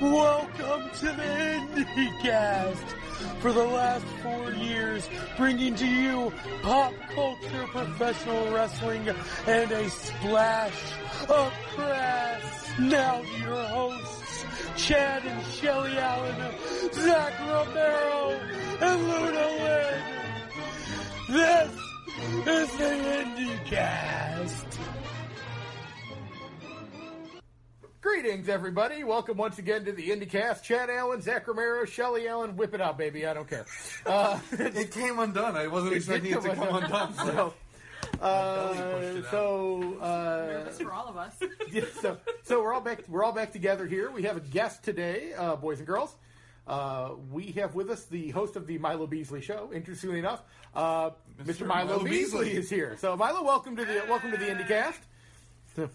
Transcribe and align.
Welcome 0.00 0.90
to 1.00 1.06
the 1.06 1.82
IndieCast. 1.82 2.94
For 3.40 3.50
the 3.50 3.64
last 3.64 4.04
four 4.22 4.52
years, 4.52 5.08
bringing 5.38 5.74
to 5.74 5.86
you 5.86 6.32
pop 6.62 6.92
culture, 7.14 7.66
professional 7.68 8.52
wrestling, 8.52 9.08
and 9.46 9.72
a 9.72 9.88
splash 9.88 10.82
of 11.30 11.50
crass. 11.74 12.78
Now 12.78 13.22
your 13.40 13.64
hosts, 13.64 14.44
Chad 14.76 15.24
and 15.24 15.46
Shelly 15.46 15.96
Allen, 15.96 16.54
Zach 16.92 17.40
Romero, 17.40 18.38
and 18.82 19.02
Luna 19.02 19.48
Lynn. 19.62 20.02
This 21.30 21.72
is 22.46 22.76
the 22.76 23.64
IndieCast. 23.64 24.78
Greetings, 28.06 28.48
everybody. 28.48 29.02
Welcome 29.02 29.36
once 29.36 29.58
again 29.58 29.84
to 29.84 29.90
the 29.90 30.10
IndieCast. 30.10 30.62
Chad 30.62 30.90
Allen, 30.90 31.20
Zach 31.20 31.48
Romero, 31.48 31.84
Shelly 31.84 32.28
Allen. 32.28 32.56
Whip 32.56 32.72
it 32.72 32.80
out, 32.80 32.96
baby. 32.96 33.26
I 33.26 33.34
don't 33.34 33.50
care. 33.50 33.66
Uh, 34.06 34.38
It 34.52 34.92
came 34.92 35.18
undone. 35.18 35.56
I 35.56 35.66
wasn't 35.66 35.94
It 35.94 35.96
expecting 35.96 36.34
did 36.34 36.44
it 36.44 36.50
to 36.50 36.54
come 36.54 36.68
come 36.68 36.84
undone. 36.84 37.14
so, 37.16 37.54
uh, 38.22 39.22
so, 39.32 39.98
uh, 40.00 40.46
Nervous 40.52 40.80
for 40.80 40.92
all 40.92 41.08
of 41.08 41.16
us. 41.16 41.34
yeah, 41.72 41.82
so, 42.00 42.16
so 42.44 42.62
we're 42.62 42.72
all 42.72 42.80
back. 42.80 43.00
We're 43.08 43.24
all 43.24 43.32
back 43.32 43.50
together 43.52 43.86
here. 43.88 44.08
We 44.12 44.22
have 44.22 44.36
a 44.36 44.40
guest 44.40 44.84
today, 44.84 45.32
uh, 45.36 45.56
boys 45.56 45.78
and 45.78 45.86
girls. 45.86 46.14
Uh, 46.68 47.10
we 47.32 47.46
have 47.52 47.74
with 47.74 47.90
us 47.90 48.04
the 48.04 48.30
host 48.30 48.54
of 48.54 48.68
the 48.68 48.78
Milo 48.78 49.08
Beasley 49.08 49.40
Show. 49.40 49.70
Interestingly 49.74 50.20
enough, 50.20 50.42
uh, 50.76 51.10
Mr. 51.42 51.66
Milo, 51.66 51.86
Milo 51.86 52.04
Beasley. 52.04 52.44
Beasley. 52.44 52.52
is 52.52 52.70
here. 52.70 52.96
So, 53.00 53.16
Milo, 53.16 53.42
welcome 53.42 53.74
to 53.74 53.84
the 53.84 54.04
welcome 54.08 54.30
to 54.30 54.36
the 54.36 54.46
IndieCast. 54.46 55.90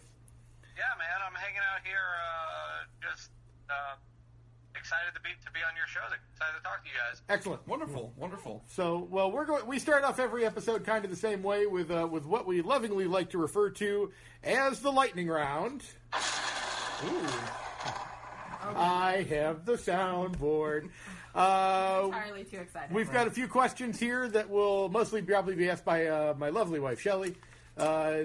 So, 0.81 0.87
Yeah, 0.87 0.97
man, 0.97 1.21
I'm 1.27 1.35
hanging 1.35 1.61
out 1.61 1.85
here, 1.85 2.09
uh, 2.17 3.09
just 3.13 3.29
uh, 3.69 3.95
excited 4.75 5.13
to 5.13 5.21
be 5.21 5.29
to 5.45 5.51
be 5.51 5.59
on 5.67 5.75
your 5.77 5.85
show. 5.87 6.01
Excited 6.07 6.57
to 6.57 6.63
talk 6.63 6.83
to 6.83 6.89
you 6.89 6.95
guys. 6.97 7.21
excellent. 7.29 7.67
Wonderful, 7.67 8.13
wonderful. 8.17 8.63
So, 8.67 9.07
well, 9.11 9.31
we're 9.31 9.45
going. 9.45 9.65
We 9.67 9.77
start 9.79 10.03
off 10.03 10.19
every 10.19 10.45
episode 10.45 10.83
kind 10.83 11.05
of 11.05 11.11
the 11.11 11.17
same 11.17 11.43
way 11.43 11.67
with 11.67 11.91
uh, 11.91 12.07
with 12.09 12.25
what 12.25 12.47
we 12.47 12.61
lovingly 12.61 13.05
like 13.05 13.29
to 13.31 13.37
refer 13.37 13.69
to 13.71 14.11
as 14.43 14.79
the 14.79 14.91
lightning 14.91 15.27
round. 15.27 15.83
Ooh. 17.05 17.27
I 18.75 19.25
have 19.29 19.65
the 19.65 19.73
soundboard. 19.73 20.89
Uh, 21.33 22.01
Entirely 22.07 22.43
too 22.43 22.57
excited. 22.57 22.93
we've 22.93 23.09
got 23.13 23.25
a 23.25 23.31
few 23.31 23.47
questions 23.47 23.97
here 23.97 24.27
that 24.27 24.49
will 24.49 24.89
mostly 24.89 25.21
probably 25.21 25.55
be 25.55 25.69
asked 25.69 25.85
by 25.85 26.05
uh, 26.07 26.33
my 26.37 26.49
lovely 26.49 26.77
wife 26.77 26.99
Shelley. 26.99 27.35
Uh, 27.77 28.23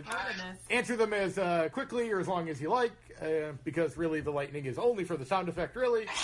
answer 0.70 0.96
them 0.96 1.12
as 1.12 1.38
uh, 1.38 1.68
quickly 1.72 2.10
or 2.10 2.18
as 2.20 2.28
long 2.28 2.48
as 2.48 2.60
you 2.60 2.68
like, 2.70 2.92
uh, 3.22 3.52
because 3.64 3.96
really 3.96 4.20
the 4.20 4.30
lightning 4.30 4.66
is 4.66 4.78
only 4.78 5.04
for 5.04 5.16
the 5.16 5.24
sound 5.24 5.48
effect. 5.48 5.76
Really, 5.76 6.06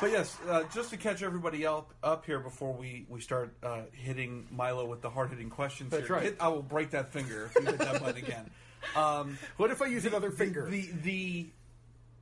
But 0.00 0.10
yes, 0.10 0.36
uh, 0.48 0.64
just 0.74 0.90
to 0.90 0.96
catch 0.96 1.22
everybody 1.22 1.64
up, 1.64 1.94
up 2.02 2.26
here 2.26 2.40
before 2.40 2.72
we, 2.72 3.06
we 3.08 3.20
start 3.20 3.54
uh, 3.62 3.82
hitting 3.92 4.48
Milo 4.50 4.84
with 4.84 5.00
the 5.00 5.08
hard 5.08 5.30
hitting 5.30 5.48
questions. 5.48 5.92
That's 5.92 6.08
here. 6.08 6.16
right. 6.16 6.24
Hit- 6.24 6.38
I 6.40 6.48
will 6.48 6.62
break 6.62 6.90
that 6.90 7.12
finger 7.12 7.44
if 7.54 7.54
you 7.54 7.70
hit 7.70 7.78
that 7.78 8.00
button 8.02 8.16
again. 8.22 8.50
Um, 8.96 9.38
what 9.58 9.70
if 9.70 9.80
I 9.80 9.86
use 9.86 10.06
another 10.06 10.32
finger? 10.32 10.68
the 10.68 10.90
the 11.04 11.46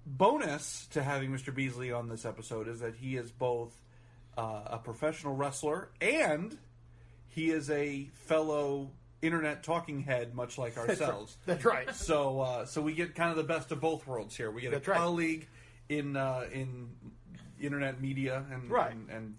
bonus 0.04 0.86
to 0.90 1.02
having 1.02 1.30
Mr. 1.30 1.54
Beasley 1.54 1.90
on 1.90 2.10
this 2.10 2.26
episode 2.26 2.68
is 2.68 2.80
that 2.80 2.96
he 2.96 3.16
is 3.16 3.30
both 3.30 3.72
uh, 4.36 4.60
a 4.66 4.78
professional 4.78 5.34
wrestler 5.34 5.88
and 6.02 6.58
he 7.28 7.50
is 7.50 7.70
a 7.70 8.10
fellow 8.12 8.90
internet 9.22 9.62
talking 9.62 10.00
head, 10.02 10.34
much 10.34 10.56
like 10.58 10.76
ourselves. 10.78 11.36
That's 11.46 11.64
right. 11.64 11.88
So 11.94 12.40
uh, 12.40 12.64
so 12.66 12.80
we 12.80 12.94
get 12.94 13.14
kind 13.14 13.30
of 13.30 13.36
the 13.36 13.44
best 13.44 13.70
of 13.72 13.80
both 13.80 14.06
worlds 14.06 14.36
here. 14.36 14.50
We 14.50 14.62
get 14.62 14.70
That's 14.72 14.86
a 14.88 14.90
right. 14.92 14.98
colleague 15.00 15.48
in 15.88 16.16
uh, 16.16 16.44
in 16.52 16.90
internet 17.60 18.00
media 18.00 18.44
and 18.52 18.70
Right. 18.70 18.92
and, 18.92 19.10
and 19.10 19.34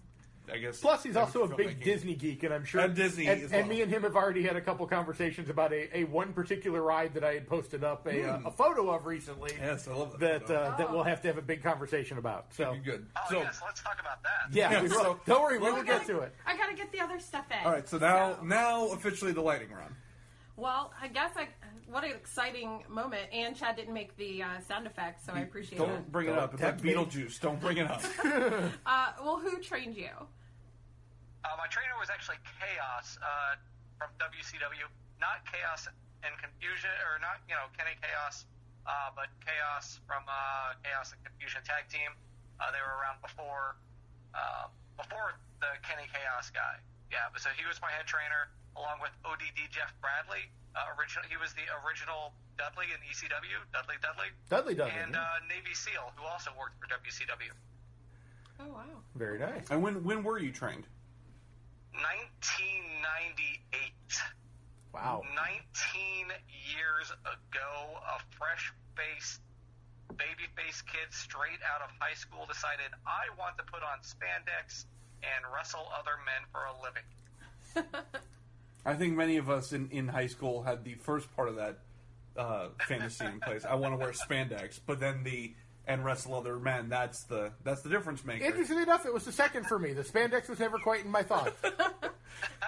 I 0.52 0.58
guess 0.58 0.80
Plus, 0.80 1.02
he's 1.02 1.16
also 1.16 1.44
a 1.44 1.48
filmmaking. 1.48 1.56
big 1.56 1.82
Disney 1.84 2.14
geek, 2.14 2.42
and 2.42 2.52
I'm 2.52 2.64
sure 2.64 2.82
And 2.82 2.94
Disney 2.94 3.26
And, 3.26 3.42
as 3.42 3.52
and 3.52 3.68
me 3.68 3.80
and 3.80 3.90
him 3.90 4.02
have 4.02 4.16
already 4.16 4.42
had 4.42 4.54
a 4.56 4.60
couple 4.60 4.86
conversations 4.86 5.48
about 5.48 5.72
a, 5.72 5.96
a 5.96 6.04
one 6.04 6.32
particular 6.34 6.82
ride 6.82 7.14
that 7.14 7.24
I 7.24 7.32
had 7.34 7.48
posted 7.48 7.82
up 7.84 8.06
a, 8.06 8.22
uh, 8.28 8.40
a 8.44 8.50
photo 8.50 8.90
of 8.90 9.06
recently. 9.06 9.52
Hmm. 9.54 9.62
Yes, 9.62 9.88
I 9.88 9.94
love 9.94 10.18
that 10.18 10.46
that 10.46 10.48
photo. 10.48 10.60
uh, 10.60 10.76
that 10.76 10.92
we'll 10.92 11.04
have 11.04 11.22
to 11.22 11.28
have 11.28 11.38
a 11.38 11.42
big 11.42 11.62
conversation 11.62 12.18
about. 12.18 12.52
So 12.54 12.72
Be 12.74 12.80
good. 12.80 13.06
Oh 13.16 13.20
so 13.30 13.38
yes, 13.38 13.60
let's 13.64 13.82
talk 13.82 13.98
about 14.00 14.22
that. 14.22 14.54
yeah, 14.54 14.82
Yeah, 14.82 14.88
so- 14.88 15.18
don't 15.26 15.42
worry, 15.42 15.58
we 15.58 15.70
will 15.72 15.82
get 15.82 16.06
gotta- 16.06 16.20
it. 16.22 16.34
I 16.46 16.56
gotta 16.56 16.74
get 16.74 16.92
the 16.92 17.00
other 17.00 17.18
stuff 17.18 17.46
in. 17.50 17.64
all 17.66 17.72
right, 17.72 17.88
so 17.88 17.96
now 17.98 18.36
So- 18.36 18.44
now 18.44 18.86
officially 18.92 19.32
the 19.32 19.40
lighting 19.42 19.70
round. 19.70 19.94
Well, 20.56 20.92
I 21.00 21.08
guess 21.08 21.30
I. 21.36 21.48
What 21.88 22.04
an 22.04 22.10
exciting 22.10 22.84
moment! 22.88 23.22
And 23.32 23.56
Chad 23.56 23.74
didn't 23.76 23.92
make 23.94 24.16
the 24.16 24.42
uh, 24.42 24.46
sound 24.66 24.86
effects, 24.86 25.24
so 25.26 25.32
I 25.32 25.40
appreciate 25.40 25.78
that. 25.78 25.86
Don't 25.86 25.96
it. 25.96 26.12
bring 26.12 26.26
it 26.28 26.30
Don't 26.30 26.38
up. 26.38 26.52
It's 26.54 26.62
like. 26.62 26.80
Beetlejuice. 26.80 27.40
Don't 27.40 27.60
bring 27.60 27.78
it 27.78 27.90
up. 27.90 28.02
Uh, 28.86 29.12
well, 29.22 29.38
who 29.38 29.58
trained 29.58 29.96
you? 29.96 30.10
Uh, 31.42 31.58
my 31.58 31.66
trainer 31.66 31.94
was 31.98 32.10
actually 32.10 32.38
Chaos 32.58 33.18
uh, 33.18 33.58
from 33.98 34.14
WCW, 34.22 34.86
not 35.18 35.42
Chaos 35.50 35.90
and 36.22 36.32
Confusion, 36.38 36.90
or 37.10 37.18
not 37.18 37.42
you 37.50 37.54
know 37.58 37.66
Kenny 37.74 37.98
Chaos, 37.98 38.46
uh, 38.86 39.10
but 39.14 39.26
Chaos 39.42 39.98
from 40.06 40.22
uh, 40.30 40.78
Chaos 40.86 41.10
and 41.10 41.20
Confusion 41.26 41.62
Tag 41.66 41.90
Team. 41.90 42.14
Uh, 42.62 42.70
they 42.70 42.78
were 42.78 42.94
around 43.02 43.18
before 43.22 43.74
uh, 44.38 44.70
before 44.94 45.34
the 45.58 45.70
Kenny 45.82 46.06
Chaos 46.10 46.50
guy. 46.54 46.78
Yeah, 47.10 47.26
but 47.34 47.42
so 47.42 47.50
he 47.58 47.66
was 47.66 47.82
my 47.82 47.90
head 47.90 48.06
trainer 48.06 48.48
along 48.78 49.02
with 49.02 49.12
ODD 49.26 49.68
Jeff 49.68 49.92
Bradley. 50.00 50.48
Uh, 50.72 50.88
original, 50.96 51.28
he 51.28 51.36
was 51.36 51.52
the 51.52 51.66
original 51.84 52.32
Dudley 52.56 52.88
in 52.88 53.00
ECW, 53.04 53.60
Dudley 53.74 54.00
Dudley, 54.00 54.30
Dudley 54.48 54.74
Dudley, 54.78 54.96
and 54.96 55.12
uh, 55.18 55.42
Navy 55.44 55.74
SEAL 55.74 56.14
who 56.16 56.24
also 56.24 56.48
worked 56.56 56.80
for 56.80 56.88
WCW. 56.88 57.52
Oh 58.60 58.72
wow! 58.72 59.02
very 59.14 59.38
nice. 59.38 59.68
and 59.70 59.82
when 59.82 60.02
when 60.04 60.22
were 60.22 60.38
you 60.38 60.52
trained? 60.52 60.86
1998. 61.94 63.92
Wow, 64.92 65.22
19 65.34 66.28
years 66.68 67.10
ago, 67.24 67.96
a 67.96 68.20
fresh 68.36 68.72
faced, 68.94 69.40
baby 70.16 70.44
faced 70.56 70.86
kid 70.86 71.08
straight 71.10 71.60
out 71.64 71.80
of 71.80 71.88
high 71.98 72.14
school 72.14 72.44
decided, 72.46 72.92
I 73.06 73.32
want 73.38 73.56
to 73.56 73.64
put 73.64 73.82
on 73.82 74.00
spandex 74.04 74.84
and 75.22 75.44
wrestle 75.54 75.88
other 75.96 76.18
men 76.26 76.44
for 76.52 76.66
a 76.68 76.74
living. 76.82 77.08
I 78.84 78.94
think 78.94 79.16
many 79.16 79.36
of 79.38 79.48
us 79.48 79.72
in, 79.72 79.88
in 79.90 80.08
high 80.08 80.26
school 80.26 80.62
had 80.62 80.84
the 80.84 80.94
first 80.94 81.34
part 81.34 81.48
of 81.48 81.56
that 81.56 81.78
uh, 82.36 82.68
fantasy 82.86 83.24
in 83.24 83.40
place. 83.40 83.64
I 83.64 83.74
want 83.74 83.94
to 83.94 83.98
wear 83.98 84.12
spandex, 84.12 84.80
but 84.84 85.00
then 85.00 85.22
the 85.22 85.54
and 85.86 86.04
wrestle 86.04 86.34
other 86.34 86.58
men. 86.58 86.88
That's 86.88 87.24
the 87.24 87.52
that's 87.64 87.82
the 87.82 87.88
difference 87.88 88.24
maker. 88.24 88.44
interestingly 88.44 88.82
enough, 88.82 89.04
it 89.06 89.12
was 89.12 89.24
the 89.24 89.32
second 89.32 89.66
for 89.66 89.78
me. 89.78 89.92
The 89.92 90.02
spandex 90.04 90.48
was 90.48 90.58
never 90.58 90.78
quite 90.78 91.04
in 91.04 91.10
my 91.10 91.22
thoughts. 91.22 91.56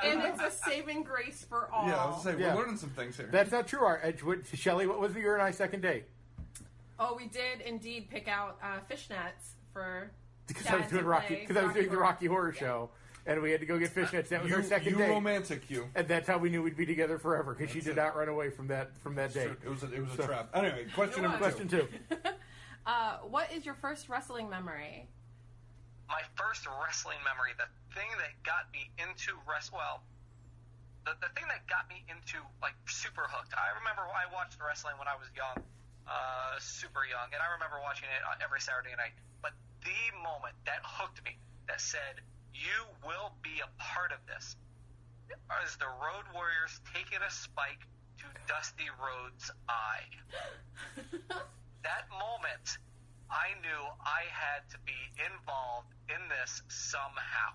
And 0.05 0.21
it's 0.23 0.41
a 0.41 0.51
saving 0.51 1.03
grace 1.03 1.45
for 1.49 1.69
all. 1.73 1.89
Yeah, 1.89 1.97
I 1.97 2.07
was 2.07 2.23
gonna 2.23 2.37
say 2.37 2.43
Yeah. 2.43 2.55
we're 2.55 2.61
learning 2.61 2.77
some 2.77 2.91
things 2.91 3.17
here. 3.17 3.29
That's 3.33 3.51
not 3.51 3.67
true. 3.67 3.81
Our 3.81 3.99
Edgewood, 4.03 4.45
Shelley, 4.53 4.87
what 4.87 5.01
was 5.01 5.15
your 5.15 5.35
and 5.35 5.43
I 5.43 5.51
second 5.53 5.81
date? 5.81 6.05
Oh, 6.99 7.17
we 7.17 7.27
did 7.27 7.61
indeed 7.65 8.09
pick 8.11 8.29
out 8.29 8.59
uh, 8.63 8.79
fishnets 8.91 9.55
for. 9.73 10.11
Because 10.47 10.67
I 10.67 10.77
was 10.77 10.87
doing 10.89 11.05
Rocky. 11.07 11.37
Because 11.37 11.57
I 11.57 11.65
was 11.65 11.73
doing 11.73 11.87
the 11.87 11.93
Horror. 11.93 12.03
Rocky 12.03 12.27
Horror 12.27 12.53
Show, 12.53 12.91
and 13.27 13.41
we 13.41 13.51
had 13.51 13.61
to 13.61 13.67
go 13.67 13.79
get 13.79 13.95
fishnets. 13.95 14.29
That 14.29 14.43
was 14.43 14.51
you 14.51 14.57
our 14.57 14.63
second 14.63 14.93
you 14.93 14.99
date. 14.99 15.09
romantic 15.09 15.71
you. 15.71 15.89
And 15.95 16.07
that's 16.07 16.29
how 16.29 16.37
we 16.39 16.51
knew 16.51 16.63
we'd 16.63 16.77
be 16.77 16.87
together 16.87 17.19
forever 17.19 17.55
because 22.85 22.99
she 23.01 23.09
That's 23.09 23.19
did 23.19 23.25
it. 23.25 23.25
not 23.25 23.25
run 23.25 23.25
away 23.25 23.25
from 23.25 23.25
that 23.25 23.25
from 23.25 23.25
that 23.25 23.25
date. 23.25 23.25
It 23.25 23.25
was 23.25 23.25
a, 23.25 23.25
it 23.25 23.25
was 23.25 23.25
a 23.25 23.25
So- 23.25 23.25
trap. 23.25 23.25
Anyway, 23.25 23.25
question 23.25 23.25
It 23.25 23.25
number 23.25 23.25
was. 23.25 23.25
Question 23.25 23.25
two. 23.25 23.25
two. 23.25 23.25
Uh, 23.25 23.29
what 23.31 23.53
is 23.53 23.65
your 23.65 23.75
first 23.77 24.09
wrestling 24.09 24.51
memory? 24.51 25.09
My 26.09 26.21
first 26.37 26.67
wrestling 26.69 27.17
memory, 27.25 27.57
the 27.57 27.65
thing 27.97 28.11
that 28.21 28.37
got 28.45 28.69
me 28.77 28.91
into 29.01 29.33
wrest 29.49 29.73
well, 29.73 30.03
the, 31.09 31.17
the 31.21 31.33
thing 31.33 31.49
that 31.49 31.65
got 31.67 31.89
me 31.89 32.05
into 32.13 32.45
like 32.61 32.77
super 32.89 33.25
hooked. 33.29 33.55
I 33.57 33.73
remember 33.81 34.05
I 34.13 34.29
watched 34.33 34.61
wrestling 34.61 34.97
when 35.01 35.09
I 35.09 35.17
was 35.17 35.29
young, 35.33 35.65
uh, 36.05 36.61
super 36.61 37.09
young, 37.09 37.33
and 37.33 37.41
I 37.41 37.49
remember 37.57 37.81
watching 37.81 38.09
it 38.13 38.21
uh, 38.25 38.37
every 38.45 38.61
Saturday 38.61 38.93
night. 39.01 39.17
But 39.41 39.57
the 39.81 39.97
moment 40.21 40.53
that 40.69 40.85
hooked 40.85 41.25
me, 41.25 41.41
that 41.69 41.81
said, 41.81 42.21
"You 42.53 42.85
will 43.01 43.33
be 43.41 43.61
a 43.65 43.69
part 43.81 44.13
of 44.13 44.21
this," 44.29 44.57
is 45.65 45.77
the 45.81 45.89
Road 45.89 46.29
Warriors 46.37 46.81
taking 46.93 47.21
a 47.25 47.33
spike 47.33 47.81
to 48.21 48.29
Dusty 48.45 48.93
Rhodes' 49.01 49.49
eye. 49.73 50.05
that 51.85 52.09
moment, 52.11 52.79
I 53.31 53.55
knew 53.63 53.85
I 54.01 54.25
had 54.33 54.69
to 54.71 54.79
be 54.85 54.93
involved 55.21 55.93
in 56.09 56.29
this 56.29 56.63
somehow. 56.69 57.53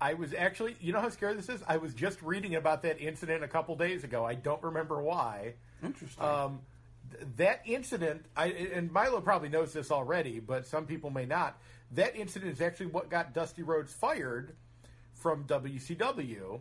I 0.00 0.14
was 0.14 0.34
actually, 0.34 0.76
you 0.80 0.92
know 0.92 1.00
how 1.00 1.08
scary 1.08 1.34
this 1.34 1.48
is? 1.48 1.62
I 1.66 1.78
was 1.78 1.94
just 1.94 2.20
reading 2.22 2.54
about 2.54 2.82
that 2.82 3.00
incident 3.00 3.42
a 3.42 3.48
couple 3.48 3.76
days 3.76 4.04
ago. 4.04 4.24
I 4.24 4.34
don't 4.34 4.62
remember 4.62 5.00
why. 5.02 5.54
Interesting. 5.82 6.22
Um, 6.22 6.60
th- 7.10 7.26
that 7.36 7.62
incident, 7.64 8.26
I, 8.36 8.46
and 8.48 8.92
Milo 8.92 9.20
probably 9.20 9.48
knows 9.48 9.72
this 9.72 9.90
already, 9.90 10.38
but 10.38 10.66
some 10.66 10.86
people 10.86 11.10
may 11.10 11.24
not. 11.24 11.58
That 11.92 12.14
incident 12.14 12.52
is 12.52 12.60
actually 12.60 12.86
what 12.86 13.08
got 13.08 13.32
Dusty 13.32 13.62
Rhodes 13.62 13.92
fired 13.92 14.54
from 15.14 15.44
WCW 15.44 16.60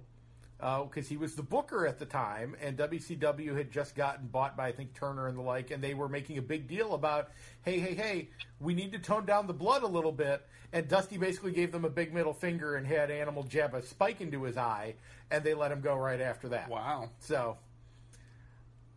Uh, 0.57 0.83
because 0.83 1.09
he 1.09 1.17
was 1.17 1.35
the 1.35 1.43
booker 1.43 1.85
at 1.85 1.99
the 1.99 2.05
time, 2.05 2.55
and 2.61 2.77
WCW 2.77 3.57
had 3.57 3.69
just 3.71 3.93
gotten 3.93 4.25
bought 4.27 4.55
by 4.55 4.69
I 4.69 4.71
think 4.71 4.93
Turner 4.93 5.27
and 5.27 5.37
the 5.37 5.41
like, 5.41 5.69
and 5.69 5.83
they 5.83 5.93
were 5.93 6.07
making 6.07 6.37
a 6.37 6.41
big 6.41 6.67
deal 6.67 6.93
about, 6.93 7.31
hey, 7.63 7.77
hey, 7.77 7.93
hey, 7.93 8.29
we 8.61 8.73
need 8.73 8.93
to 8.93 8.99
tone 8.99 9.25
down 9.25 9.47
the 9.47 9.53
blood 9.53 9.83
a 9.83 9.87
little 9.87 10.13
bit. 10.13 10.47
And 10.71 10.87
Dusty 10.87 11.17
basically 11.17 11.51
gave 11.51 11.71
them 11.71 11.83
a 11.85 11.89
big 11.89 12.13
middle 12.13 12.33
finger 12.33 12.75
and 12.75 12.87
had 12.87 13.11
Animal 13.11 13.43
jab 13.43 13.73
a 13.73 13.81
spike 13.81 14.21
into 14.21 14.43
his 14.43 14.57
eye, 14.57 14.95
and 15.29 15.43
they 15.43 15.53
let 15.53 15.71
him 15.71 15.81
go 15.81 15.95
right 15.95 16.21
after 16.21 16.49
that. 16.49 16.69
Wow. 16.69 17.09
So, 17.19 17.57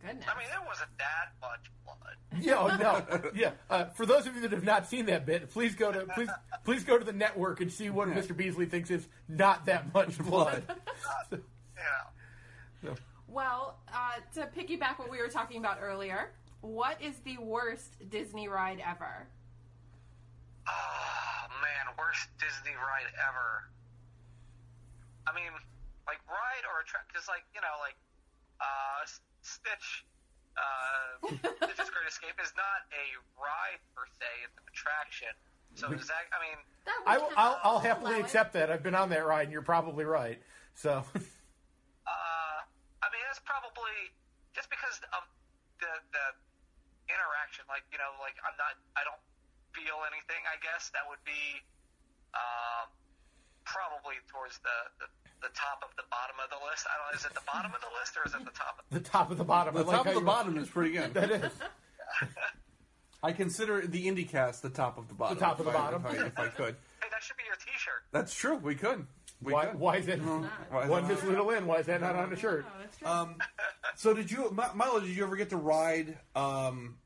Goodness. 0.01 0.25
I 0.33 0.37
mean, 0.39 0.47
there 0.49 0.65
wasn't 0.65 0.89
that 0.97 1.33
much 1.41 1.71
blood. 1.85 2.15
yeah, 2.41 2.57
oh, 2.57 3.21
no, 3.23 3.31
yeah. 3.35 3.51
Uh, 3.69 3.85
for 3.85 4.05
those 4.05 4.25
of 4.27 4.35
you 4.35 4.41
that 4.41 4.51
have 4.51 4.63
not 4.63 4.87
seen 4.87 5.07
that 5.07 5.25
bit, 5.25 5.49
please 5.51 5.75
go 5.75 5.91
to 5.91 6.05
please 6.15 6.29
please 6.63 6.83
go 6.83 6.97
to 6.97 7.03
the 7.03 7.11
network 7.13 7.59
and 7.61 7.71
see 7.71 7.89
what 7.89 8.07
Mr. 8.09 8.35
Beasley 8.35 8.65
thinks 8.65 8.91
is 8.91 9.07
not 9.27 9.65
that 9.65 9.93
much 9.93 10.17
blood. 10.23 10.63
You 11.31 11.37
know, 12.83 12.95
Well, 13.27 13.77
uh, 13.93 14.19
to 14.35 14.47
piggyback 14.57 14.99
what 14.99 15.09
we 15.09 15.17
were 15.19 15.27
talking 15.27 15.57
about 15.57 15.79
earlier, 15.81 16.31
what 16.61 17.01
is 17.01 17.15
the 17.25 17.37
worst 17.39 17.95
Disney 18.09 18.47
ride 18.47 18.81
ever? 18.85 19.27
oh 20.67 21.47
man, 21.61 21.95
worst 21.97 22.29
Disney 22.37 22.75
ride 22.77 23.09
ever. 23.27 23.65
I 25.27 25.33
mean, 25.33 25.49
like 26.05 26.21
ride 26.29 26.63
or 26.69 26.81
attract? 26.85 27.09
Because 27.11 27.27
like 27.27 27.43
you 27.55 27.61
know, 27.61 27.73
like 27.81 27.95
uh, 28.61 29.01
S- 29.03 29.19
Stitch, 29.49 30.05
uh, 30.53 31.25
Stitch's 31.65 31.89
Great 31.89 32.07
Escape 32.07 32.37
is 32.41 32.53
not 32.53 32.85
a 32.93 33.05
ride 33.41 33.81
per 33.97 34.05
se; 34.21 34.29
it's 34.45 34.57
an 34.57 34.63
attraction. 34.69 35.33
So 35.75 35.89
is 35.93 36.05
that? 36.09 36.25
I 36.33 36.37
mean, 36.41 36.59
That 36.85 36.97
I 37.05 37.17
we 37.17 37.23
will, 37.23 37.33
I'll, 37.37 37.57
I'll 37.63 37.79
happily 37.81 38.17
allow 38.17 38.25
accept 38.25 38.53
that. 38.53 38.69
I've 38.71 38.83
been 38.83 38.95
on 38.97 39.09
that 39.09 39.25
ride, 39.25 39.43
and 39.49 39.53
you're 39.53 39.61
probably 39.65 40.05
right. 40.05 40.41
So, 40.75 41.03
Uh, 41.13 42.57
I 43.01 43.07
mean, 43.13 43.21
that's 43.29 43.41
probably 43.45 44.13
just 44.53 44.69
because 44.69 44.97
of 45.13 45.23
the 45.79 45.91
the 46.13 46.25
interaction. 47.09 47.65
Like, 47.69 47.85
you 47.93 47.97
know, 48.01 48.13
like 48.21 48.37
I'm 48.45 48.57
not, 48.57 48.77
I 48.97 49.05
don't 49.05 49.21
feel 49.73 50.01
anything. 50.09 50.41
I 50.49 50.57
guess 50.61 50.89
that 50.97 51.05
would 51.09 51.21
be 51.25 51.61
um, 52.33 52.89
probably 53.69 54.17
towards 54.31 54.57
the, 54.59 54.77
the 54.99 55.07
the 55.41 55.53
top 55.55 55.79
of 55.87 55.95
the 55.95 56.03
bottom 56.11 56.35
of 56.43 56.49
the 56.49 56.59
list. 56.69 56.83
I 56.89 56.97
don't. 56.99 57.15
Is 57.17 57.25
it 57.25 57.33
the 57.33 57.45
bottom 57.47 57.71
of 57.73 57.79
the 57.81 57.93
list 57.99 58.17
or 58.17 58.25
is 58.27 58.33
it 58.35 58.43
the 58.43 58.51
top? 58.57 58.79
Of 58.81 58.85
the 58.91 58.99
top 59.09 59.31
of 59.31 59.37
the 59.37 59.43
bottom. 59.45 59.73
The 59.75 59.81
I 59.87 59.91
top 59.95 60.05
how 60.05 60.11
of 60.11 60.15
the 60.15 60.25
bottom 60.25 60.57
is 60.57 60.67
pretty 60.69 60.91
good. 60.91 61.13
That 61.19 61.31
is. 61.31 61.51
I 63.23 63.31
consider 63.33 63.85
the 63.85 64.07
IndieCast 64.07 64.61
the 64.61 64.69
top 64.69 64.97
of 64.97 65.07
the 65.07 65.13
bottom. 65.13 65.37
The 65.37 65.43
top 65.43 65.59
of 65.59 65.67
if 65.67 65.73
the 65.73 65.77
I- 65.77 65.81
bottom. 65.81 66.05
If 66.05 66.11
I, 66.19 66.25
if 66.25 66.39
I 66.39 66.47
could. 66.47 66.75
Hey, 67.01 67.07
that 67.11 67.21
should 67.23 67.37
be 67.37 67.43
your 67.45 67.55
T-shirt. 67.55 68.03
That's 68.11 68.33
true. 68.33 68.55
We 68.57 68.75
could. 68.75 69.05
We 69.41 69.53
Why, 69.53 69.65
could. 69.67 69.79
why 69.79 69.95
is 69.97 70.07
it 70.07 70.19
Why 70.19 70.83
is 70.83 70.89
one 70.89 71.05
it 71.05 71.07
Miss? 71.09 71.23
Little 71.23 71.49
in? 71.51 71.65
Why 71.65 71.77
is 71.77 71.85
that 71.85 72.01
not 72.01 72.15
on 72.15 72.29
the 72.29 72.35
shirt? 72.35 72.65
Oh, 72.67 72.71
that's 72.81 72.97
true. 72.97 73.07
Um, 73.07 73.35
so 73.95 74.13
did 74.13 74.29
you, 74.31 74.51
Milo? 74.75 74.99
Did 74.99 75.09
you 75.15 75.23
ever 75.23 75.35
get 75.37 75.49
to 75.51 75.57
ride 75.57 76.17
um, 76.35 76.97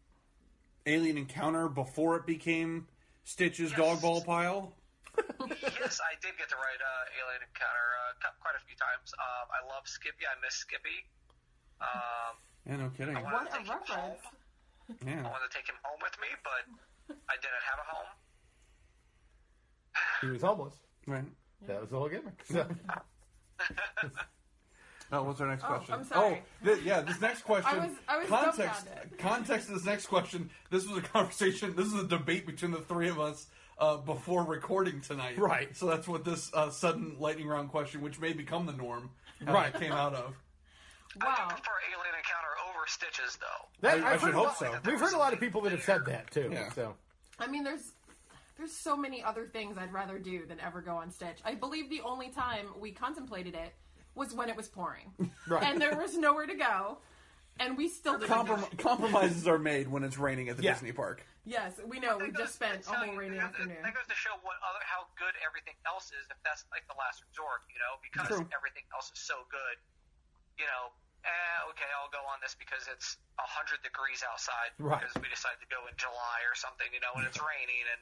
Alien 0.88 1.18
Encounter 1.18 1.68
before 1.70 2.16
it 2.16 2.26
became 2.26 2.88
Stitch's 3.24 3.70
Yes. 3.72 3.78
dog 3.80 4.02
ball 4.02 4.22
pile? 4.22 4.74
Yes, 5.80 6.00
I 6.04 6.16
did 6.22 6.34
get 6.38 6.50
to 6.50 6.58
ride 6.60 6.82
uh, 6.82 7.18
Alien 7.20 7.44
Encounter 7.48 7.88
uh, 8.24 8.32
quite 8.44 8.56
a 8.56 8.64
few 8.68 8.76
times. 8.80 9.12
Um, 9.20 9.46
I 9.54 9.62
love 9.70 9.86
Skippy. 9.88 10.26
I 10.28 10.36
miss 10.44 10.56
Skippy. 10.56 11.06
Um, 11.82 12.34
Yeah, 12.68 12.78
no 12.78 12.90
kidding. 12.96 13.16
I 13.18 13.22
wanted 13.24 13.36
what 13.36 13.52
to 13.52 13.56
a 13.56 13.60
take 13.60 13.68
him 13.68 13.80
reference. 13.84 14.24
home. 14.24 15.26
I 15.26 15.30
wanted 15.32 15.48
to 15.52 15.54
take 15.56 15.68
him 15.68 15.80
home 15.84 16.00
with 16.04 16.16
me, 16.20 16.30
but 16.44 16.64
I 17.30 17.36
didn't 17.40 17.64
have 17.68 17.80
a 17.80 17.88
home. 17.92 18.12
He 20.22 20.28
was 20.32 20.42
homeless. 20.42 20.76
Right. 21.08 21.26
That 21.68 21.82
was 21.82 21.90
the 21.92 21.98
whole 22.00 22.10
gimmick. 22.10 22.40
So, 22.50 22.66
Oh, 25.12 25.22
what's 25.24 25.40
our 25.42 25.48
next 25.48 25.64
Oh, 25.64 25.68
question? 25.68 25.94
I'm 25.94 26.04
sorry. 26.06 26.42
Oh, 26.42 26.66
th- 26.66 26.84
yeah, 26.84 27.02
this 27.02 27.22
next 27.22 27.42
question. 27.46 27.80
I 27.80 27.86
was- 27.86 27.98
I 28.08 28.18
was 28.18 28.28
context. 28.30 28.88
Context 29.20 29.68
of 29.70 29.76
this 29.76 29.86
next 29.86 30.08
question. 30.08 30.50
This 30.72 30.88
was 30.88 30.98
a 30.98 31.02
conversation. 31.02 31.76
This 31.76 31.86
is 31.88 31.94
a 31.94 32.08
debate 32.08 32.48
between 32.48 32.72
the 32.72 32.80
three 32.82 33.10
of 33.10 33.20
us 33.20 33.46
uh, 33.80 33.98
before 33.98 34.44
recording 34.44 35.02
tonight. 35.02 35.38
Right. 35.38 35.76
So 35.76 35.86
that's 35.88 36.08
what 36.08 36.24
this 36.26 36.52
uh, 36.54 36.70
sudden 36.70 37.16
lightning 37.20 37.48
round 37.48 37.70
question, 37.70 38.02
which 38.02 38.20
may 38.20 38.34
become 38.34 38.66
the 38.66 38.74
norm, 38.74 39.10
how 39.46 39.54
Right. 39.54 39.74
came 39.74 39.92
out 39.92 40.14
of. 40.14 40.34
I 41.22 41.26
wow. 41.26 41.36
do 41.50 41.56
prefer 41.56 41.72
Alien 41.92 42.16
Encounter 42.18 42.54
over 42.70 42.88
Stitches, 42.88 43.38
though. 43.40 43.68
that, 43.82 44.04
I- 44.04 44.10
I 44.10 44.14
I've 44.14 44.22
should 44.22 44.34
hope 44.34 44.46
lot- 44.48 44.58
so. 44.58 44.80
We've 44.86 45.00
heard 45.00 45.14
a 45.14 45.18
lot 45.18 45.34
of 45.34 45.40
people 45.40 45.62
that 45.62 45.72
have 45.72 45.84
said 45.84 46.06
that 46.06 46.32
too. 46.32 46.50
Yeah. 46.52 46.72
So, 46.72 46.96
I 47.40 47.48
mean, 47.48 47.64
there's 47.64 47.92
there's 48.58 48.72
so 48.72 48.96
many 48.96 49.24
other 49.24 49.46
things 49.48 49.78
I'd 49.78 49.92
rather 49.92 50.20
do 50.20 50.46
than 50.46 50.60
ever 50.60 50.82
go 50.82 50.96
on 50.96 51.10
Stitch. 51.12 51.38
I 51.44 51.56
believe 51.56 51.90
the 51.90 52.02
only 52.02 52.30
time 52.30 52.68
we 52.80 52.92
contemplated 52.92 53.56
it 53.56 53.74
was 54.16 54.34
when 54.34 54.48
it 54.50 54.56
was 54.56 54.68
pouring, 54.68 55.12
Right. 55.48 55.64
and 55.64 55.82
there 55.82 55.96
was 55.96 56.16
nowhere 56.18 56.46
to 56.46 56.54
go, 56.56 57.00
and 57.60 57.78
we 57.78 57.88
still 57.88 58.18
didn't. 58.18 58.30
do 58.30 58.34
Comprom- 58.34 58.74
it. 58.74 58.78
compromises 58.82 59.48
are 59.48 59.60
made 59.60 59.88
when 59.88 60.04
it's 60.04 60.18
raining 60.18 60.50
at 60.50 60.58
the 60.58 60.64
Yeah. 60.64 60.74
Disney 60.74 60.92
park. 60.92 61.24
Yes, 61.46 61.76
we 61.86 62.00
know. 62.00 62.18
We 62.18 62.32
That 62.32 62.40
just 62.48 62.60
goes 62.60 62.70
spent 62.72 62.84
to 62.84 62.90
a 62.90 62.92
tell 62.94 63.04
whole 63.04 63.14
you- 63.14 63.20
rainy 63.20 63.38
that- 63.38 63.52
afternoon. 63.54 63.82
That 63.84 63.94
goes 63.94 64.08
to 64.08 64.16
show 64.16 64.32
what 64.48 64.56
other 64.64 64.80
how 64.88 65.08
good 65.20 65.36
everything 65.46 65.76
else 65.86 66.08
is. 66.16 66.24
If 66.32 66.40
that's 66.44 66.64
like 66.72 66.88
the 66.88 66.96
last 66.96 67.24
resort, 67.28 67.68
you 67.68 67.80
know, 67.84 68.00
because 68.02 68.28
True. 68.32 68.48
everything 68.56 68.84
else 68.96 69.12
is 69.12 69.20
so 69.20 69.44
good. 69.52 69.76
You 70.58 70.66
know, 70.72 70.94
eh, 71.28 71.70
okay, 71.76 71.90
I'll 72.00 72.12
go 72.16 72.24
on 72.32 72.40
this 72.42 72.56
because 72.56 72.88
it's 72.88 73.18
hundred 73.44 73.84
degrees 73.84 74.24
outside. 74.24 74.72
Right. 74.80 75.02
Because 75.04 75.14
we 75.20 75.28
decided 75.28 75.60
to 75.60 75.68
go 75.68 75.84
in 75.92 75.94
July 76.00 76.40
or 76.48 76.56
something, 76.56 76.88
you 76.96 77.02
know, 77.04 77.12
and 77.20 77.28
it's 77.28 77.38
raining, 77.44 77.84
and 77.92 78.02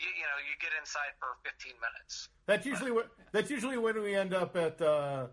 you, 0.00 0.08
you 0.16 0.24
know, 0.24 0.38
you 0.40 0.56
get 0.56 0.72
inside 0.80 1.12
for 1.20 1.36
fifteen 1.44 1.76
minutes. 1.84 2.32
that's 2.48 2.64
usually 2.64 2.90
what. 2.96 3.12
That's 3.36 3.50
usually 3.52 3.76
when 3.76 4.00
we 4.00 4.16
end 4.16 4.32
up 4.32 4.56
at 4.56 4.80
uh, 4.80 5.28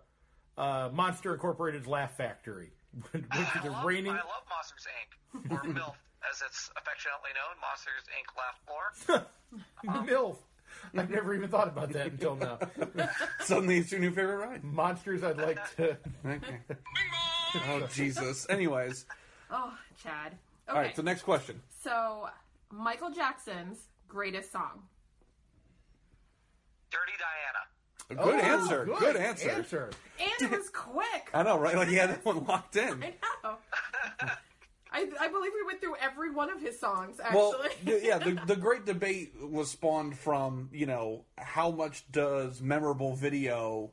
uh, 0.60 0.90
Monster 0.92 1.32
Incorporated's 1.34 1.88
Laugh 1.88 2.18
Factory, 2.18 2.74
which 3.12 3.24
I 3.32 3.42
is 3.42 3.66
a 3.66 3.70
love, 3.72 3.86
raining. 3.86 4.12
I 4.12 4.16
love 4.16 4.46
Monsters 4.50 4.88
Inc. 4.88 5.52
or 5.52 5.64
MILF, 5.74 5.96
as 6.30 6.42
it's 6.46 6.70
affectionately 6.78 7.32
known, 7.36 7.56
Monsters 7.62 8.04
Inc. 8.14 8.28
Laugh 8.38 8.60
Floor. 8.66 9.28
Um, 9.88 10.06
MILF. 10.06 10.36
I've 10.98 11.10
never 11.10 11.34
even 11.34 11.48
thought 11.50 11.70
about 11.70 11.94
that 11.94 12.08
until 12.08 12.36
now. 12.36 12.60
Suddenly, 13.40 13.78
it's 13.78 13.92
your 13.92 14.02
new 14.02 14.12
favorite 14.12 14.46
ride. 14.46 14.64
Monsters, 14.64 15.24
I'd 15.24 15.38
like 15.38 15.58
to. 15.78 15.98
Okay. 16.26 16.60
oh 17.70 17.88
Jesus. 17.94 18.46
Anyways, 18.50 19.06
oh, 19.50 19.74
Chad. 20.04 20.34
Okay, 20.68 20.78
all 20.78 20.84
right. 20.84 20.94
So 20.96 21.02
next 21.02 21.24
question. 21.24 21.62
so 21.82 22.28
Michael 22.72 23.10
Jackson's 23.12 23.78
greatest 24.10 24.52
song. 24.52 24.84
Dirty 26.92 27.14
Diana. 27.18 27.64
Good 28.10 28.20
Oh, 28.20 28.32
answer. 28.32 28.86
Good, 29.00 29.16
answer. 29.18 29.50
answer. 29.50 29.90
And 30.20 30.52
it 30.52 30.58
was 30.58 30.70
quick. 30.70 31.30
I 31.34 31.44
know, 31.44 31.60
right? 31.60 31.76
Like 31.76 31.90
he 31.90 31.96
had 31.96 32.10
that 32.10 32.24
one 32.26 32.46
locked 32.46 32.76
in. 32.78 33.04
I 33.04 33.14
know. 33.44 33.58
I, 34.90 35.06
I 35.20 35.28
believe 35.28 35.52
we 35.54 35.66
went 35.66 35.82
through 35.82 35.96
every 36.02 36.32
one 36.32 36.50
of 36.50 36.62
his 36.62 36.80
songs. 36.80 37.20
Well, 37.34 37.56
Actually, 37.66 38.00
the- 38.00 38.06
yeah, 38.06 38.18
the, 38.18 38.40
the 38.48 38.56
great 38.56 38.86
debate 38.86 39.34
was 39.42 39.70
spawned 39.70 40.18
from, 40.18 40.70
you 40.72 40.86
know, 40.86 41.26
how 41.38 41.70
much 41.72 42.10
does 42.12 42.62
memorable 42.62 43.14
video 43.14 43.92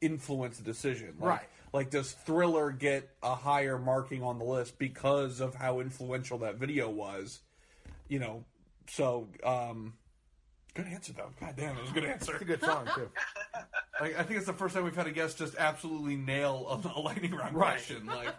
influence 0.00 0.58
a 0.58 0.62
decision? 0.62 1.14
Like, 1.20 1.28
Right. 1.28 1.48
Like, 1.72 1.90
does 1.90 2.12
Thriller 2.12 2.70
get 2.70 3.10
a 3.22 3.34
higher 3.34 3.78
marking 3.78 4.22
on 4.22 4.38
the 4.38 4.44
list 4.46 4.78
because 4.78 5.40
of 5.40 5.54
how 5.54 5.80
influential 5.80 6.38
that 6.38 6.56
video 6.56 6.88
was? 6.88 7.40
You 8.08 8.18
know, 8.20 8.44
so, 8.88 9.28
um, 9.44 9.92
good 10.76 10.86
answer, 10.92 11.12
though. 11.12 11.30
God 11.40 11.54
damn, 11.56 11.76
it 11.76 11.80
was 11.80 11.90
a 11.90 11.94
good 11.94 12.04
answer. 12.04 12.32
It's 12.34 12.42
a 12.42 12.44
good 12.44 12.62
song 12.62 12.88
too. 12.94 13.10
I, 14.00 14.06
I 14.18 14.22
think 14.24 14.36
it's 14.38 14.46
the 14.46 14.52
first 14.52 14.74
time 14.74 14.84
we've 14.84 14.94
had 14.94 15.06
a 15.06 15.10
guest 15.12 15.38
just 15.38 15.56
absolutely 15.56 16.16
nail 16.16 16.66
a, 16.84 16.98
a 16.98 17.00
lightning 17.00 17.32
round 17.32 17.54
Right. 17.54 17.72
question. 17.76 18.06
Like, 18.06 18.34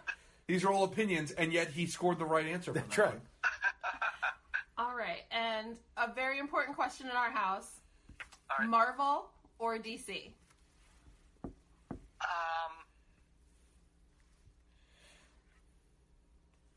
these 0.46 0.64
are 0.64 0.70
all 0.72 0.84
opinions, 0.84 1.32
and 1.32 1.52
yet 1.52 1.68
he 1.72 1.86
scored 1.86 2.18
the 2.18 2.24
right 2.24 2.46
answer. 2.46 2.72
from 2.72 2.82
That's 2.82 2.96
that 2.96 3.02
right. 3.06 3.20
all 4.78 4.94
right. 4.96 5.22
And 5.30 5.76
a 5.96 6.12
very 6.14 6.38
important 6.38 6.76
question 6.76 7.06
in 7.10 7.16
our 7.16 7.30
house: 7.30 7.80
All 8.50 8.56
right. 8.60 8.68
Marvel 8.68 9.26
or 9.58 9.78
DC? 9.78 10.32
Um, 12.18 12.72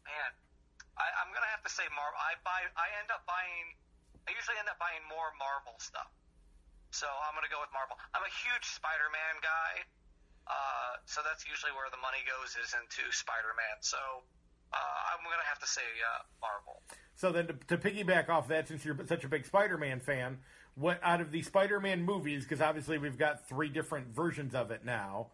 man, 0.05 0.31
I'm 0.97 1.29
gonna 1.33 1.49
have 1.53 1.63
to 1.63 1.69
say 1.69 1.83
Marvel. 1.95 2.17
I 2.19 2.33
buy. 2.43 2.61
I 2.77 2.87
end 3.01 3.09
up 3.13 3.25
buying. 3.27 3.67
I 4.27 4.35
usually 4.35 4.57
end 4.61 4.69
up 4.69 4.77
buying 4.77 5.01
more 5.09 5.33
Marvel 5.41 5.75
stuff. 5.81 6.09
So 6.91 7.07
I'm 7.07 7.33
gonna 7.33 7.49
go 7.51 7.59
with 7.63 7.71
Marvel. 7.71 7.95
I'm 8.13 8.21
a 8.25 8.33
huge 8.43 8.67
Spider-Man 8.67 9.39
guy. 9.39 9.73
Uh, 10.47 10.99
so 11.05 11.21
that's 11.23 11.47
usually 11.47 11.71
where 11.71 11.87
the 11.93 12.01
money 12.03 12.19
goes 12.27 12.57
is 12.59 12.75
into 12.75 13.07
Spider-Man. 13.15 13.79
So 13.79 13.97
uh, 14.75 14.99
I'm 15.13 15.23
gonna 15.23 15.47
have 15.47 15.59
to 15.63 15.69
say 15.69 15.85
uh, 16.03 16.27
Marvel. 16.43 16.83
So 17.15 17.31
then, 17.31 17.47
to, 17.47 17.55
to 17.71 17.77
piggyback 17.77 18.27
off 18.29 18.47
that, 18.49 18.67
since 18.67 18.83
you're 18.83 18.97
such 19.07 19.23
a 19.23 19.29
big 19.29 19.45
Spider-Man 19.45 19.99
fan, 20.01 20.39
what 20.75 20.99
out 21.03 21.21
of 21.21 21.31
the 21.31 21.41
Spider-Man 21.41 22.03
movies? 22.03 22.43
Because 22.43 22.59
obviously 22.61 22.97
we've 22.97 23.17
got 23.17 23.47
three 23.47 23.69
different 23.69 24.07
versions 24.13 24.55
of 24.55 24.71
it 24.71 24.83
now, 24.83 25.27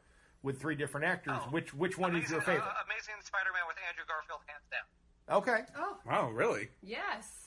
with 0.44 0.60
three 0.62 0.76
different 0.76 1.06
actors. 1.08 1.38
Oh. 1.42 1.50
Which 1.50 1.74
which 1.74 1.98
one 1.98 2.16
is 2.16 2.30
your 2.30 2.42
favorite? 2.42 2.64
Uh, 2.66 2.86
Amazing 2.86 3.18
Spider-Man 3.24 3.66
with 3.68 3.78
Andrew 3.90 4.06
Garfield, 4.06 4.42
hands 4.46 4.68
down. 4.70 4.86
Okay. 5.38 5.62
Oh, 5.78 5.98
Wow, 6.06 6.30
really? 6.30 6.70
yes. 6.84 7.47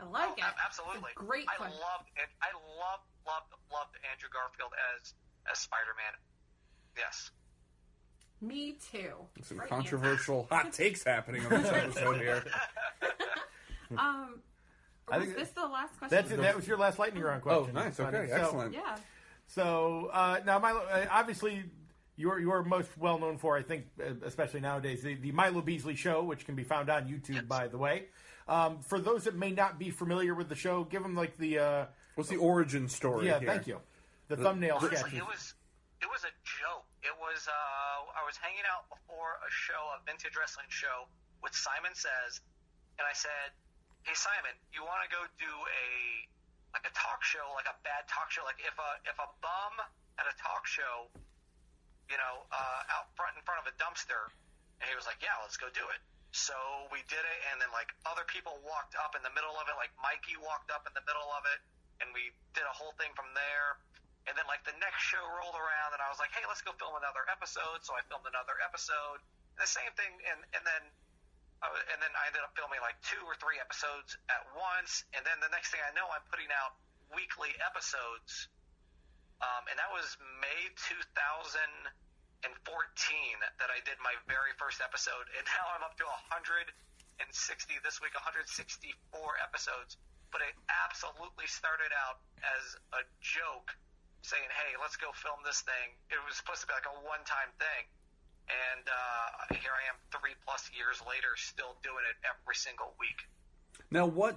I 0.00 0.04
like 0.04 0.28
Oh, 0.30 0.34
it. 0.38 0.54
absolutely. 0.64 1.10
It's 1.12 1.20
a 1.20 1.24
great 1.24 1.46
I 1.48 1.56
question. 1.56 1.78
loved 1.80 2.08
it. 2.16 2.28
I 2.40 2.50
loved, 2.78 3.06
loved, 3.26 3.50
loved 3.72 3.94
Andrew 4.10 4.28
Garfield 4.32 4.72
as 4.94 5.14
as 5.50 5.58
Spider 5.58 5.94
Man. 5.96 6.14
Yes. 6.96 7.30
Me 8.40 8.76
too. 8.92 9.12
Some 9.42 9.58
Right 9.58 9.68
here. 9.68 9.76
controversial 9.78 10.46
hot 10.50 10.72
takes 10.82 11.02
happening 11.02 11.44
on 11.46 11.62
this 11.62 11.70
episode 11.72 12.16
here. 12.18 12.44
Um, 13.90 14.42
I 15.10 15.16
was 15.16 15.26
think 15.28 15.38
this 15.38 15.48
the 15.52 15.62
last 15.66 15.96
question? 15.98 16.14
That's 16.14 16.30
it. 16.30 16.36
That 16.42 16.54
was 16.54 16.68
your 16.68 16.76
last 16.76 16.98
lightning 16.98 17.22
round 17.22 17.40
question. 17.40 17.70
Oh, 17.74 17.80
question. 17.80 18.04
nice. 18.04 18.14
Okay, 18.14 18.28
So- 18.30 18.36
excellent. 18.36 18.74
Yeah. 18.74 18.96
So 19.46 20.10
uh, 20.12 20.40
now, 20.44 20.58
Milo, 20.58 20.80
uh, 20.80 21.06
obviously, 21.10 21.64
you're 22.18 22.38
you're 22.40 22.62
most 22.62 22.90
well 22.98 23.18
known 23.18 23.38
for, 23.38 23.56
I 23.56 23.62
think, 23.62 23.86
uh, 24.00 24.12
especially 24.26 24.60
nowadays, 24.60 25.02
the, 25.02 25.14
the 25.14 25.32
Milo 25.32 25.62
Beasley 25.62 25.94
Show, 25.94 26.22
which 26.24 26.44
can 26.44 26.54
be 26.56 26.64
found 26.64 26.90
on 26.90 27.06
YouTube, 27.08 27.48
by 27.48 27.68
the 27.68 27.78
way. 27.78 28.06
Um, 28.48 28.80
for 28.80 28.98
those 28.98 29.24
that 29.24 29.36
may 29.36 29.52
not 29.52 29.78
be 29.78 29.90
familiar 29.90 30.34
with 30.34 30.48
the 30.48 30.54
show, 30.56 30.84
give 30.84 31.02
them 31.02 31.14
like 31.14 31.36
the 31.38 31.58
uh, 31.58 31.84
What's 32.16 32.28
the 32.30 32.36
origin 32.40 32.88
story? 32.88 33.26
yeah, 33.26 33.38
here? 33.38 33.48
thank 33.48 33.66
you, 33.66 33.78
the 34.28 34.36
thumbnail 34.36 34.76
Honestly, 34.80 34.98
sketches. 34.98 35.18
it 35.18 35.24
was 35.26 35.54
it 36.02 36.08
was 36.10 36.22
a 36.24 36.32
joke. 36.42 36.84
It 37.06 37.14
was 37.22 37.46
uh, 37.46 38.10
I 38.18 38.26
was 38.26 38.34
hanging 38.36 38.66
out 38.66 38.88
before 38.90 39.38
a 39.44 39.50
show, 39.52 39.78
a 39.94 40.02
vintage 40.04 40.34
wrestling 40.34 40.66
show, 40.68 41.06
with 41.44 41.54
Simon 41.54 41.94
Says, 41.94 42.40
and 42.98 43.06
I 43.06 43.14
said, 43.14 43.54
"Hey 44.02 44.16
Simon, 44.18 44.56
you 44.74 44.82
want 44.82 45.04
to 45.06 45.10
go 45.14 45.22
do 45.38 45.52
a 45.52 45.86
like 46.74 46.84
a 46.88 46.92
talk 46.96 47.22
show, 47.22 47.44
like 47.54 47.68
a 47.70 47.76
bad 47.86 48.08
talk 48.10 48.32
show, 48.32 48.42
like 48.48 48.58
if 48.64 48.74
a 48.74 48.90
if 49.06 49.16
a 49.22 49.28
bum 49.44 49.74
at 50.18 50.26
a 50.26 50.34
talk 50.40 50.66
show, 50.66 51.12
you 52.08 52.18
know, 52.18 52.44
uh, 52.50 52.94
out 52.96 53.08
front 53.14 53.36
in 53.36 53.42
front 53.44 53.60
of 53.62 53.66
a 53.68 53.74
dumpster?" 53.80 54.32
And 54.80 54.86
he 54.88 54.94
was 54.96 55.06
like, 55.06 55.20
"Yeah, 55.22 55.36
let's 55.40 55.56
go 55.56 55.68
do 55.70 55.84
it." 55.92 56.00
So 56.32 56.54
we 56.92 57.00
did 57.08 57.24
it, 57.24 57.40
and 57.52 57.60
then 57.60 57.72
like 57.72 57.94
other 58.04 58.24
people 58.28 58.60
walked 58.64 58.96
up 59.00 59.16
in 59.16 59.22
the 59.24 59.32
middle 59.32 59.56
of 59.56 59.68
it, 59.68 59.76
like 59.80 59.92
Mikey 60.00 60.36
walked 60.36 60.68
up 60.70 60.84
in 60.84 60.92
the 60.92 61.04
middle 61.08 61.28
of 61.32 61.44
it, 61.48 61.60
and 62.04 62.12
we 62.12 62.32
did 62.52 62.64
a 62.68 62.74
whole 62.74 62.92
thing 63.00 63.12
from 63.16 63.32
there. 63.32 63.80
And 64.28 64.36
then 64.36 64.44
like 64.44 64.60
the 64.68 64.76
next 64.76 65.00
show 65.08 65.24
rolled 65.24 65.56
around, 65.56 65.96
and 65.96 66.04
I 66.04 66.08
was 66.12 66.20
like, 66.20 66.32
"Hey, 66.36 66.44
let's 66.44 66.60
go 66.60 66.76
film 66.76 66.96
another 67.00 67.24
episode." 67.32 67.80
So 67.84 67.96
I 67.96 68.04
filmed 68.12 68.28
another 68.28 68.60
episode. 68.60 69.24
And 69.56 69.60
the 69.64 69.70
same 69.70 69.92
thing, 69.96 70.12
and 70.28 70.44
and 70.52 70.64
then 70.68 70.82
was- 71.66 71.86
and 71.90 71.98
then 72.02 72.14
I 72.14 72.26
ended 72.28 72.42
up 72.42 72.54
filming 72.54 72.80
like 72.80 73.00
two 73.02 73.24
or 73.26 73.34
three 73.36 73.58
episodes 73.58 74.16
at 74.28 74.46
once. 74.54 75.04
And 75.14 75.24
then 75.26 75.40
the 75.40 75.48
next 75.48 75.70
thing 75.70 75.80
I 75.82 75.90
know, 75.92 76.06
I'm 76.10 76.22
putting 76.30 76.50
out 76.52 76.76
weekly 77.14 77.58
episodes. 77.60 78.48
Um, 79.38 79.70
and 79.70 79.78
that 79.78 79.86
was 79.94 80.18
May 80.42 80.66
2014 80.74 81.86
that 83.62 83.70
I 83.70 83.78
did 83.86 83.94
my 84.02 84.14
very 84.26 84.50
first 84.58 84.82
episode, 84.82 85.30
and 85.38 85.46
now 85.54 85.66
I'm 85.78 85.86
up 85.86 85.94
to 86.02 86.06
160 86.34 86.74
this 87.86 88.02
week, 88.02 88.18
164 88.18 88.50
episodes. 89.38 89.94
But 90.28 90.44
it 90.44 90.52
absolutely 90.68 91.48
started 91.48 91.88
out 91.96 92.20
as 92.44 92.76
a 92.92 93.02
joke, 93.24 93.72
saying, 94.20 94.44
"Hey, 94.52 94.76
let's 94.76 95.00
go 95.00 95.08
film 95.16 95.40
this 95.40 95.64
thing." 95.64 95.96
It 96.12 96.20
was 96.20 96.36
supposed 96.36 96.60
to 96.60 96.68
be 96.68 96.76
like 96.76 96.84
a 96.84 96.92
one-time 97.00 97.48
thing, 97.56 97.88
and 98.52 98.84
uh, 98.84 99.56
here 99.56 99.72
I 99.72 99.88
am, 99.88 99.96
three 100.12 100.36
plus 100.44 100.68
years 100.76 101.00
later, 101.08 101.32
still 101.40 101.80
doing 101.80 102.04
it 102.04 102.20
every 102.28 102.60
single 102.60 102.92
week. 103.00 103.24
Now, 103.88 104.04
what 104.04 104.36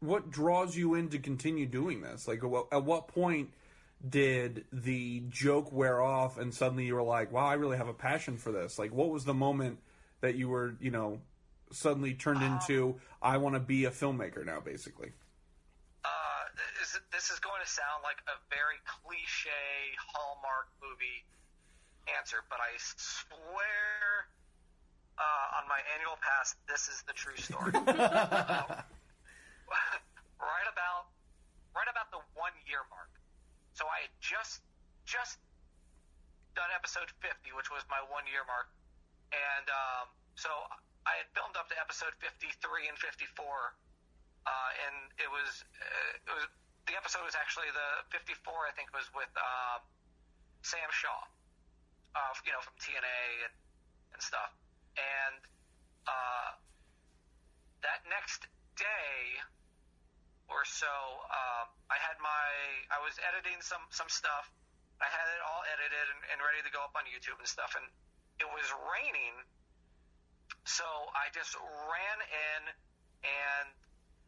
what 0.00 0.30
draws 0.30 0.76
you 0.80 0.94
in 0.94 1.10
to 1.10 1.18
continue 1.18 1.66
doing 1.66 2.00
this? 2.00 2.26
Like, 2.26 2.42
at 2.42 2.48
what, 2.48 2.72
at 2.72 2.84
what 2.84 3.08
point 3.08 3.52
did 4.08 4.64
the 4.72 5.20
joke 5.28 5.72
wear 5.72 6.00
off, 6.00 6.38
and 6.38 6.52
suddenly 6.52 6.86
you 6.86 6.94
were 6.94 7.02
like, 7.02 7.32
"Wow, 7.32 7.46
I 7.46 7.54
really 7.54 7.76
have 7.76 7.88
a 7.88 7.94
passion 7.94 8.36
for 8.38 8.52
this"? 8.52 8.78
Like, 8.78 8.92
what 8.92 9.10
was 9.10 9.24
the 9.24 9.34
moment 9.34 9.78
that 10.20 10.34
you 10.34 10.48
were, 10.48 10.74
you 10.80 10.90
know, 10.90 11.20
suddenly 11.70 12.14
turned 12.14 12.42
into, 12.42 13.00
"I 13.20 13.36
want 13.38 13.54
to 13.54 13.60
be 13.60 13.84
a 13.84 13.90
filmmaker 13.90 14.44
now"? 14.44 14.60
Basically, 14.60 15.12
uh, 16.04 16.44
is 16.82 16.98
this 17.12 17.30
is 17.30 17.38
going 17.38 17.60
to 17.62 17.68
sound 17.68 18.02
like 18.02 18.18
a 18.26 18.38
very 18.50 18.78
cliche 18.86 19.94
Hallmark 20.12 20.68
movie 20.82 21.24
answer, 22.18 22.38
but 22.50 22.58
I 22.58 22.74
swear 22.78 24.26
uh, 25.18 25.58
on 25.62 25.68
my 25.68 25.78
annual 25.94 26.18
pass, 26.18 26.56
this 26.66 26.88
is 26.88 27.02
the 27.06 27.12
true 27.12 27.36
story. 27.36 27.72
Uh, 27.74 28.82
right 30.42 30.68
about 30.68 31.08
right 31.72 31.88
about 31.88 32.10
the 32.10 32.20
one 32.34 32.52
year 32.66 32.82
mark. 32.90 33.08
So 33.72 33.88
I 33.88 34.08
had 34.08 34.14
just 34.20 34.60
just 35.08 35.40
done 36.54 36.68
episode 36.76 37.08
50, 37.24 37.56
which 37.56 37.72
was 37.72 37.82
my 37.88 38.00
one 38.12 38.28
year 38.28 38.44
mark, 38.44 38.68
and 39.32 39.66
um, 39.72 40.06
so 40.36 40.52
I 41.08 41.18
had 41.18 41.28
filmed 41.32 41.56
up 41.56 41.72
to 41.72 41.76
episode 41.80 42.12
53 42.20 42.92
and 42.92 42.96
54 42.98 43.74
uh, 44.46 44.70
and 44.86 44.96
it 45.22 45.30
was 45.30 45.62
uh, 45.78 46.26
it 46.26 46.34
was 46.34 46.46
the 46.90 46.98
episode 46.98 47.22
was 47.22 47.38
actually 47.38 47.70
the 47.70 48.02
54 48.10 48.42
I 48.66 48.74
think 48.74 48.90
was 48.90 49.06
with 49.14 49.30
um, 49.38 49.80
Sam 50.66 50.90
Shaw, 50.90 51.22
uh, 52.18 52.32
you 52.42 52.50
know 52.50 52.62
from 52.62 52.74
TNA 52.82 53.22
and 53.46 53.54
and 54.18 54.20
stuff, 54.22 54.50
and 54.98 55.40
uh, 56.10 56.58
that 57.86 58.02
next 58.10 58.50
day 58.74 59.38
or 60.52 60.64
so, 60.68 60.92
um, 61.32 61.66
I 61.88 61.98
had 61.98 62.20
my 62.20 62.46
I 62.92 63.00
was 63.00 63.16
editing 63.32 63.58
some 63.64 63.82
some 63.90 64.08
stuff. 64.08 64.52
I 65.02 65.08
had 65.10 65.26
it 65.34 65.42
all 65.42 65.66
edited 65.74 66.06
and, 66.14 66.20
and 66.30 66.36
ready 66.38 66.62
to 66.62 66.70
go 66.70 66.78
up 66.84 66.94
on 66.94 67.02
YouTube 67.10 67.40
and 67.40 67.48
stuff, 67.48 67.74
and 67.74 67.86
it 68.38 68.46
was 68.46 68.68
raining, 68.86 69.34
so 70.62 70.86
I 71.16 71.26
just 71.34 71.58
ran 71.58 72.18
in 72.22 72.60
and 73.22 73.70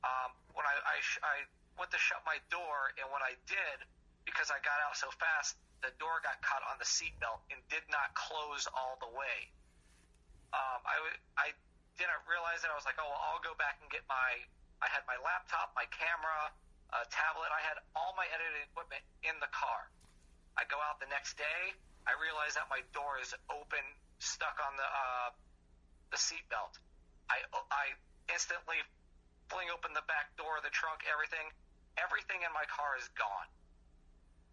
um, 0.04 0.30
when 0.54 0.66
I, 0.68 0.74
I, 0.84 0.96
I 1.24 1.36
went 1.80 1.90
to 1.90 2.00
shut 2.00 2.20
my 2.28 2.38
door, 2.52 2.92
and 3.00 3.08
when 3.10 3.24
I 3.24 3.34
did, 3.48 3.78
because 4.28 4.52
I 4.52 4.60
got 4.62 4.78
out 4.84 4.94
so 4.94 5.08
fast, 5.16 5.56
the 5.82 5.92
door 6.00 6.20
got 6.22 6.40
caught 6.40 6.64
on 6.68 6.76
the 6.80 6.88
seatbelt 6.88 7.44
and 7.52 7.60
did 7.68 7.84
not 7.88 8.12
close 8.16 8.68
all 8.72 8.96
the 9.00 9.10
way. 9.12 9.38
Um, 10.54 10.80
I, 10.86 10.96
I 11.36 11.48
didn't 11.98 12.22
realize 12.28 12.62
it. 12.62 12.70
I 12.70 12.76
was 12.78 12.86
like, 12.86 12.96
oh, 13.00 13.08
well, 13.08 13.20
I'll 13.32 13.42
go 13.42 13.56
back 13.58 13.80
and 13.82 13.88
get 13.90 14.06
my. 14.06 14.44
I 14.84 14.92
had 14.92 15.00
my 15.08 15.16
laptop, 15.24 15.72
my 15.72 15.88
camera, 15.88 16.52
a 16.92 17.08
tablet. 17.08 17.48
I 17.48 17.64
had 17.64 17.80
all 17.96 18.12
my 18.20 18.28
editing 18.28 18.68
equipment 18.68 19.00
in 19.24 19.32
the 19.40 19.48
car. 19.48 19.88
I 20.60 20.68
go 20.68 20.76
out 20.84 21.00
the 21.00 21.08
next 21.08 21.40
day. 21.40 21.72
I 22.04 22.12
realize 22.20 22.52
that 22.60 22.68
my 22.68 22.84
door 22.92 23.16
is 23.16 23.32
open, 23.48 23.80
stuck 24.20 24.60
on 24.60 24.76
the 24.76 24.84
uh, 24.84 25.28
the 26.12 26.20
seatbelt. 26.20 26.76
I 27.32 27.40
I 27.72 27.96
instantly 28.28 28.76
fling 29.48 29.72
open 29.72 29.96
the 29.96 30.04
back 30.04 30.36
door, 30.36 30.60
the 30.60 30.68
trunk, 30.68 31.08
everything. 31.08 31.48
Everything 31.96 32.44
in 32.44 32.52
my 32.52 32.68
car 32.68 33.00
is 33.00 33.08
gone. 33.16 33.48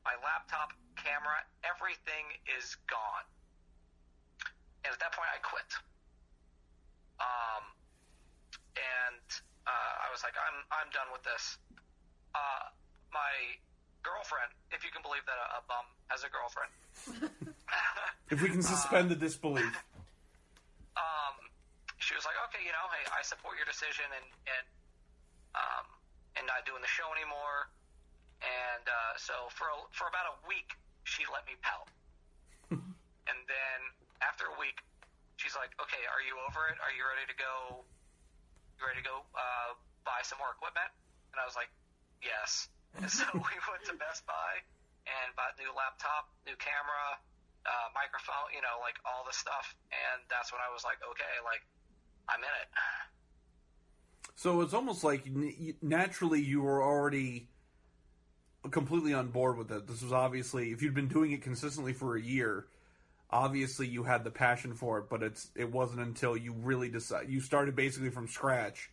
My 0.07 0.15
laptop, 0.23 0.71
camera, 0.95 1.43
everything 1.67 2.23
is 2.55 2.79
gone. 2.87 3.25
And 4.87 4.95
at 4.95 4.99
that 5.03 5.11
point, 5.11 5.29
I 5.29 5.41
quit. 5.43 5.69
Um, 7.19 7.63
and 8.79 9.25
uh, 9.67 10.05
I 10.05 10.07
was 10.09 10.21
like, 10.25 10.33
I'm 10.37 10.57
I'm 10.73 10.89
done 10.89 11.09
with 11.13 11.23
this. 11.23 11.57
Uh, 12.33 12.71
my 13.13 13.33
girlfriend, 14.01 14.49
if 14.71 14.81
you 14.81 14.89
can 14.89 15.03
believe 15.05 15.21
that 15.27 15.37
a, 15.37 15.47
a 15.59 15.61
bum 15.67 15.85
has 16.09 16.23
a 16.25 16.31
girlfriend, 16.31 16.71
if 18.33 18.41
we 18.41 18.49
can 18.49 18.63
suspend 18.73 19.11
the 19.11 19.19
disbelief, 19.19 19.71
um, 20.97 21.35
she 21.99 22.17
was 22.17 22.25
like, 22.25 22.37
okay, 22.49 22.63
you 22.65 22.73
know, 22.73 22.85
hey, 22.89 23.05
I 23.13 23.21
support 23.21 23.59
your 23.59 23.67
decision 23.67 24.07
and 24.09 24.27
and 24.49 24.65
um, 25.53 25.85
and 26.39 26.43
not 26.47 26.63
doing 26.65 26.81
the 26.81 26.91
show 26.91 27.07
anymore. 27.13 27.69
And 28.41 28.85
uh, 28.89 29.13
so 29.21 29.53
for 29.53 29.69
a, 29.69 29.77
for 29.93 30.09
about 30.09 30.25
a 30.33 30.35
week, 30.49 30.73
she 31.05 31.21
let 31.29 31.45
me 31.45 31.53
pout. 31.61 31.87
and 33.29 33.39
then 33.45 33.79
after 34.25 34.49
a 34.49 34.55
week, 34.57 34.81
she's 35.37 35.53
like, 35.53 35.69
okay, 35.77 36.01
are 36.09 36.23
you 36.25 36.33
over 36.49 36.65
it? 36.73 36.81
Are 36.81 36.89
you 36.89 37.05
ready 37.05 37.29
to 37.29 37.37
go? 37.37 37.85
You 38.81 38.89
ready 38.89 39.05
to 39.05 39.05
go 39.05 39.21
uh, 39.37 39.77
buy 40.09 40.25
some 40.25 40.41
more 40.41 40.49
equipment? 40.57 40.89
And 41.29 41.37
I 41.37 41.45
was 41.45 41.53
like, 41.53 41.69
yes. 42.25 42.65
And 42.97 43.05
so 43.05 43.29
we 43.37 43.55
went 43.69 43.85
to 43.85 43.93
Best 43.93 44.25
Buy 44.25 44.57
and 45.05 45.29
bought 45.37 45.53
a 45.53 45.61
new 45.61 45.69
laptop, 45.77 46.33
new 46.49 46.57
camera, 46.57 47.21
uh, 47.69 47.93
microphone, 47.93 48.49
you 48.49 48.65
know, 48.65 48.81
like 48.81 48.97
all 49.05 49.21
the 49.21 49.37
stuff. 49.37 49.77
And 49.93 50.25
that's 50.33 50.49
when 50.49 50.65
I 50.65 50.73
was 50.73 50.81
like, 50.81 50.97
okay, 51.05 51.35
like 51.45 51.61
I'm 52.25 52.41
in 52.41 52.53
it. 52.57 52.69
so 54.33 54.65
it's 54.65 54.73
almost 54.73 55.05
like 55.05 55.29
naturally 55.85 56.41
you 56.41 56.65
were 56.65 56.81
already 56.81 57.53
completely 58.73 59.13
on 59.13 59.29
board 59.29 59.61
with 59.61 59.71
it. 59.71 59.85
This 59.85 60.01
was 60.01 60.11
obviously 60.11 60.73
if 60.73 60.81
you'd 60.81 60.97
been 60.97 61.07
doing 61.07 61.31
it 61.37 61.45
consistently 61.45 61.93
for 61.93 62.17
a 62.17 62.21
year, 62.21 62.65
obviously 63.31 63.87
you 63.87 64.03
had 64.03 64.23
the 64.23 64.31
passion 64.31 64.75
for 64.75 64.99
it, 64.99 65.09
but 65.09 65.23
it's 65.23 65.49
it 65.55 65.71
wasn't 65.71 66.01
until 66.01 66.35
you 66.35 66.53
really 66.53 66.89
decide 66.89 67.29
you 67.29 67.39
started 67.39 67.75
basically 67.75 68.09
from 68.11 68.27
scratch 68.27 68.91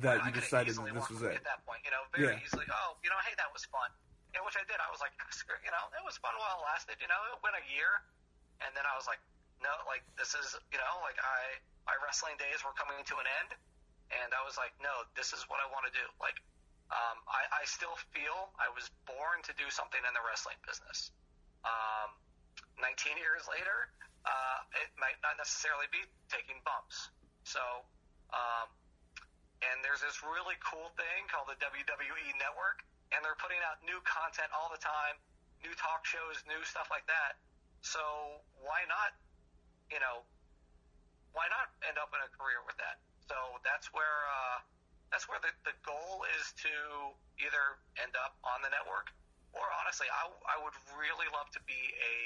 that 0.00 0.24
you 0.26 0.32
decided 0.32 0.74
that 0.74 0.94
this 0.94 1.08
was 1.10 1.22
it. 1.22 1.38
At 1.38 1.44
that 1.46 1.62
point, 1.62 1.80
you 1.84 1.92
know, 1.94 2.02
very 2.10 2.34
Yeah. 2.34 2.42
easily. 2.42 2.66
Oh, 2.66 2.98
you 3.04 3.10
know, 3.10 3.20
hey, 3.22 3.34
that 3.38 3.52
was 3.52 3.64
fun. 3.70 3.90
Know, 4.34 4.44
which 4.44 4.58
I 4.58 4.64
did. 4.68 4.76
I 4.76 4.90
was 4.92 5.00
like, 5.00 5.16
you 5.64 5.72
know, 5.72 5.84
it 5.96 6.04
was 6.04 6.20
fun 6.20 6.36
while 6.36 6.60
it 6.60 6.64
lasted. 6.68 7.00
You 7.00 7.08
know, 7.08 7.16
it 7.32 7.40
went 7.40 7.56
a 7.56 7.64
year, 7.72 8.04
and 8.60 8.68
then 8.76 8.84
I 8.84 8.92
was 8.98 9.08
like, 9.08 9.20
no, 9.64 9.72
like 9.88 10.04
this 10.20 10.36
is, 10.36 10.52
you 10.68 10.76
know, 10.76 10.94
like 11.00 11.16
I 11.22 11.56
my 11.88 11.96
wrestling 12.04 12.36
days 12.36 12.60
were 12.60 12.74
coming 12.76 13.00
to 13.00 13.14
an 13.16 13.24
end, 13.40 13.56
and 14.12 14.28
I 14.36 14.42
was 14.44 14.58
like, 14.60 14.74
no, 14.82 15.06
this 15.16 15.32
is 15.32 15.46
what 15.48 15.62
I 15.62 15.66
want 15.72 15.88
to 15.88 15.94
do. 15.94 16.04
Like, 16.20 16.36
um, 16.92 17.16
I, 17.30 17.62
I 17.62 17.64
still 17.64 17.94
feel 18.12 18.52
I 18.60 18.68
was 18.74 18.90
born 19.08 19.40
to 19.46 19.52
do 19.56 19.70
something 19.70 20.02
in 20.02 20.12
the 20.12 20.20
wrestling 20.26 20.58
business. 20.66 21.14
Um, 21.64 22.12
19 22.80 23.16
years 23.16 23.44
later, 23.48 23.88
uh, 24.26 24.58
it 24.82 24.90
might 24.98 25.16
not 25.22 25.38
necessarily 25.38 25.86
be 25.94 26.02
taking 26.28 26.58
bumps. 26.66 27.08
So, 27.46 27.62
um, 28.34 28.68
and 29.62 29.80
there's 29.80 30.02
this 30.02 30.20
really 30.20 30.58
cool 30.60 30.92
thing 30.98 31.30
called 31.30 31.48
the 31.48 31.56
WWE 31.62 32.26
Network, 32.36 32.82
and 33.14 33.22
they're 33.22 33.38
putting 33.38 33.62
out 33.64 33.80
new 33.86 33.96
content 34.02 34.50
all 34.52 34.68
the 34.68 34.82
time, 34.82 35.16
new 35.62 35.72
talk 35.78 36.04
shows, 36.04 36.42
new 36.44 36.60
stuff 36.66 36.90
like 36.90 37.06
that. 37.08 37.38
So 37.80 38.02
why 38.60 38.82
not, 38.90 39.14
you 39.88 40.02
know, 40.02 40.26
why 41.32 41.46
not 41.48 41.70
end 41.86 41.96
up 42.02 42.10
in 42.12 42.20
a 42.20 42.30
career 42.34 42.60
with 42.66 42.76
that? 42.82 42.98
So 43.30 43.36
that's 43.62 43.92
where 43.94 44.18
uh, 44.26 44.58
that's 45.14 45.30
where 45.30 45.38
the, 45.38 45.54
the 45.62 45.76
goal 45.86 46.26
is 46.34 46.50
to 46.66 46.72
either 47.38 47.78
end 48.02 48.14
up 48.18 48.34
on 48.42 48.58
the 48.66 48.70
network, 48.74 49.14
or 49.54 49.64
honestly, 49.82 50.10
I, 50.10 50.26
I 50.50 50.56
would 50.60 50.74
really 50.98 51.30
love 51.30 51.46
to 51.54 51.62
be 51.62 51.78
a 52.02 52.16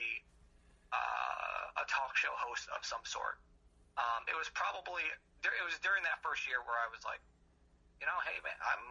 uh, 0.93 1.83
a 1.83 1.85
talk 1.87 2.15
show 2.17 2.33
host 2.37 2.69
of 2.75 2.83
some 2.85 3.03
sort. 3.05 3.39
Um, 3.99 4.25
it 4.31 4.37
was 4.39 4.49
probably 4.55 5.03
it 5.45 5.65
was 5.67 5.77
during 5.83 6.03
that 6.05 6.21
first 6.23 6.47
year 6.47 6.61
where 6.65 6.79
I 6.79 6.89
was 6.93 7.03
like, 7.05 7.21
you 8.01 8.07
know, 8.07 8.19
hey 8.27 8.39
man, 8.43 8.57
I'm 8.63 8.83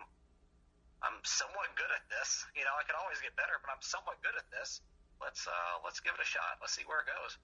I'm 1.02 1.18
somewhat 1.24 1.72
good 1.80 1.90
at 1.96 2.04
this. 2.12 2.46
You 2.56 2.64
know, 2.68 2.76
I 2.76 2.84
could 2.84 3.00
always 3.00 3.20
get 3.24 3.36
better, 3.36 3.56
but 3.64 3.72
I'm 3.72 3.82
somewhat 3.82 4.20
good 4.22 4.36
at 4.38 4.48
this. 4.52 4.82
Let's 5.22 5.48
uh, 5.48 5.76
let's 5.84 6.00
give 6.00 6.14
it 6.14 6.22
a 6.22 6.28
shot. 6.28 6.60
Let's 6.62 6.76
see 6.76 6.84
where 6.86 7.00
it 7.02 7.08
goes. 7.08 7.38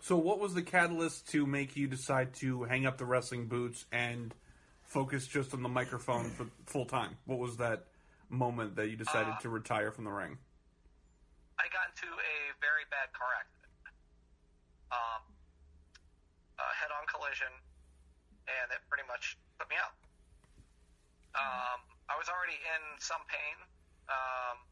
So, 0.00 0.16
what 0.16 0.38
was 0.38 0.54
the 0.54 0.62
catalyst 0.62 1.28
to 1.30 1.46
make 1.46 1.76
you 1.76 1.86
decide 1.88 2.34
to 2.34 2.64
hang 2.64 2.86
up 2.86 2.98
the 2.98 3.06
wrestling 3.06 3.46
boots 3.46 3.86
and 3.90 4.34
focus 4.82 5.26
just 5.26 5.54
on 5.54 5.62
the 5.62 5.68
microphone 5.68 6.30
for 6.30 6.46
full 6.66 6.84
time? 6.84 7.16
What 7.24 7.38
was 7.38 7.56
that 7.58 7.86
moment 8.28 8.76
that 8.76 8.88
you 8.88 8.96
decided 8.96 9.34
Uh, 9.34 9.38
to 9.40 9.48
retire 9.48 9.90
from 9.90 10.04
the 10.04 10.10
ring? 10.10 10.38
I 11.66 11.68
got 11.74 11.90
into 11.90 12.06
a 12.06 12.36
very 12.62 12.86
bad 12.94 13.10
car 13.10 13.34
accident. 13.34 13.74
Um, 14.94 15.22
a 16.62 16.66
head-on 16.78 17.02
collision, 17.10 17.50
and 18.46 18.70
it 18.70 18.78
pretty 18.86 19.02
much 19.10 19.34
put 19.58 19.66
me 19.66 19.74
out. 19.74 19.90
Um, 21.34 21.82
I 22.06 22.14
was 22.14 22.30
already 22.30 22.54
in 22.54 22.82
some 23.02 23.18
pain. 23.26 23.58
Um, 24.06 24.62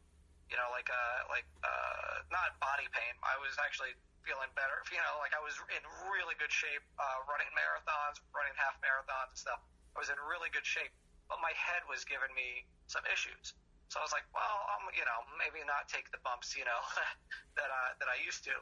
you 0.47 0.55
know, 0.55 0.71
like 0.71 0.87
uh, 0.87 1.27
like 1.35 1.51
uh, 1.67 2.23
not 2.31 2.55
body 2.63 2.87
pain. 2.95 3.19
I 3.27 3.43
was 3.43 3.59
actually 3.59 3.99
feeling 4.23 4.55
better. 4.55 4.79
You 4.95 5.03
know, 5.03 5.19
like 5.19 5.35
I 5.35 5.43
was 5.43 5.59
in 5.75 5.83
really 6.15 6.39
good 6.39 6.55
shape, 6.55 6.87
uh, 7.03 7.27
running 7.27 7.51
marathons, 7.59 8.23
running 8.31 8.55
half 8.55 8.79
marathons 8.79 9.35
and 9.35 9.41
stuff. 9.51 9.59
I 9.93 9.99
was 9.99 10.15
in 10.15 10.19
really 10.31 10.47
good 10.55 10.65
shape, 10.65 10.95
but 11.27 11.43
my 11.43 11.51
head 11.59 11.83
was 11.91 12.07
giving 12.07 12.31
me 12.39 12.71
some 12.87 13.03
issues. 13.11 13.59
So 13.95 14.03
I 14.03 14.11
was 14.11 14.11
like, 14.11 14.27
well, 14.35 14.59
um, 14.75 14.91
you 14.91 15.07
know, 15.07 15.23
maybe 15.39 15.63
not 15.71 15.87
take 15.87 16.11
the 16.11 16.19
bumps, 16.27 16.59
you 16.59 16.67
know, 16.67 16.83
that 17.59 17.71
I 17.71 17.95
that 18.03 18.11
I 18.11 18.19
used 18.27 18.43
to, 18.43 18.55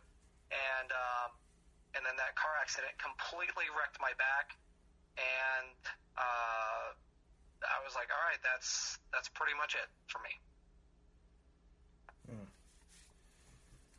and 0.52 0.92
um, 0.92 1.32
and 1.96 2.04
then 2.04 2.20
that 2.20 2.36
car 2.36 2.52
accident 2.60 2.92
completely 3.00 3.64
wrecked 3.72 3.96
my 3.96 4.12
back, 4.20 4.52
and 5.16 5.80
uh, 6.20 6.92
I 7.64 7.80
was 7.80 7.96
like, 7.96 8.12
all 8.12 8.20
right, 8.28 8.36
that's 8.44 9.00
that's 9.08 9.32
pretty 9.32 9.56
much 9.56 9.72
it 9.72 9.88
for 10.12 10.20
me. 10.20 10.36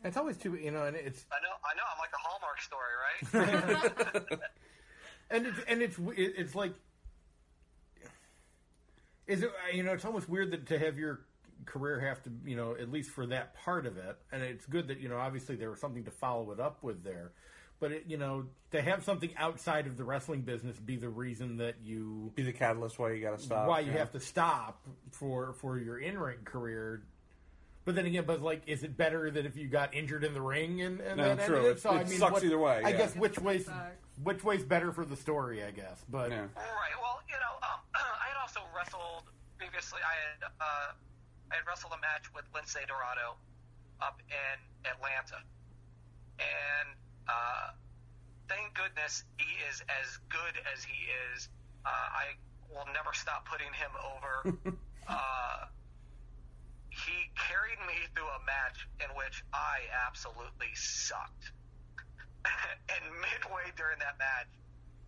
It's 0.05 0.17
always 0.17 0.37
too, 0.37 0.53
you 0.53 0.69
know, 0.69 0.85
and 0.85 0.95
it's 0.95 1.25
I 1.33 1.41
know, 1.41 1.57
I 1.65 1.73
know, 1.73 1.87
I'm 1.89 1.97
like 1.97 2.13
a 2.13 2.21
Hallmark 2.21 2.61
story, 2.61 2.93
right? 3.01 4.37
and 5.33 5.47
it's 5.49 5.59
and 5.65 5.81
it's 5.81 5.97
it's 6.13 6.53
like 6.53 6.77
is 9.27 9.43
it 9.43 9.51
you 9.73 9.83
know 9.83 9.93
it's 9.93 10.05
almost 10.05 10.27
weird 10.29 10.51
that 10.51 10.65
to 10.67 10.77
have 10.79 10.97
your 10.97 11.21
career 11.65 11.99
have 11.99 12.21
to 12.23 12.29
you 12.45 12.55
know 12.55 12.75
at 12.79 12.91
least 12.91 13.09
for 13.09 13.25
that 13.25 13.55
part 13.55 13.85
of 13.85 13.97
it 13.97 14.17
and 14.31 14.43
it's 14.43 14.65
good 14.65 14.87
that 14.87 14.99
you 14.99 15.07
know 15.07 15.17
obviously 15.17 15.55
there 15.55 15.69
was 15.69 15.79
something 15.79 16.03
to 16.03 16.11
follow 16.11 16.51
it 16.51 16.59
up 16.59 16.83
with 16.83 17.03
there 17.03 17.31
but 17.79 17.91
it, 17.91 18.03
you 18.07 18.17
know 18.17 18.45
to 18.71 18.81
have 18.81 19.03
something 19.03 19.29
outside 19.37 19.87
of 19.87 19.95
the 19.95 20.03
wrestling 20.03 20.41
business 20.41 20.75
be 20.77 20.97
the 20.97 21.07
reason 21.07 21.57
that 21.57 21.75
you 21.81 22.31
Be 22.35 22.43
the 22.43 22.51
catalyst 22.51 22.99
why 22.99 23.13
you 23.13 23.21
got 23.21 23.37
to 23.37 23.43
stop. 23.43 23.67
why 23.67 23.79
you 23.79 23.91
yeah. 23.91 23.99
have 23.99 24.11
to 24.11 24.19
stop 24.19 24.81
for 25.11 25.53
for 25.53 25.77
your 25.79 25.97
in-ring 25.99 26.39
career 26.43 27.03
but 27.85 27.95
then 27.95 28.05
again, 28.05 28.23
but 28.25 28.41
like, 28.41 28.61
is 28.65 28.83
it 28.85 28.95
better 28.95 29.29
that 29.29 29.45
if 29.45 29.57
you 29.57 29.67
got 29.67 29.93
injured 29.93 30.23
in 30.23 30.33
the 30.33 30.41
ring 30.41 30.81
and, 30.83 31.01
and 31.01 31.17
No, 31.17 31.35
that 31.35 31.45
true. 31.45 31.57
ended? 31.57 31.71
It- 31.73 31.79
So 31.81 31.89
I 31.89 31.99
it 31.99 32.07
mean, 32.09 32.17
sucks 32.17 32.31
what- 32.35 32.43
either 32.45 32.57
way, 32.57 32.81
I 32.81 32.93
guess 32.93 33.13
which 33.13 33.37
way's 33.39 33.67
which 34.23 34.41
way's 34.41 34.63
better 34.63 34.93
for 34.93 35.03
the 35.03 35.17
story? 35.17 35.61
I 35.65 35.71
guess, 35.71 36.01
but 36.09 36.31
Yeah. 36.31 36.37
Right. 36.43 36.49
Well, 37.01 37.19
you 37.27 37.33
know, 37.33 37.67
um, 37.67 37.79
I 37.93 37.99
had 37.99 38.05
also 38.05 38.12
wrestled 38.73 39.29
previously. 39.57 40.01
I 40.01 40.15
had 40.17 40.41
uh, 40.49 40.89
I 41.51 41.61
had 41.61 41.65
wrestled 41.69 41.93
a 41.93 42.01
match 42.01 42.27
with 42.33 42.45
Lince 42.51 42.75
Dorado 42.89 43.37
up 44.01 44.19
in 44.27 44.57
Atlanta, 44.89 45.39
and 46.41 46.89
uh, 47.29 47.77
thank 48.49 48.73
goodness 48.73 49.23
he 49.37 49.49
is 49.69 49.81
as 49.87 50.17
good 50.29 50.57
as 50.73 50.83
he 50.83 50.97
is. 51.31 51.49
Uh, 51.85 51.89
I 51.89 52.25
will 52.73 52.89
never 52.93 53.13
stop 53.13 53.45
putting 53.45 53.71
him 53.73 53.93
over. 54.01 54.33
uh, 55.07 55.69
he 56.89 57.29
carried 57.37 57.81
me 57.85 57.97
through 58.13 58.29
a 58.29 58.41
match 58.45 58.87
in 59.01 59.09
which 59.15 59.43
I 59.53 59.85
absolutely 60.07 60.73
sucked. 60.73 61.53
and 62.89 63.03
midway 63.21 63.71
during 63.77 63.97
that 63.99 64.17
match, 64.19 64.49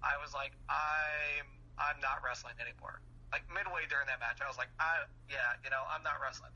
I 0.02 0.22
was 0.22 0.34
like, 0.34 0.54
I'm 0.70 1.50
I'm 1.78 2.00
not 2.00 2.24
wrestling 2.24 2.56
anymore. 2.62 3.02
Like 3.36 3.44
midway 3.54 3.82
during 3.90 4.08
that 4.08 4.22
match, 4.22 4.40
I 4.42 4.48
was 4.48 4.58
like, 4.58 4.70
I 4.80 5.04
yeah, 5.30 5.36
you 5.62 5.70
know, 5.70 5.84
I'm 5.94 6.02
not 6.04 6.14
wrestling. 6.24 6.52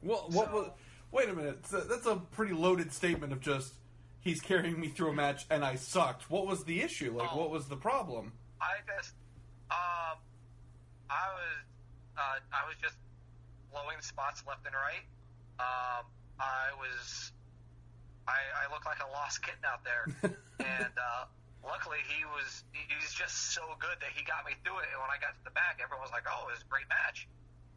Well, 0.00 0.26
what 0.30 0.46
So- 0.46 0.54
was? 0.54 0.70
Wait 1.10 1.28
a 1.28 1.32
minute. 1.34 1.66
So 1.66 1.80
That's 1.80 2.06
a 2.06 2.14
pretty 2.16 2.52
loaded 2.52 2.92
statement 2.92 3.32
of 3.32 3.40
just 3.40 3.72
he's 4.20 4.40
carrying 4.40 4.78
me 4.78 4.86
through 4.88 5.10
a 5.10 5.12
match 5.12 5.44
and 5.50 5.64
I 5.64 5.74
sucked. 5.74 6.30
What 6.30 6.46
was 6.46 6.62
the 6.62 6.82
issue? 6.82 7.16
Like, 7.16 7.30
Oh. 7.32 7.38
what 7.38 7.50
was 7.50 7.66
the 7.66 7.76
problem? 7.76 8.32
I 8.60 8.76
just, 8.86 9.14
um, 9.72 10.18
I 11.10 11.26
was, 11.34 11.56
uh, 12.16 12.38
I 12.52 12.66
was 12.68 12.76
just 12.80 12.94
blowing 13.72 14.00
spots 14.00 14.44
left 14.46 14.64
and 14.66 14.74
right. 14.76 15.02
Um, 15.58 16.06
I 16.38 16.68
was, 16.78 17.32
I, 18.28 18.38
I 18.68 18.72
looked 18.72 18.86
like 18.86 19.00
a 19.02 19.10
lost 19.10 19.42
kitten 19.42 19.64
out 19.66 19.82
there, 19.82 20.04
and 20.60 20.92
uh, 20.96 21.24
luckily 21.64 22.02
he 22.06 22.24
was, 22.28 22.64
he's 22.72 23.12
just 23.14 23.54
so 23.54 23.62
good 23.78 23.98
that 24.00 24.12
he 24.14 24.22
got 24.24 24.46
me 24.46 24.54
through 24.62 24.82
it. 24.82 24.88
And 24.94 24.98
when 25.02 25.10
I 25.10 25.18
got 25.18 25.34
to 25.36 25.42
the 25.44 25.54
back, 25.54 25.78
everyone 25.82 26.04
was 26.04 26.14
like, 26.14 26.26
"Oh, 26.28 26.48
it 26.48 26.58
was 26.58 26.62
a 26.62 26.70
great 26.70 26.88
match." 26.88 27.26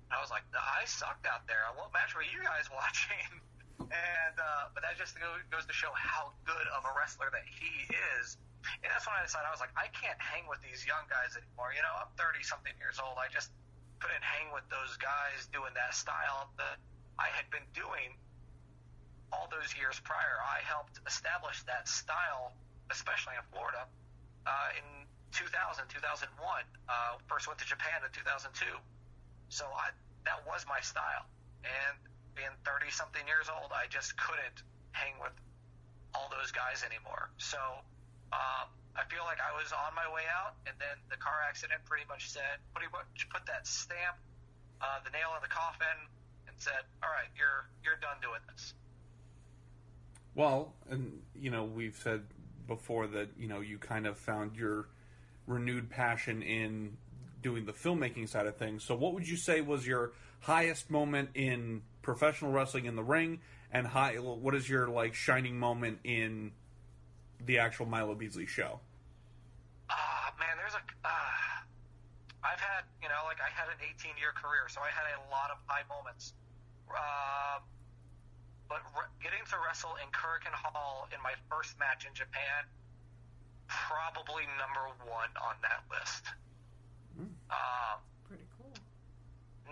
And 0.09 0.17
I 0.17 0.19
was 0.21 0.29
like, 0.29 0.45
"I 0.53 0.85
sucked 0.85 1.25
out 1.25 1.45
there. 1.47 1.65
What 1.75 1.93
match 1.93 2.13
were 2.13 2.25
you 2.25 2.41
guys 2.43 2.69
watching?" 2.81 3.41
And 3.81 4.35
uh, 4.37 4.69
but 4.77 4.85
that 4.85 4.95
just 4.95 5.17
goes 5.17 5.65
to 5.65 5.73
show 5.73 5.91
how 5.97 6.31
good 6.45 6.67
of 6.71 6.85
a 6.85 6.93
wrestler 6.93 7.33
that 7.33 7.45
he 7.45 7.89
is. 8.13 8.37
And 8.85 8.89
that's 8.93 9.09
when 9.09 9.17
I 9.17 9.25
decided 9.25 9.49
I 9.49 9.53
was 9.53 9.63
like, 9.63 9.73
I 9.73 9.89
can't 9.89 10.21
hang 10.21 10.45
with 10.45 10.61
these 10.61 10.85
young 10.85 11.09
guys 11.09 11.33
anymore. 11.33 11.73
You 11.73 11.81
know, 11.81 11.93
I'm 11.97 12.13
30 12.13 12.45
something 12.45 12.73
years 12.77 13.01
old. 13.01 13.17
I 13.17 13.25
just 13.33 13.49
couldn't 13.97 14.21
hang 14.21 14.53
with 14.53 14.65
those 14.69 14.97
guys 15.01 15.49
doing 15.49 15.73
that 15.73 15.97
style 15.97 16.49
that 16.61 16.77
I 17.17 17.29
had 17.33 17.49
been 17.49 17.65
doing 17.73 18.17
all 19.33 19.49
those 19.49 19.73
years 19.77 19.97
prior. 20.05 20.41
I 20.41 20.61
helped 20.65 20.99
establish 21.05 21.63
that 21.65 21.87
style, 21.87 22.53
especially 22.91 23.39
in 23.39 23.45
Florida, 23.51 23.88
uh, 24.45 24.69
in 24.77 25.08
2000, 25.32 25.88
2001. 25.88 26.27
Uh, 26.88 27.17
first 27.27 27.47
went 27.47 27.60
to 27.60 27.67
Japan 27.67 28.04
in 28.04 28.12
2002. 28.12 28.51
So 29.49 29.65
I, 29.71 29.95
that 30.27 30.43
was 30.45 30.67
my 30.67 30.80
style. 30.84 31.25
And 31.63 31.97
being 32.36 32.51
30 32.63 32.91
something 32.91 33.23
years 33.27 33.47
old, 33.47 33.71
I 33.71 33.88
just 33.88 34.15
couldn't 34.19 34.63
hang 34.91 35.15
with 35.19 35.34
all 36.13 36.27
those 36.32 36.51
guys 36.51 36.84
anymore. 36.84 37.32
So 37.39 37.60
um, 38.32 38.67
I 38.95 39.04
feel 39.08 39.23
like 39.23 39.39
I 39.39 39.56
was 39.56 39.71
on 39.71 39.95
my 39.95 40.08
way 40.12 40.27
out, 40.27 40.56
and 40.67 40.75
then 40.80 40.99
the 41.10 41.17
car 41.17 41.43
accident 41.47 41.84
pretty 41.88 42.04
much 42.08 42.30
said, 42.30 42.60
pretty 42.75 42.91
much 42.91 43.27
put 43.32 43.45
that 43.47 43.67
stamp, 43.67 44.19
uh, 44.82 44.99
the 45.04 45.12
nail 45.12 45.32
in 45.36 45.41
the 45.43 45.51
coffin, 45.51 45.99
and 46.47 46.56
said, 46.60 46.84
"All 47.04 47.10
right, 47.10 47.30
you're 47.38 47.67
you're 47.84 47.99
done 47.99 48.19
doing 48.21 48.41
this." 48.51 48.73
Well, 50.36 50.73
and 50.89 51.21
you 51.36 51.51
know, 51.51 51.63
we've 51.63 51.95
said 51.95 52.23
before 52.67 53.08
that 53.08 53.30
you 53.38 53.47
know 53.47 53.60
you 53.60 53.78
kind 53.78 54.06
of 54.06 54.17
found 54.17 54.56
your 54.56 54.88
renewed 55.47 55.89
passion 55.89 56.41
in 56.41 56.97
doing 57.41 57.65
the 57.65 57.74
filmmaking 57.74 58.30
side 58.30 58.45
of 58.45 58.58
things. 58.58 58.84
So, 58.84 58.95
what 58.95 59.13
would 59.13 59.28
you 59.28 59.38
say 59.38 59.62
was 59.62 59.86
your 59.86 60.12
highest 60.41 60.89
moment 60.89 61.30
in 61.34 61.82
professional 62.02 62.52
wrestling 62.52 62.86
in 62.86 62.95
the 62.95 63.04
ring, 63.04 63.39
and 63.71 63.88
high? 63.88 64.15
What 64.15 64.56
is 64.56 64.69
your 64.69 64.88
like 64.88 65.13
shining 65.13 65.58
moment 65.58 66.00
in 66.04 66.52
the 67.45 67.60
actual 67.60 67.86
Milo 67.86 68.15
Beasley 68.15 68.45
show? 68.45 68.80
Ah, 69.89 70.34
man, 70.39 70.58
there's 70.58 70.74
a. 70.74 70.84
Uh, 71.06 71.10
I've 72.43 72.60
had, 72.60 72.84
you 73.02 73.10
know, 73.10 73.21
like 73.26 73.38
I 73.38 73.50
had 73.54 73.69
an 73.69 73.78
18 73.82 74.17
year 74.17 74.34
career, 74.34 74.65
so 74.67 74.82
I 74.82 74.89
had 74.89 75.06
a 75.13 75.30
lot 75.30 75.52
of 75.52 75.58
high 75.67 75.86
moments. 75.88 76.34
Um, 76.89 77.62
but 78.71 78.79
re- 78.95 79.12
getting 79.19 79.43
to 79.51 79.60
wrestle 79.60 79.99
in 79.99 80.07
Korakuen 80.15 80.55
Hall 80.55 81.12
in 81.12 81.19
my 81.19 81.36
first 81.51 81.75
match 81.75 82.07
in 82.07 82.15
Japan, 82.15 82.63
probably 83.67 84.47
number 84.55 84.88
one 85.03 85.27
on 85.36 85.60
that 85.60 85.84
list. 85.91 86.23
Um, 87.51 87.99
Pretty 88.31 88.47
cool. 88.55 88.71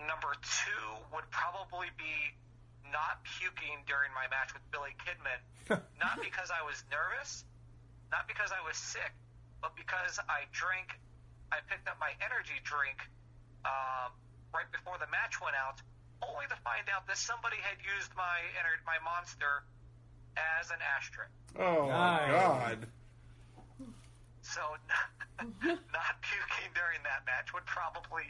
number 0.04 0.36
two 0.44 0.84
would 1.16 1.24
probably 1.32 1.88
be 1.96 2.36
not 2.92 3.24
puking 3.24 3.80
during 3.88 4.12
my 4.12 4.28
match 4.28 4.52
with 4.52 4.60
Billy 4.68 4.92
Kidman, 5.00 5.40
not 6.04 6.20
because 6.20 6.52
I 6.52 6.60
was 6.60 6.84
nervous, 6.92 7.48
not 8.12 8.28
because 8.28 8.52
I 8.52 8.60
was 8.60 8.76
sick, 8.76 9.16
but 9.64 9.72
because 9.80 10.20
I 10.28 10.44
drank, 10.52 10.92
I 11.48 11.64
picked 11.64 11.88
up 11.88 11.96
my 11.96 12.12
energy 12.20 12.60
drink 12.68 13.00
um, 13.64 14.12
right 14.52 14.68
before 14.68 15.00
the 15.00 15.08
match 15.08 15.40
went 15.40 15.56
out, 15.56 15.80
only 16.22 16.46
to 16.48 16.56
find 16.62 16.86
out 16.94 17.06
that 17.06 17.16
somebody 17.18 17.56
had 17.62 17.78
used 17.84 18.10
my 18.16 18.38
my 18.86 18.98
monster 19.04 19.64
as 20.36 20.70
an 20.70 20.78
ashtray. 20.96 21.26
Oh 21.58 21.88
my 21.88 22.26
god. 22.28 22.86
So 24.42 24.60
not 25.40 26.14
puking 26.22 26.70
during 26.74 27.00
that 27.04 27.22
match 27.26 27.52
would 27.54 27.66
probably 27.66 28.24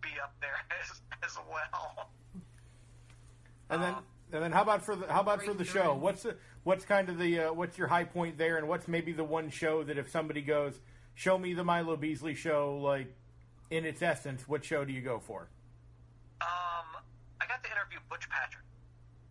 be 0.00 0.10
up 0.22 0.34
there 0.40 0.56
as 0.82 1.00
as 1.22 1.36
well. 1.50 2.10
And 3.70 3.82
then, 3.82 3.94
Um, 3.94 4.04
and 4.32 4.42
then, 4.42 4.52
how 4.52 4.62
about 4.62 4.84
for 4.84 4.96
the 4.96 5.10
how 5.10 5.20
about 5.20 5.42
for 5.42 5.54
the 5.54 5.64
show? 5.64 5.94
What's 5.94 6.22
the 6.22 6.36
what's 6.64 6.84
kind 6.84 7.08
of 7.08 7.18
the 7.18 7.40
uh, 7.40 7.52
what's 7.52 7.78
your 7.78 7.88
high 7.88 8.04
point 8.04 8.36
there, 8.38 8.56
and 8.58 8.68
what's 8.68 8.88
maybe 8.88 9.12
the 9.12 9.24
one 9.24 9.50
show 9.50 9.82
that 9.84 9.96
if 9.98 10.10
somebody 10.10 10.42
goes, 10.42 10.80
show 11.14 11.38
me 11.38 11.54
the 11.54 11.64
Milo 11.64 11.96
Beasley 11.96 12.34
show, 12.34 12.76
like 12.76 13.14
in 13.70 13.84
its 13.84 14.02
essence, 14.02 14.46
what 14.46 14.64
show 14.64 14.84
do 14.84 14.92
you 14.92 15.00
go 15.00 15.18
for? 15.18 15.48
Um, 16.40 17.02
I 17.40 17.46
got 17.46 17.62
to 17.64 17.70
interview 17.70 17.93
Butch 18.08 18.28
Patrick, 18.28 18.64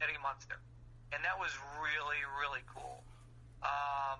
Eddie 0.01 0.19
Munster, 0.21 0.59
and 1.11 1.23
that 1.23 1.37
was 1.39 1.51
really, 1.79 2.21
really 2.41 2.61
cool. 2.69 3.03
Um, 3.63 4.19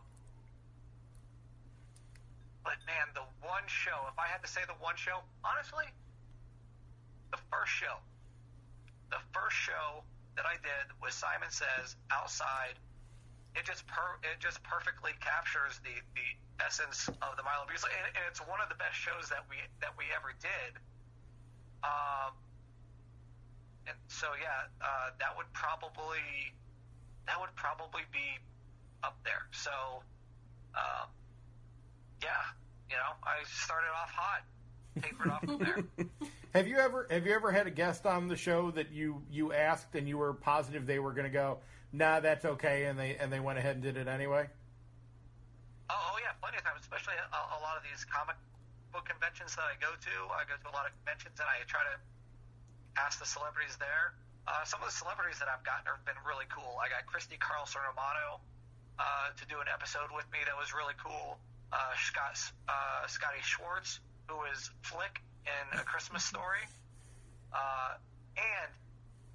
but 2.64 2.80
man, 2.88 3.12
the 3.14 3.28
one 3.44 3.68
show, 3.68 4.08
if 4.08 4.18
I 4.18 4.28
had 4.28 4.42
to 4.42 4.50
say 4.50 4.62
the 4.68 4.78
one 4.80 4.96
show, 4.96 5.20
honestly, 5.44 5.86
the 7.34 7.42
first 7.52 7.74
show. 7.74 7.98
The 9.10 9.20
first 9.34 9.58
show 9.58 10.06
that 10.38 10.46
I 10.46 10.62
did 10.62 10.86
was 11.02 11.14
Simon 11.14 11.50
Says 11.50 11.98
outside. 12.14 12.78
It 13.54 13.66
just 13.66 13.86
per- 13.86 14.18
it 14.26 14.38
just 14.40 14.62
perfectly 14.64 15.14
captures 15.22 15.78
the, 15.86 15.94
the 16.18 16.28
essence 16.62 17.10
of 17.22 17.38
the 17.38 17.44
Milo 17.46 17.66
Beasley, 17.70 17.94
and, 17.94 18.10
and 18.18 18.24
it's 18.30 18.42
one 18.42 18.62
of 18.62 18.70
the 18.70 18.78
best 18.78 18.98
shows 18.98 19.30
that 19.30 19.46
we 19.50 19.58
that 19.82 19.94
we 19.98 20.06
ever 20.14 20.34
did. 20.42 20.78
Um, 21.86 22.34
and 23.88 23.98
so 24.08 24.28
yeah, 24.40 24.70
uh, 24.82 25.10
that 25.20 25.36
would 25.36 25.52
probably 25.54 26.54
that 27.28 27.40
would 27.40 27.56
probably 27.56 28.04
be 28.12 28.40
up 29.04 29.18
there. 29.24 29.48
So, 29.52 29.72
um, 30.76 31.08
yeah, 32.22 32.30
you 32.90 32.96
know, 32.96 33.16
I 33.24 33.44
started 33.46 33.88
off 33.90 34.12
hot, 34.12 34.44
tapered 35.02 35.32
off 35.32 35.44
from 35.44 35.58
there. 35.60 35.84
Have 36.54 36.68
you 36.68 36.78
ever 36.78 37.08
have 37.10 37.26
you 37.26 37.34
ever 37.34 37.52
had 37.52 37.66
a 37.66 37.72
guest 37.72 38.06
on 38.06 38.28
the 38.28 38.38
show 38.38 38.70
that 38.78 38.92
you 38.92 39.24
you 39.32 39.54
asked 39.54 39.96
and 39.96 40.08
you 40.08 40.20
were 40.20 40.34
positive 40.34 40.86
they 40.86 41.00
were 41.00 41.12
going 41.12 41.26
to 41.26 41.34
go, 41.34 41.58
nah, 41.92 42.20
that's 42.20 42.46
okay, 42.46 42.86
and 42.86 43.00
they 43.00 43.16
and 43.18 43.34
they 43.34 43.40
went 43.40 43.58
ahead 43.58 43.74
and 43.74 43.82
did 43.82 43.98
it 43.98 44.08
anyway? 44.08 44.46
Oh, 45.90 45.98
oh 45.98 46.18
yeah, 46.22 46.38
plenty 46.40 46.58
of 46.58 46.64
times, 46.64 46.82
especially 46.82 47.16
a, 47.18 47.58
a 47.58 47.60
lot 47.66 47.74
of 47.74 47.82
these 47.82 48.06
comic 48.06 48.36
book 48.94 49.10
conventions 49.10 49.56
that 49.56 49.66
I 49.66 49.74
go 49.82 49.98
to. 49.98 50.14
I 50.30 50.46
go 50.46 50.54
to 50.62 50.70
a 50.70 50.76
lot 50.78 50.86
of 50.86 50.94
conventions 51.02 51.42
and 51.42 51.50
I 51.50 51.66
try 51.66 51.82
to 51.90 51.98
ask 52.98 53.20
the 53.20 53.26
celebrities 53.26 53.76
there. 53.78 54.14
Uh, 54.48 54.64
some 54.68 54.84
of 54.84 54.88
the 54.92 54.96
celebrities 54.96 55.40
that 55.40 55.48
I've 55.48 55.64
gotten 55.64 55.88
have 55.88 56.04
been 56.04 56.20
really 56.28 56.46
cool. 56.52 56.76
I 56.84 56.92
got 56.92 57.08
Christy 57.08 57.40
Carlson 57.40 57.80
Romano 57.88 58.44
uh, 59.00 59.32
to 59.36 59.44
do 59.48 59.60
an 59.64 59.72
episode 59.72 60.12
with 60.12 60.28
me 60.36 60.44
that 60.44 60.56
was 60.60 60.76
really 60.76 60.96
cool. 61.00 61.40
Uh, 61.72 61.78
Scott, 61.96 62.36
uh, 62.68 63.08
Scotty 63.08 63.42
Schwartz, 63.42 64.00
who 64.28 64.36
is 64.52 64.70
Flick 64.84 65.24
in 65.48 65.80
A 65.80 65.84
Christmas 65.84 66.24
Story. 66.24 66.62
Uh, 67.56 67.96
and 68.38 68.72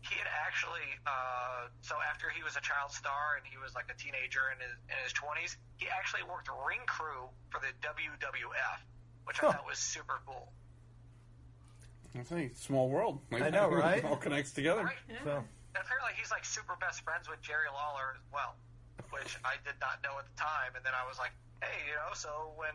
he 0.04 0.14
had 0.20 0.28
actually, 0.46 0.86
uh, 1.06 1.66
so 1.82 1.96
after 2.04 2.28
he 2.30 2.42
was 2.44 2.56
a 2.56 2.62
child 2.62 2.92
star 2.92 3.36
and 3.40 3.44
he 3.48 3.58
was 3.58 3.74
like 3.74 3.88
a 3.90 3.96
teenager 3.98 4.52
in 4.54 4.58
his, 4.60 4.74
in 4.92 4.96
his 5.02 5.12
20s, 5.16 5.56
he 5.80 5.88
actually 5.88 6.22
worked 6.28 6.48
ring 6.68 6.84
crew 6.86 7.26
for 7.50 7.60
the 7.64 7.72
WWF, 7.82 8.78
which 9.24 9.38
Huh. 9.40 9.48
I 9.48 9.52
thought 9.58 9.66
was 9.66 9.78
super 9.78 10.20
cool. 10.26 10.52
I 12.14 12.22
think 12.22 12.56
small 12.56 12.88
world. 12.88 13.20
Like, 13.30 13.42
I 13.42 13.50
know, 13.50 13.68
right? 13.72 13.98
It 13.98 14.04
all 14.04 14.16
connects 14.16 14.52
together. 14.52 14.84
Right? 14.84 15.02
So 15.24 15.44
apparently 15.76 16.12
he's 16.16 16.30
like 16.30 16.44
super 16.44 16.76
best 16.80 17.02
friends 17.02 17.28
with 17.28 17.40
Jerry 17.42 17.68
Lawler 17.72 18.16
as 18.16 18.24
well, 18.32 18.56
which 19.10 19.36
I 19.44 19.60
did 19.64 19.76
not 19.80 20.00
know 20.02 20.16
at 20.18 20.26
the 20.26 20.36
time. 20.38 20.74
And 20.74 20.82
then 20.84 20.96
I 20.96 21.06
was 21.06 21.18
like, 21.18 21.32
hey, 21.62 21.88
you 21.88 21.96
know, 21.96 22.14
so 22.14 22.54
when 22.56 22.74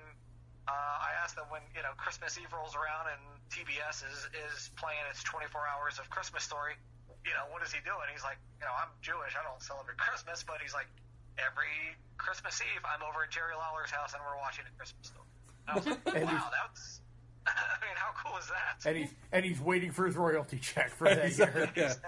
uh, 0.67 0.72
I 0.72 1.12
asked 1.19 1.36
them 1.36 1.48
when 1.52 1.63
you 1.76 1.84
know 1.84 1.91
Christmas 2.00 2.39
Eve 2.39 2.52
rolls 2.56 2.72
around 2.72 3.12
and 3.12 3.22
TBS 3.52 4.08
is 4.08 4.19
is 4.48 4.72
playing 4.80 5.04
its 5.12 5.24
24 5.28 5.52
hours 5.67 6.00
of 6.00 6.08
Christmas 6.08 6.43
story, 6.48 6.80
you 7.28 7.36
know, 7.36 7.52
what 7.52 7.60
is 7.63 7.76
he 7.76 7.84
doing? 7.84 8.08
He's 8.12 8.24
like, 8.24 8.39
you 8.60 8.65
know, 8.67 8.76
I'm 8.76 8.91
Jewish, 9.04 9.36
I 9.36 9.43
don't 9.43 9.60
celebrate 9.60 10.00
Christmas, 10.00 10.43
but 10.43 10.63
he's 10.63 10.72
like, 10.76 10.88
every 11.36 11.98
Christmas 12.15 12.63
Eve 12.63 12.84
I'm 12.88 13.04
over 13.04 13.28
at 13.28 13.32
Jerry 13.32 13.56
Lawler's 13.60 13.91
house 13.91 14.15
and 14.15 14.24
we're 14.24 14.39
watching 14.39 14.63
a 14.63 14.74
Christmas 14.80 15.12
story. 15.12 15.28
And 15.67 15.69
I 15.69 15.74
was 15.76 15.86
like, 15.88 16.00
wow, 16.32 16.48
that's. 16.52 17.03
I 17.47 17.86
mean, 17.86 17.95
how 17.95 18.12
cool 18.23 18.38
is 18.38 18.47
that? 18.47 18.88
and 18.89 18.97
he's 18.97 19.10
and 19.32 19.45
he's 19.45 19.60
waiting 19.60 19.91
for 19.91 20.06
his 20.06 20.15
royalty 20.15 20.60
check 20.60 20.91
for 20.91 21.06
that 21.06 21.38
year. 21.38 21.71
yeah. 21.75 21.93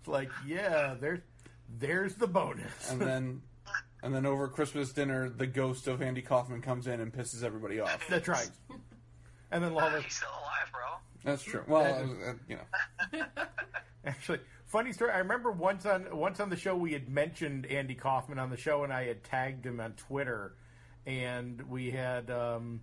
It's 0.00 0.08
like, 0.08 0.30
yeah, 0.46 0.94
there's 0.98 1.20
there's 1.78 2.14
the 2.14 2.26
bonus. 2.26 2.90
And 2.90 2.98
then, 2.98 3.42
and 4.02 4.14
then 4.14 4.24
over 4.24 4.48
Christmas 4.48 4.92
dinner, 4.92 5.28
the 5.28 5.46
ghost 5.46 5.88
of 5.88 6.00
Andy 6.00 6.22
Kaufman 6.22 6.62
comes 6.62 6.86
in 6.86 7.00
and 7.00 7.12
pisses 7.12 7.44
everybody 7.44 7.80
off. 7.80 8.06
That's 8.08 8.26
right. 8.26 8.50
And 9.50 9.62
then 9.62 9.74
Lawler, 9.74 10.00
He's 10.00 10.14
still 10.14 10.30
alive, 10.30 10.72
bro. 10.72 10.80
That's 11.22 11.42
true. 11.42 11.64
Well, 11.68 11.84
uh, 11.84 12.32
you 12.48 12.56
know, 12.56 13.24
actually, 14.06 14.40
funny 14.64 14.92
story. 14.94 15.10
I 15.10 15.18
remember 15.18 15.50
once 15.50 15.84
on 15.84 16.06
once 16.16 16.40
on 16.40 16.48
the 16.48 16.56
show 16.56 16.74
we 16.74 16.94
had 16.94 17.10
mentioned 17.10 17.66
Andy 17.66 17.94
Kaufman 17.94 18.38
on 18.38 18.48
the 18.48 18.56
show, 18.56 18.84
and 18.84 18.92
I 18.94 19.04
had 19.04 19.22
tagged 19.22 19.66
him 19.66 19.80
on 19.80 19.92
Twitter, 19.92 20.54
and 21.04 21.60
we 21.68 21.90
had. 21.90 22.30
Um, 22.30 22.80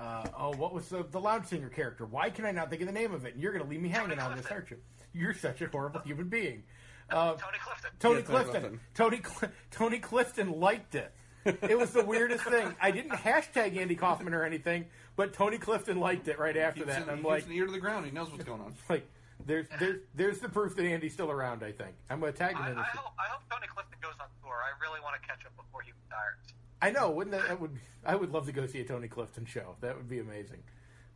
uh, 0.00 0.24
oh, 0.38 0.52
what 0.56 0.72
was 0.72 0.88
the 0.88 1.04
the 1.10 1.20
lounge 1.20 1.46
singer 1.46 1.68
character? 1.68 2.06
Why 2.06 2.30
can 2.30 2.46
I 2.46 2.52
not 2.52 2.70
think 2.70 2.80
of 2.80 2.88
the 2.88 2.94
name 2.94 3.12
of 3.12 3.24
it? 3.26 3.34
And 3.34 3.42
you're 3.42 3.52
going 3.52 3.64
to 3.64 3.70
leave 3.70 3.80
me 3.80 3.90
hanging 3.90 4.18
on 4.18 4.36
this, 4.36 4.46
aren't 4.46 4.70
you? 4.70 4.78
You're 5.12 5.34
such 5.34 5.60
a 5.60 5.66
horrible 5.68 6.00
human 6.00 6.28
being. 6.28 6.64
Uh, 7.10 7.34
Tony 7.34 7.58
Clifton. 7.60 7.90
Tony 7.98 8.14
Yeah, 8.14 8.22
Tony 8.22 8.22
Clifton. 8.22 8.60
Clifton. 8.60 8.80
Tony 8.94 9.20
Cl- 9.20 9.52
Tony 9.72 9.98
Clifton 9.98 10.60
liked 10.60 10.94
it. 10.94 11.12
It 11.44 11.76
was 11.76 11.90
the 11.90 12.04
weirdest 12.04 12.44
thing. 12.44 12.72
I 12.80 12.92
didn't 12.92 13.10
hashtag 13.10 13.76
Andy 13.76 13.96
Kaufman 13.96 14.32
or 14.32 14.44
anything, 14.44 14.86
but 15.16 15.32
Tony 15.32 15.58
Clifton 15.58 15.98
liked 15.98 16.28
it 16.28 16.38
right 16.38 16.56
after 16.56 16.84
that. 16.84 17.02
And 17.02 17.10
I'm 17.10 17.18
he 17.18 17.24
like, 17.24 17.38
keeps 17.40 17.50
an 17.50 17.56
ear 17.56 17.66
to 17.66 17.72
the 17.72 17.80
ground. 17.80 18.06
He 18.06 18.12
knows 18.12 18.30
what's 18.30 18.44
going 18.44 18.60
on. 18.60 18.74
like 18.88 19.10
there's 19.44 19.66
there's 19.80 20.00
there's 20.14 20.38
the 20.38 20.48
proof 20.48 20.76
that 20.76 20.84
Andy's 20.84 21.12
still 21.12 21.32
around. 21.32 21.64
I 21.64 21.72
think 21.72 21.96
I'm 22.08 22.20
going 22.20 22.32
to 22.32 22.38
tag 22.38 22.54
him 22.54 22.62
I, 22.62 22.70
in 22.70 22.78
I 22.78 22.84
hope 22.84 23.12
I 23.18 23.26
hope 23.26 23.42
Tony 23.50 23.66
Clifton 23.66 23.98
goes 24.00 24.14
on 24.20 24.28
tour. 24.40 24.54
I 24.62 24.78
really 24.80 25.00
want 25.00 25.20
to 25.20 25.26
catch 25.26 25.42
him 25.42 25.50
before 25.56 25.82
he 25.82 25.90
retires. 26.04 26.38
I 26.82 26.90
know, 26.90 27.10
wouldn't 27.10 27.36
that, 27.36 27.48
that 27.48 27.60
would 27.60 27.76
I 28.04 28.14
would 28.16 28.32
love 28.32 28.46
to 28.46 28.52
go 28.52 28.66
see 28.66 28.80
a 28.80 28.84
Tony 28.84 29.08
Clifton 29.08 29.44
show. 29.46 29.76
That 29.80 29.96
would 29.96 30.08
be 30.08 30.18
amazing. 30.18 30.62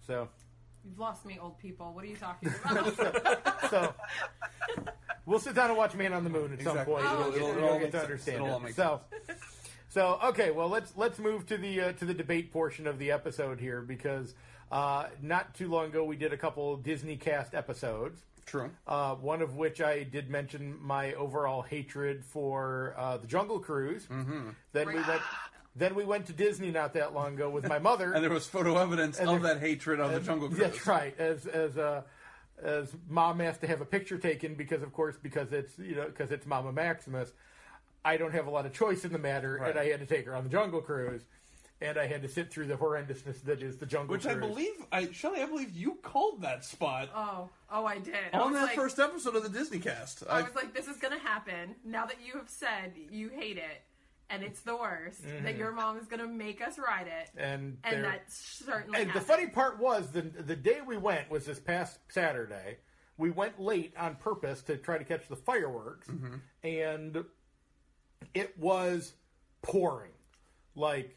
So 0.07 0.29
You've 0.85 0.98
lost 0.98 1.24
me, 1.24 1.38
old 1.40 1.59
people. 1.59 1.92
What 1.94 2.05
are 2.05 2.09
you 2.09 2.16
talking 2.16 2.53
about? 2.64 3.70
so 3.70 3.94
we'll 5.27 5.38
sit 5.40 5.55
down 5.55 5.70
and 5.70 5.79
watch 5.79 5.94
Man 5.94 6.12
on 6.12 6.24
the 6.24 6.31
Moon 6.31 6.53
at 6.53 6.61
some 6.62 6.72
Exactly. 6.77 6.94
point. 6.94 7.07
Oh, 7.09 7.12
You'll, 7.18 7.22
okay. 7.29 7.38
you'll 7.38 7.48
It'll 7.57 7.68
all 7.68 7.72
get 7.79 7.83
make 7.85 7.90
to 7.92 7.98
sense. 7.98 8.05
understand 8.05 8.37
It'll 8.37 8.50
all 8.50 8.57
it. 8.59 8.62
make 8.64 8.74
So, 8.74 9.00
so 9.88 10.18
okay. 10.24 10.50
Well, 10.50 10.68
let's 10.68 10.92
let's 10.96 11.18
move 11.18 11.46
to 11.46 11.57
the 11.57 11.81
uh, 11.81 11.92
to 11.92 12.05
the 12.05 12.14
debate 12.14 12.53
portion 12.53 12.87
of 12.87 12.98
the 12.98 13.11
episode 13.12 13.61
here 13.61 13.81
because 13.81 14.35
uh, 14.70 15.07
not 15.22 15.55
too 15.55 15.68
long 15.70 15.87
ago 15.87 16.05
we 16.05 16.16
did 16.16 16.33
a 16.35 16.37
couple 16.37 16.77
Disney 16.77 17.16
cast 17.16 17.55
episodes. 17.55 18.20
True. 18.44 18.68
Uh, 18.87 19.14
one 19.14 19.40
of 19.40 19.57
which 19.57 19.81
I 19.81 20.03
did 20.03 20.29
mention 20.29 20.77
my 20.83 21.14
overall 21.14 21.62
hatred 21.62 22.22
for 22.27 22.94
uh, 22.98 23.16
the 23.16 23.27
Jungle 23.27 23.59
Cruise. 23.59 24.05
Mm-hmm. 24.05 24.50
Then 24.74 24.88
we 24.88 24.96
Right. 24.96 25.09
went. 25.09 25.22
Then 25.76 25.94
we 25.94 26.04
went 26.04 26.26
to 26.26 26.32
Disney 26.32 26.70
not 26.70 26.94
that 26.94 27.14
long 27.14 27.34
ago 27.34 27.50
with 27.50 27.68
my 27.68 27.78
mother. 27.78 28.12
And 28.14 28.22
there 28.22 28.30
was 28.30 28.46
photo 28.46 28.76
evidence 28.78 29.18
And 29.18 29.28
of 29.28 29.42
there- 29.42 29.54
that 29.54 29.60
hatred 29.60 30.00
of 30.00 30.12
the 30.12 30.20
Jungle 30.20 30.48
Cruise. 30.48 30.60
That's 30.60 30.87
right. 30.87 31.18
As 31.18 31.46
as 31.46 31.76
uh, 31.76 32.02
as 32.62 32.92
mom 33.08 33.40
asked 33.40 33.60
to 33.62 33.66
have 33.66 33.80
a 33.80 33.84
picture 33.84 34.18
taken 34.18 34.54
because, 34.54 34.82
of 34.82 34.92
course, 34.92 35.16
because 35.20 35.52
it's 35.52 35.76
you 35.78 35.96
know 35.96 36.06
because 36.06 36.30
it's 36.30 36.46
Mama 36.46 36.72
Maximus. 36.72 37.32
I 38.04 38.16
don't 38.18 38.32
have 38.32 38.46
a 38.46 38.50
lot 38.50 38.66
of 38.66 38.72
choice 38.72 39.04
in 39.04 39.12
the 39.12 39.18
matter, 39.18 39.58
Right. 39.60 39.70
and 39.70 39.78
I 39.78 39.87
had 39.87 40.00
to 40.00 40.06
take 40.06 40.26
her 40.26 40.34
on 40.37 40.44
the 40.44 40.50
Jungle 40.50 40.82
Cruise, 40.82 41.22
and 41.80 41.96
I 41.96 42.06
had 42.06 42.20
to 42.22 42.28
sit 42.28 42.52
through 42.52 42.66
the 42.66 42.74
horrendousness 42.76 43.42
that 43.44 43.62
is 43.62 43.78
the 43.78 43.87
Jungle 43.87 44.14
cruise. 44.18 44.26
Which 44.26 44.37
I 44.37 44.38
believe, 44.38 44.74
I 44.92 45.10
Shelley, 45.10 45.40
I 45.40 45.46
believe 45.46 45.74
you 45.74 45.98
called 46.02 46.42
that 46.42 46.64
spot 46.64 47.08
oh, 47.16 47.48
oh, 47.72 47.87
I 47.87 47.98
did. 47.98 48.14
On 48.34 48.52
was 48.52 48.60
that 48.60 48.66
like, 48.66 48.76
first 48.76 48.98
episode 49.00 49.34
of 49.37 49.42
the 49.42 49.48
Disney 49.48 49.78
cast. 49.78 50.22
I 50.28 50.40
I, 50.40 50.42
was 50.42 50.54
like, 50.54 50.74
this 50.74 50.87
is 50.87 50.98
gonna 50.98 51.18
happen. 51.18 51.74
Now 51.84 52.04
that 52.06 52.18
you 52.24 52.34
have 52.34 52.50
said 52.50 52.92
you 53.10 53.30
hate 53.30 53.56
it 53.56 53.82
and 54.30 54.42
it's 54.42 54.60
the 54.60 54.76
worst, 54.76 55.22
that 55.22 55.44
mm-hmm. 55.44 55.58
your 55.58 55.72
mom 55.72 55.98
is 55.98 56.06
gonna 56.06 56.26
make 56.26 56.60
us 56.60 56.78
ride 56.78 57.06
it, 57.06 57.30
and 57.37 57.78
and 57.84 57.96
there- 57.96 58.02
that 58.02 58.24
certainly. 58.28 59.00
And 59.00 59.12
the 59.12 59.20
funny 59.20 59.46
part 59.46 59.78
was 59.78 60.10
the 60.10 60.22
the 60.22 60.56
day 60.56 60.80
we 60.87 60.96
went 60.96 61.30
was 61.30 61.46
this 61.46 61.60
past 61.60 61.98
Saturday. 62.08 62.78
We 63.16 63.30
went 63.30 63.60
late 63.60 63.94
on 63.96 64.16
purpose 64.16 64.62
to 64.62 64.76
try 64.76 64.98
to 64.98 65.04
catch 65.04 65.28
the 65.28 65.37
fireworks, 65.37 66.08
mm-hmm. 66.08 66.37
and 66.64 67.24
it 68.34 68.58
was 68.58 69.12
pouring 69.62 70.10
like 70.74 71.16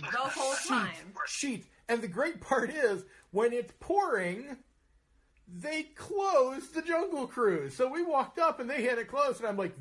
the 0.00 0.16
whole 0.16 0.54
time. 0.66 1.14
sheets. 1.26 1.66
And 1.88 2.02
the 2.02 2.08
great 2.08 2.40
part 2.40 2.70
is 2.70 3.04
when 3.30 3.52
it's 3.52 3.72
pouring, 3.80 4.56
they 5.56 5.84
closed 5.94 6.74
the 6.74 6.82
Jungle 6.82 7.26
Cruise. 7.26 7.74
So 7.74 7.88
we 7.88 8.02
walked 8.02 8.38
up 8.38 8.60
and 8.60 8.68
they 8.68 8.82
had 8.82 8.98
it 8.98 9.08
closed, 9.08 9.40
and 9.40 9.48
I'm 9.48 9.56
like, 9.56 9.74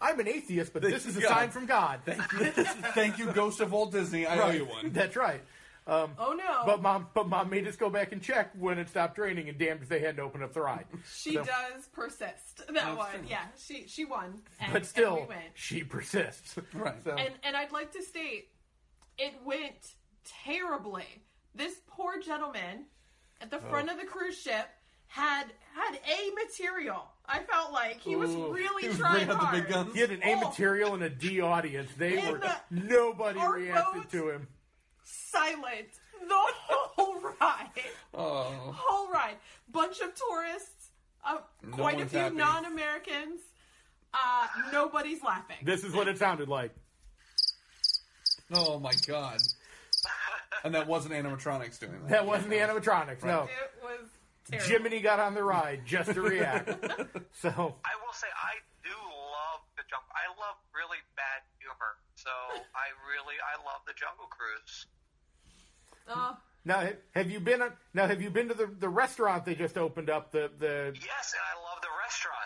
I'm 0.00 0.18
an 0.20 0.28
atheist, 0.28 0.72
but 0.72 0.82
this 0.82 1.06
is 1.06 1.16
a 1.16 1.20
God. 1.20 1.28
sign 1.28 1.50
from 1.50 1.66
God. 1.66 2.00
Thank 2.04 2.32
you, 2.32 2.64
thank 2.94 3.18
you, 3.18 3.26
Ghost 3.32 3.60
of 3.60 3.72
Walt 3.72 3.92
Disney. 3.92 4.26
I 4.26 4.38
owe 4.40 4.50
you 4.50 4.64
one. 4.64 4.90
That's 4.92 5.16
right. 5.16 5.40
Um, 5.86 6.12
Oh 6.18 6.32
no! 6.32 6.62
but 6.64 6.80
mom, 6.80 7.08
but 7.12 7.28
mom 7.28 7.50
made 7.50 7.68
us 7.68 7.76
go 7.76 7.90
back 7.90 8.12
and 8.12 8.22
check 8.22 8.52
when 8.58 8.78
it 8.78 8.88
stopped 8.88 9.18
raining, 9.18 9.50
and 9.50 9.58
damned 9.58 9.82
if 9.82 9.88
they 9.90 10.00
hadn't 10.00 10.18
opened 10.18 10.42
up 10.42 10.54
the 10.54 10.62
ride. 10.62 10.86
she 11.14 11.34
So- 11.34 11.44
does 11.44 11.86
persist. 11.92 12.56
That 12.66 12.74
That's 12.74 12.96
one, 12.96 13.10
true. 13.12 13.20
yeah. 13.28 13.44
She 13.58 13.86
she 13.86 14.06
won, 14.06 14.40
and, 14.60 14.72
But 14.72 14.78
and 14.78 14.86
still, 14.86 15.14
we 15.20 15.26
went. 15.26 15.42
she 15.54 15.84
persists. 15.84 16.56
Right. 16.72 16.94
So, 17.04 17.10
And 17.12 17.34
and 17.42 17.54
I'd 17.54 17.70
like 17.70 17.92
to 17.92 18.02
state, 18.02 18.48
it 19.18 19.34
went 19.44 19.92
terribly. 20.44 21.04
This 21.54 21.74
poor 21.86 22.18
gentleman 22.18 22.86
at 23.42 23.50
the 23.50 23.58
front 23.58 23.90
of 23.90 23.98
the 23.98 24.04
cruise 24.06 24.40
ship 24.40 24.66
had 25.14 25.44
had 25.74 25.94
A 25.94 26.30
material. 26.34 27.04
I 27.26 27.38
felt 27.40 27.72
like 27.72 28.00
he 28.00 28.16
was 28.16 28.30
Ooh. 28.32 28.52
really 28.52 28.82
He 28.82 28.88
was 28.88 28.98
trying 28.98 29.12
bringing 29.26 29.30
out 29.30 29.40
the 29.40 29.46
hard. 29.46 29.62
big 29.64 29.72
guns. 29.72 29.94
he 29.94 30.00
had 30.00 30.10
an 30.10 30.22
A 30.24 30.34
Oh. 30.34 30.48
material 30.48 30.94
and 30.94 31.02
a 31.04 31.08
D 31.10 31.40
audience. 31.40 31.90
They 31.96 32.18
In 32.18 32.32
were 32.32 32.38
the- 32.38 32.56
nobody 32.70 33.38
our 33.38 33.52
reacted 33.52 34.02
boat- 34.02 34.10
to 34.10 34.30
him. 34.30 34.48
Silent 35.04 35.88
the 36.20 36.28
whole 36.36 37.20
ride. 37.40 37.70
Oh, 38.12 38.74
whole 38.76 39.08
ride. 39.10 39.36
Bunch 39.68 40.00
of 40.00 40.14
tourists, 40.14 40.90
uh, 41.24 41.38
No 41.62 41.76
quite 41.76 41.94
a 41.94 41.98
one's 41.98 42.10
few 42.10 42.18
happy. 42.20 42.34
non-Americans. 42.36 43.40
Uh, 44.12 44.46
nobody's 44.72 45.22
laughing. 45.22 45.56
This 45.62 45.82
is 45.84 45.92
what 45.92 46.08
it 46.08 46.18
sounded 46.18 46.48
like. 46.48 46.74
oh 48.52 48.78
my 48.78 48.92
God! 49.06 49.38
And 50.62 50.74
that 50.74 50.86
wasn't 50.86 51.14
animatronics 51.14 51.78
doing 51.78 51.92
that. 52.02 52.08
That 52.08 52.26
wasn't 52.26 52.50
the 52.50 52.56
animatronics. 52.56 53.22
No, 53.24 53.44
it 53.44 53.82
was 53.82 54.00
terrible. 54.50 54.68
Jiminy 54.68 55.00
got 55.00 55.20
on 55.20 55.34
the 55.34 55.42
ride 55.42 55.82
just 55.84 56.12
to 56.12 56.22
react. 56.22 56.68
so 57.42 57.50
I 57.50 57.94
will 58.00 58.12
say 58.12 58.28
I 58.32 58.54
do 58.82 58.94
love 58.94 59.60
the 59.76 59.84
jungle. 59.88 60.10
I 60.12 60.28
love 60.40 60.56
really 60.74 60.98
bad 61.16 61.42
humor, 61.58 61.96
so 62.14 62.30
I 62.74 62.92
really 63.08 63.36
I 63.40 63.56
love 63.64 63.82
the 63.86 63.94
Jungle 63.94 64.26
Cruise. 64.26 64.86
Uh, 66.06 66.34
now, 66.64 66.88
have 67.14 67.30
you 67.30 67.40
been? 67.40 67.62
Now, 67.94 68.06
have 68.06 68.20
you 68.20 68.30
been 68.30 68.48
to 68.48 68.54
the, 68.54 68.66
the 68.66 68.88
restaurant 68.88 69.44
they 69.44 69.54
just 69.54 69.78
opened 69.78 70.10
up? 70.10 70.32
The 70.32 70.50
the 70.58 70.92
Yes, 70.94 71.34
and 71.34 71.42
I 71.42 71.60
love 71.60 71.80
the 71.80 71.88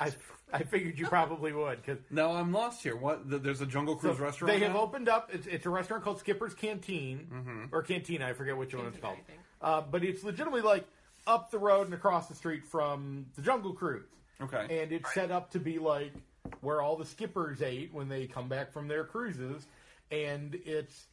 I. 0.01 0.13
I 0.51 0.63
figured 0.63 0.99
you 0.99 1.07
probably 1.07 1.53
would 1.53 1.83
because 1.85 1.99
Now 2.11 2.33
I'm 2.33 2.53
lost 2.53 2.83
here. 2.83 2.97
What? 2.97 3.29
th- 3.29 3.43
There's 3.43 3.61
a 3.61 3.67
Jungle 3.67 3.97
Cruise 3.97 4.19
restaurant. 4.19 4.53
they 4.53 4.65
have 4.65 4.75
now? 4.75 4.81
opened 4.81 5.09
up. 5.09 5.31
It's, 5.33 5.47
it's 5.47 5.67
a 5.67 5.71
restaurant 5.71 6.05
called 6.05 6.21
Skipper's 6.21 6.55
Canteen 6.55 7.69
or 7.73 7.83
Cantina. 7.83 8.27
I 8.27 8.33
forget 8.33 8.57
which 8.57 8.75
one 8.75 8.87
it's 8.87 8.99
called. 8.99 9.19
Uh, 9.61 9.83
but 9.83 10.05
it's 10.05 10.23
legitimately 10.23 10.63
like 10.63 10.87
up 11.29 11.51
the 11.51 11.59
road 11.59 11.85
and 11.85 11.95
across 11.95 12.27
the 12.27 12.35
street 12.35 12.65
from 12.65 13.27
the 13.37 13.43
Jungle 13.43 13.75
Cruise. 13.75 14.09
Okay. 14.41 14.83
and 14.83 14.93
it's 14.93 15.13
set 15.13 15.33
up 15.33 15.51
to 15.51 15.59
be 15.59 15.81
like 15.81 16.13
where 16.61 16.81
all 16.81 16.97
the 16.97 17.05
skippers 17.05 17.61
ate 17.61 17.93
when 17.93 18.09
they 18.09 18.27
come 18.27 18.49
back 18.49 18.73
from 18.73 18.89
their 18.89 19.05
cruises, 19.05 19.67
and 20.11 20.57
it's 20.65 21.07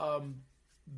um, 0.00 0.36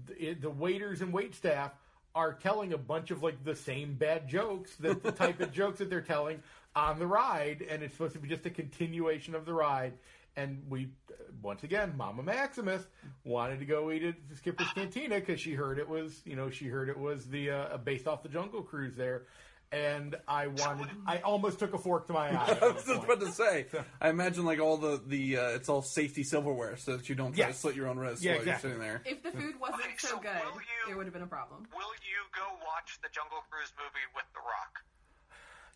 the, 0.07 0.31
it, 0.31 0.41
the 0.41 0.51
waiters 0.51 1.03
and 1.03 1.13
wait 1.13 1.35
staff 1.35 1.73
are 2.15 2.33
telling 2.33 2.73
a 2.73 2.79
bunch 2.79 3.11
of 3.11 3.23
like 3.23 3.43
the 3.45 3.57
same 3.57 3.95
bad 3.95 4.29
jokes 4.29 4.77
that 4.77 5.03
the 5.03 5.11
type 5.11 5.41
of 5.41 5.53
jokes 5.53 5.79
that 5.81 5.91
they're 5.91 6.01
telling 6.01 6.41
on 6.77 6.99
the 6.99 7.07
ride, 7.07 7.65
and 7.69 7.83
it's 7.83 7.95
supposed 7.95 8.15
to 8.15 8.21
be 8.21 8.29
just 8.29 8.47
a 8.47 8.51
continuation 8.51 9.35
of 9.35 9.45
the 9.45 9.53
ride. 9.53 9.93
And 10.37 10.65
we, 10.69 10.89
uh, 11.11 11.15
once 11.43 11.63
again, 11.63 11.95
Mama 11.97 12.23
Maximus 12.23 12.83
wanted 13.25 13.61
to 13.61 13.65
go 13.67 13.91
eat 13.93 14.03
at 14.03 14.15
Skipper's 14.37 14.67
Cantina 14.75 15.21
because 15.21 15.41
she 15.41 15.55
heard 15.55 15.79
it 15.79 15.89
was, 15.89 16.21
you 16.25 16.35
know, 16.37 16.51
she 16.51 16.67
heard 16.67 16.89
it 16.89 16.99
was 16.99 17.27
the 17.27 17.51
uh, 17.51 17.77
based 17.79 18.09
off 18.09 18.23
the 18.25 18.29
Jungle 18.29 18.63
Cruise 18.63 18.97
there, 18.97 19.23
and 19.71 20.17
I 20.27 20.49
wanted, 20.49 20.89
I 21.07 21.19
almost 21.19 21.59
took 21.61 21.73
a 21.73 21.79
fork 21.79 22.09
to 22.09 22.13
my 22.13 22.29
eye. 22.37 22.59
I 22.61 22.67
was 22.69 22.85
just 22.85 23.05
about 23.05 23.21
to 23.21 23.31
say. 23.31 23.67
I 24.01 24.09
imagine 24.11 24.45
like 24.45 24.59
all 24.59 24.77
the 24.77 25.01
the 25.07 25.37
uh, 25.39 25.49
it's 25.51 25.69
all 25.69 25.83
safety 25.83 26.25
silverware 26.25 26.77
so 26.79 26.97
that 26.97 27.09
you 27.09 27.15
don't 27.15 27.33
try 27.33 27.47
Yes. 27.47 27.55
to 27.57 27.61
slit 27.61 27.77
your 27.77 27.87
own 27.89 27.99
wrist 27.99 28.23
Yeah, 28.23 28.33
while 28.33 28.41
exactly. 28.41 28.71
you're 28.71 28.79
sitting 28.81 28.89
there. 28.89 29.03
if 29.05 29.23
the 29.23 29.31
food 29.31 29.61
wasn't 29.61 29.83
Okay, 29.83 29.95
so 29.99 30.09
so 30.09 30.17
good, 30.19 30.31
will 30.53 30.61
you- 30.63 30.93
it 30.93 30.97
would 30.97 31.07
have 31.07 31.15
been 31.15 31.23
a 31.23 31.27
problem. 31.27 31.67
Will 31.73 31.95
you 32.03 32.21
go 32.35 32.59
watch 32.67 32.99
the 33.03 33.09
Jungle 33.15 33.39
Cruise 33.51 33.71
movie 33.79 34.07
with 34.17 34.27
The 34.35 34.41
Rock? 34.41 34.83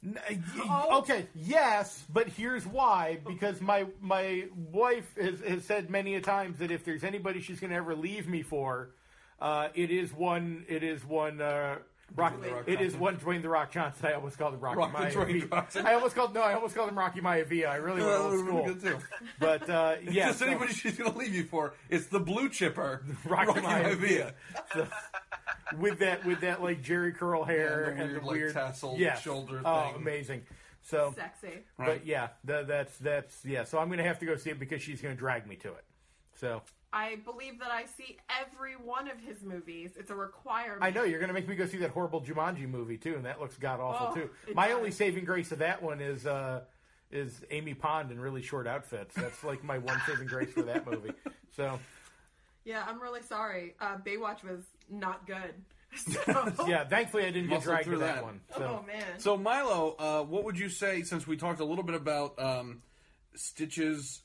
Y- 0.03 0.15
Oh. 0.71 0.99
Okay, 1.01 1.27
yes, 1.35 2.05
but 2.13 2.29
here's 2.29 2.67
why. 2.67 3.19
Because 3.27 3.61
my 3.61 3.87
my 4.01 4.45
wife 4.71 5.13
has, 5.21 5.41
has 5.41 5.65
said 5.65 5.91
many 5.91 6.15
a 6.15 6.21
times 6.21 6.59
that 6.59 6.71
if 6.71 6.85
there's 6.85 7.05
anybody 7.05 7.41
she's 7.41 7.61
going 7.61 7.71
to 7.71 7.77
ever 7.77 7.95
leave 7.95 8.29
me 8.29 8.43
for, 8.43 8.91
uh, 9.41 9.69
it 9.75 9.91
is 9.91 10.13
one. 10.13 10.65
It 10.69 10.83
is 10.83 11.05
one. 11.05 11.41
Uh, 11.41 11.79
Rock, 12.17 12.41
The 12.43 12.51
Rock 12.51 12.65
it 12.67 12.81
is 12.81 12.95
Johnson. 12.95 13.01
one 13.01 13.17
Dwayne 13.19 13.43
the 13.43 13.49
Rock 13.49 13.71
Johnson. 13.71 14.07
I 14.07 14.13
almost 14.15 14.39
called 14.39 14.55
him 14.55 14.61
Rocky 14.61 14.79
Rock 14.79 14.93
the 14.93 14.99
Dwayne 15.19 15.51
Johnson. 15.51 15.87
I 15.87 15.95
almost 15.95 16.15
called 16.15 16.35
no. 16.35 16.41
I 16.43 16.55
almost 16.55 16.75
called 16.75 16.89
him 16.89 16.99
Rocky 16.99 17.21
Maivia. 17.21 17.69
I 17.69 17.77
really 17.77 18.03
went 18.03 18.13
old 18.19 18.33
that 18.33 18.37
would've 18.45 18.47
been 18.47 18.81
school. 18.81 18.93
good 18.95 19.01
too. 19.01 19.27
But 19.39 19.71
uh, 19.71 19.97
yeah, 20.11 20.29
Just 20.29 20.39
so- 20.41 20.47
anybody 20.47 20.73
she's 20.73 20.97
going 20.97 21.13
to 21.13 21.19
leave 21.19 21.35
you 21.35 21.45
for, 21.45 21.75
it's 21.91 22.07
the 22.07 22.19
blue 22.21 22.49
chipper, 22.49 23.05
Rocky 23.27 23.61
Maivia. 23.61 24.33
Maivia. 24.73 24.91
with 25.79 25.99
that 26.01 26.25
with 26.25 26.41
that 26.41 26.63
like 26.63 26.83
Jheri 26.83 27.15
curl 27.17 27.45
hair 27.45 27.95
Yeah, 27.97 28.03
and 28.05 28.17
the 28.17 28.21
weird, 28.21 28.55
like, 28.55 28.73
tasseled 28.75 28.99
yes. 28.99 29.21
shoulder 29.23 29.61
Oh, 29.65 29.85
thing. 29.93 29.97
amazing. 29.97 30.43
So 30.83 31.13
Sexy. 31.15 31.49
Right. 31.77 31.87
But 31.99 32.07
yeah, 32.07 32.29
tha- 32.45 32.65
that's 32.67 32.97
that's 32.99 33.45
yeah. 33.45 33.65
So 33.65 33.79
I'm 33.79 33.91
gonna 33.91 34.03
have 34.05 34.19
to 34.21 34.27
go 34.27 34.37
see 34.37 34.51
it 34.51 34.59
because 34.59 34.81
she's 34.83 35.01
gonna 35.03 35.15
drag 35.15 35.47
me 35.47 35.57
to 35.57 35.69
it. 35.69 35.85
So 36.35 36.63
I 36.93 37.17
believe 37.25 37.59
that 37.61 37.71
I 37.71 37.85
see 37.85 38.17
every 38.41 38.73
one 38.75 39.09
of 39.11 39.19
his 39.21 39.43
movies. 39.43 39.91
It's 39.99 40.11
a 40.11 40.15
requirement. 40.15 40.83
I 40.83 40.91
know 40.91 41.05
you're 41.05 41.21
gonna 41.21 41.33
make 41.35 41.47
me 41.49 41.55
go 41.55 41.67
see 41.67 41.77
that 41.79 41.91
horrible 41.91 42.21
Jumanji 42.23 42.69
movie 42.69 42.97
too, 42.97 43.15
and 43.15 43.25
that 43.27 43.41
looks 43.41 43.57
god 43.59 43.81
awful 43.81 44.09
Oh, 44.11 44.15
too. 44.15 44.31
My 44.55 44.69
does. 44.69 44.77
only 44.77 44.91
saving 44.91 45.25
grace 45.25 45.53
of 45.53 45.59
that 45.59 45.83
one 45.83 46.01
is 46.01 46.27
uh 46.27 46.63
is 47.11 47.41
Amy 47.51 47.75
Pond 47.75 48.11
in 48.11 48.21
really 48.21 48.43
short 48.43 48.67
outfits. 48.67 49.15
That's 49.15 49.43
like 49.45 49.63
my 49.65 49.79
one 49.79 50.01
saving 50.07 50.27
grace 50.29 50.51
for 50.53 50.63
that 50.63 50.87
movie. 50.87 51.13
So 51.57 51.79
Yeah, 52.65 52.85
I'm 52.87 53.01
really 53.01 53.23
sorry. 53.23 53.75
Uh, 53.81 53.97
Baywatch 53.99 54.43
was 54.45 54.61
not 54.91 55.27
good. 55.27 55.55
So, 55.97 56.65
yeah, 56.69 56.85
thankfully 56.85 57.23
I 57.25 57.31
didn't 57.31 57.49
get 57.49 57.57
Muscled 57.57 57.65
dragged 57.65 57.85
through 57.87 57.99
that, 58.01 58.17
that. 58.17 58.23
one. 58.25 58.41
So 58.57 58.81
Oh 58.83 58.87
man. 58.87 59.19
So 59.19 59.39
Milo, 59.39 59.97
uh, 59.99 60.23
what 60.23 60.45
would 60.45 60.59
you 60.59 60.69
say? 60.69 61.03
Since 61.03 61.27
we 61.27 61.39
talked 61.39 61.61
a 61.61 61.65
little 61.65 61.83
bit 61.85 61.95
about 61.95 62.39
um, 62.39 62.83
Stitch's 63.35 64.21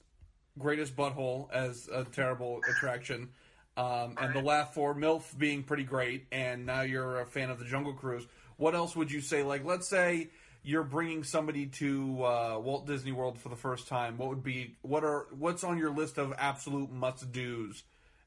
greatest 0.60 0.96
butthole 0.96 1.52
as 1.52 1.88
a 1.92 2.04
terrible 2.04 2.62
attraction, 2.70 3.30
um, 3.76 4.16
and 4.22 4.34
the 4.34 4.42
laugh 4.42 4.74
for 4.74 4.94
MILF 4.94 5.38
being 5.38 5.64
pretty 5.64 5.84
great, 5.84 6.28
and 6.32 6.66
now 6.66 6.82
you're 6.82 7.22
a 7.22 7.26
fan 7.26 7.50
of 7.50 7.60
the 7.60 7.66
Jungle 7.66 7.94
Cruise. 7.94 8.26
What 8.58 8.76
else 8.76 8.96
would 8.96 9.12
you 9.12 9.22
say? 9.22 9.44
Like, 9.44 9.66
let's 9.66 9.88
say 9.88 10.30
you're 10.64 10.84
bringing 10.84 11.24
somebody 11.24 11.68
to 11.68 12.24
uh, 12.24 12.60
Walt 12.60 12.88
Disney 12.88 13.12
World 13.12 13.38
for 13.38 13.50
the 13.50 13.60
first 13.60 13.88
time. 13.88 14.18
What 14.18 14.30
would 14.30 14.44
be 14.44 14.78
what 14.82 15.04
are 15.04 15.28
what's 15.36 15.64
on 15.64 15.78
your 15.78 15.92
list 15.92 16.18
of 16.18 16.34
absolute 16.38 16.92
must 16.92 17.32
dos 17.32 17.84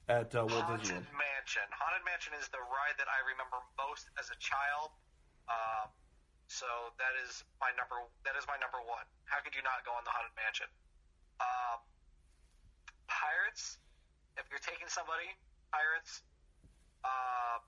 at 0.09 0.35
uh, 0.37 0.45
Walt 0.45 0.51
Disney 0.51 0.61
Haunted 0.61 0.93
World? 0.93 1.17
Mansion. 1.17 1.67
Haunted 1.73 2.05
Mansion 2.05 2.37
is 2.37 2.49
the 2.53 2.61
ride 2.61 2.97
that 3.01 3.09
I 3.09 3.25
remember 3.25 3.57
most 3.81 4.13
as 4.21 4.29
a 4.29 4.39
child. 4.43 4.93
Um, 5.49 5.89
so 6.47 6.67
that 7.01 7.17
is 7.25 7.43
my 7.59 7.73
number. 7.79 8.05
That 8.29 8.37
is 8.37 8.45
my 8.45 8.61
number 8.61 8.85
one. 8.85 9.07
How 9.25 9.41
could 9.41 9.57
you 9.57 9.65
not 9.65 9.81
go 9.89 9.97
on 9.97 10.05
the 10.05 10.13
Haunted 10.13 10.37
Mansion? 10.37 10.69
Um, 11.41 11.81
Pirates. 13.09 13.79
If 14.37 14.47
you're 14.51 14.63
taking 14.63 14.87
somebody, 14.89 15.31
Pirates. 15.73 16.23
Uh, 17.05 17.63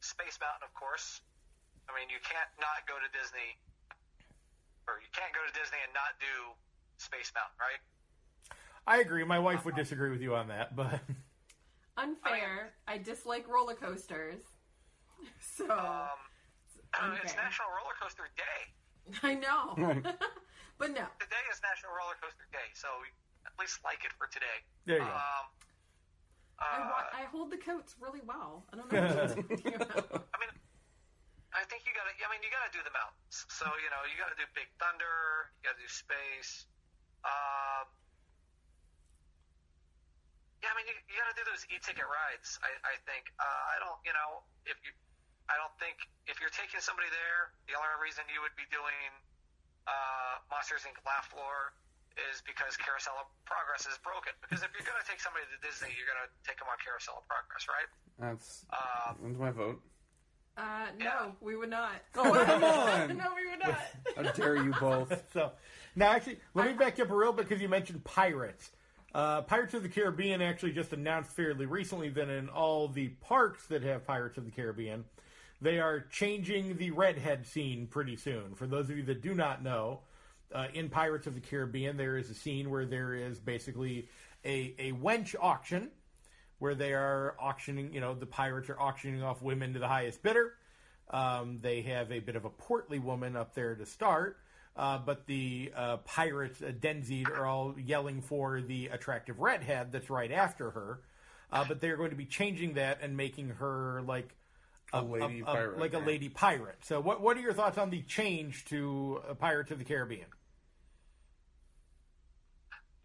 Space 0.00 0.36
Mountain, 0.42 0.66
of 0.66 0.74
course. 0.74 1.22
I 1.88 1.94
mean, 1.98 2.10
you 2.10 2.18
can't 2.22 2.50
not 2.58 2.84
go 2.90 2.94
to 2.98 3.08
Disney, 3.16 3.54
or 4.90 4.98
you 5.02 5.08
can't 5.14 5.30
go 5.34 5.40
to 5.46 5.52
Disney 5.54 5.78
and 5.82 5.90
not 5.94 6.14
do 6.20 6.52
Space 6.98 7.30
Mountain, 7.34 7.58
right? 7.58 7.80
I 8.86 8.98
agree. 9.00 9.22
My 9.24 9.38
wife 9.38 9.64
would 9.64 9.74
disagree 9.78 10.10
with 10.10 10.20
you 10.20 10.34
on 10.34 10.48
that, 10.48 10.74
but 10.74 11.00
Unfair. 11.96 12.72
I 12.88 12.98
dislike 12.98 13.46
roller 13.48 13.74
coasters. 13.74 14.42
So 15.38 15.70
Um, 15.70 16.18
it's 16.74 16.98
unfair. 16.98 17.44
National 17.46 17.70
Roller 17.70 17.94
Coaster 18.02 18.26
Day. 18.34 18.60
I 19.22 19.34
know. 19.38 19.78
Right. 19.78 20.02
but 20.82 20.90
no. 20.90 21.06
today 21.22 21.44
is 21.46 21.62
National 21.62 21.94
Roller 21.94 22.18
Coaster 22.18 22.42
Day, 22.50 22.66
so 22.74 22.88
at 23.46 23.52
least 23.58 23.80
like 23.84 24.04
it 24.06 24.12
for 24.18 24.26
today. 24.30 24.58
there 24.86 24.98
you 25.00 25.06
go. 25.06 25.10
Um, 25.12 25.46
uh, 26.62 26.64
I, 26.64 26.78
wa- 26.86 27.10
I 27.10 27.22
hold 27.30 27.50
the 27.50 27.58
coats 27.58 27.96
really 27.98 28.22
well. 28.22 28.62
I 28.70 28.78
don't 28.78 28.86
know 28.86 29.02
what 29.02 29.34
you're 29.34 29.50
talking 29.50 29.74
about. 29.82 30.30
I 30.30 30.36
mean, 30.38 30.52
I 31.52 31.66
think 31.66 31.82
you 31.84 31.92
gotta. 31.92 32.14
I 32.14 32.28
mean, 32.30 32.40
you 32.46 32.50
gotta 32.54 32.70
do 32.70 32.80
the 32.86 32.94
mountains. 32.94 33.44
So 33.50 33.66
you 33.82 33.90
know, 33.90 34.02
you 34.06 34.14
gotta 34.16 34.38
do 34.38 34.46
Big 34.54 34.70
Thunder. 34.78 35.50
You 35.60 35.68
gotta 35.68 35.82
do 35.82 35.90
space. 35.90 36.70
Um, 37.26 37.86
yeah, 40.62 40.70
I 40.70 40.74
mean, 40.78 40.86
you, 40.86 40.94
you 41.10 41.18
gotta 41.18 41.34
do 41.34 41.42
those 41.50 41.66
e-ticket 41.66 42.06
rides. 42.06 42.56
I, 42.62 42.70
I 42.86 42.94
think. 43.10 43.26
Uh, 43.42 43.74
I 43.74 43.76
don't. 43.82 43.98
You 44.06 44.14
know, 44.14 44.46
if 44.62 44.78
you, 44.86 44.94
I 45.50 45.58
don't 45.58 45.74
think 45.82 45.98
if 46.30 46.38
you're 46.38 46.54
taking 46.54 46.78
somebody 46.78 47.10
there, 47.10 47.50
the 47.66 47.74
only 47.74 47.90
reason 47.98 48.22
you 48.30 48.38
would 48.46 48.54
be 48.54 48.64
doing 48.70 49.10
uh, 49.90 50.38
Monsters 50.46 50.86
Inc. 50.86 50.94
Laugh 51.02 51.26
Floor 51.34 51.74
is 52.32 52.42
because 52.46 52.76
Carousel 52.76 53.14
of 53.20 53.28
Progress 53.44 53.86
is 53.86 53.98
broken. 54.04 54.32
Because 54.42 54.62
if 54.62 54.70
you're 54.76 54.86
gonna 54.86 55.04
take 55.08 55.20
somebody 55.20 55.44
to 55.48 55.58
Disney, 55.66 55.90
you're 55.96 56.08
gonna 56.08 56.28
take 56.46 56.58
them 56.58 56.68
on 56.70 56.76
Carousel 56.82 57.20
of 57.20 57.26
Progress, 57.28 57.64
right? 57.68 57.88
That's 58.20 58.66
Um, 58.72 59.16
that's 59.22 59.38
my 59.38 59.50
vote. 59.50 59.80
Uh, 60.56 60.86
no, 60.98 61.04
Yeah. 61.04 61.30
we 61.40 61.56
would 61.56 61.70
not. 61.70 61.92
Oh, 62.14 62.32
come 62.44 62.64
on. 62.64 63.16
no, 63.22 63.32
we 63.34 63.48
would 63.48 63.60
not. 63.60 63.78
How 64.16 64.22
dare 64.32 64.56
you 64.56 64.72
both? 64.78 65.12
So 65.32 65.52
now, 65.96 66.12
actually, 66.12 66.38
let 66.54 66.66
me 66.66 66.72
back 66.74 66.98
you 66.98 67.04
up 67.04 67.10
a 67.10 67.16
real 67.16 67.32
bit 67.32 67.48
because 67.48 67.62
you 67.62 67.68
mentioned 67.68 68.04
pirates. 68.04 68.70
Uh, 69.14 69.42
Pirates 69.42 69.74
of 69.74 69.82
the 69.82 69.90
Caribbean 69.90 70.40
actually 70.40 70.72
just 70.72 70.92
announced 70.94 71.30
fairly 71.32 71.66
recently 71.66 72.08
that 72.08 72.30
in 72.30 72.48
all 72.48 72.88
the 72.88 73.08
parks 73.20 73.66
that 73.66 73.82
have 73.82 74.06
Pirates 74.06 74.38
of 74.38 74.46
the 74.46 74.50
Caribbean, 74.50 75.04
they 75.60 75.78
are 75.80 76.00
changing 76.10 76.78
the 76.78 76.90
redhead 76.92 77.46
scene 77.46 77.86
pretty 77.86 78.16
soon. 78.16 78.54
For 78.54 78.66
those 78.66 78.88
of 78.88 78.96
you 78.96 79.02
that 79.04 79.20
do 79.20 79.34
not 79.34 79.62
know, 79.62 80.00
uh, 80.54 80.66
in 80.74 80.88
Pirates 80.88 81.26
of 81.26 81.34
the 81.34 81.40
Caribbean, 81.40 81.96
there 81.96 82.16
is 82.16 82.30
a 82.30 82.34
scene 82.34 82.70
where 82.70 82.84
there 82.86 83.14
is 83.14 83.38
basically 83.38 84.08
a, 84.44 84.74
a 84.78 84.92
wench 84.92 85.34
auction 85.40 85.90
where 86.58 86.74
they 86.74 86.92
are 86.92 87.34
auctioning, 87.40 87.92
you 87.92 88.00
know, 88.00 88.14
the 88.14 88.26
pirates 88.26 88.70
are 88.70 88.78
auctioning 88.78 89.22
off 89.22 89.42
women 89.42 89.72
to 89.72 89.80
the 89.80 89.88
highest 89.88 90.22
bidder. 90.22 90.54
Um, 91.10 91.58
they 91.60 91.82
have 91.82 92.12
a 92.12 92.20
bit 92.20 92.36
of 92.36 92.44
a 92.44 92.50
portly 92.50 93.00
woman 93.00 93.36
up 93.36 93.54
there 93.54 93.74
to 93.74 93.84
start, 93.84 94.38
uh, 94.76 94.98
but 94.98 95.26
the 95.26 95.72
uh, 95.74 95.96
pirates, 95.98 96.62
uh, 96.62 96.70
Denzid, 96.70 97.28
are 97.28 97.46
all 97.46 97.74
yelling 97.78 98.22
for 98.22 98.60
the 98.60 98.86
attractive 98.86 99.40
redhead 99.40 99.90
that's 99.90 100.08
right 100.08 100.30
after 100.30 100.70
her. 100.70 101.00
Uh, 101.50 101.64
but 101.66 101.80
they're 101.80 101.96
going 101.96 102.10
to 102.10 102.16
be 102.16 102.24
changing 102.24 102.74
that 102.74 103.00
and 103.02 103.16
making 103.16 103.48
her 103.50 104.00
like 104.06 104.34
A 104.92 105.02
lady 105.02 105.42
pirate. 105.42 105.78
like 105.78 105.92
a 105.94 105.98
lady 105.98 106.28
pirate. 106.30 106.78
So, 106.82 107.00
what 107.00 107.20
what 107.20 107.36
are 107.36 107.40
your 107.40 107.52
thoughts 107.52 107.76
on 107.76 107.90
the 107.90 108.02
change 108.02 108.64
to 108.66 109.20
uh, 109.28 109.34
Pirates 109.34 109.70
of 109.70 109.78
the 109.78 109.84
Caribbean? 109.84 110.26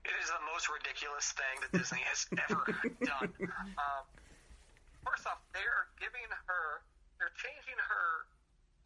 It 0.06 0.12
is 0.22 0.30
the 0.30 0.36
most 0.58 0.74
ridiculous 0.74 1.38
thing 1.38 1.56
that 1.62 1.70
Disney 1.70 2.02
has 2.10 2.26
ever 2.50 2.65
done. 3.06 3.30
Um, 3.78 4.04
first 5.06 5.30
off, 5.30 5.38
they 5.54 5.62
are 5.62 5.86
giving 6.02 6.26
her, 6.34 6.82
they're 7.22 7.38
changing 7.38 7.78
her 7.78 8.26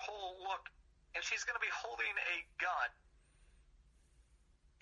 whole 0.03 0.35
look, 0.43 0.67
and 1.15 1.23
she's 1.23 1.47
going 1.47 1.55
to 1.55 1.63
be 1.63 1.71
holding 1.71 2.11
a 2.27 2.37
gun. 2.59 2.91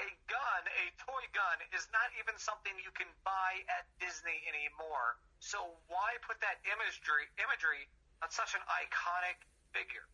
A 0.01 0.09
gun, 0.33 0.61
a 0.65 0.85
toy 0.97 1.25
gun, 1.29 1.61
is 1.77 1.85
not 1.93 2.09
even 2.17 2.33
something 2.41 2.73
you 2.81 2.89
can 2.97 3.11
buy 3.21 3.61
at 3.69 3.85
Disney 4.01 4.41
anymore. 4.49 5.21
So 5.37 5.77
why 5.93 6.17
put 6.25 6.41
that 6.41 6.57
imagery 6.65 7.29
imagery 7.37 7.85
on 8.25 8.33
such 8.33 8.57
an 8.57 8.65
iconic 8.65 9.37
figure? 9.77 10.09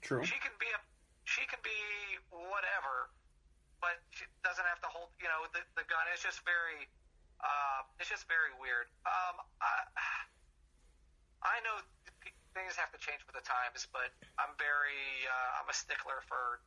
True. 0.00 0.24
she 0.24 0.40
can 0.40 0.56
be 0.56 0.70
a 0.72 0.80
she 1.28 1.44
can 1.44 1.60
be 1.60 1.76
whatever 2.32 3.12
but 3.84 4.00
she 4.08 4.24
doesn't 4.40 4.64
have 4.64 4.80
to 4.80 4.88
hold 4.88 5.12
you 5.20 5.28
know 5.28 5.44
the, 5.52 5.60
the 5.76 5.84
gun. 5.92 6.00
Is 6.16 6.24
just 6.24 6.40
very 6.48 6.88
uh, 7.44 7.84
it's 8.00 8.08
just 8.08 8.24
very 8.32 8.56
weird. 8.56 8.88
Um, 9.04 9.44
I, 9.60 9.84
I 11.44 11.56
know 11.60 11.76
th- 12.24 12.32
things 12.56 12.72
have 12.80 12.88
to 12.96 13.00
change 13.02 13.20
with 13.28 13.36
the 13.36 13.44
times 13.44 13.84
but 13.92 14.14
i'm 14.38 14.54
very 14.56 15.26
uh, 15.26 15.58
i'm 15.58 15.68
a 15.68 15.74
stickler 15.74 16.22
for 16.30 16.62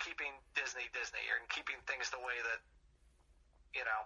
keeping 0.00 0.32
disney 0.56 0.88
disney 0.96 1.20
and 1.36 1.44
keeping 1.52 1.76
things 1.84 2.08
the 2.08 2.18
way 2.18 2.34
that 2.42 2.64
you 3.76 3.84
know 3.84 4.02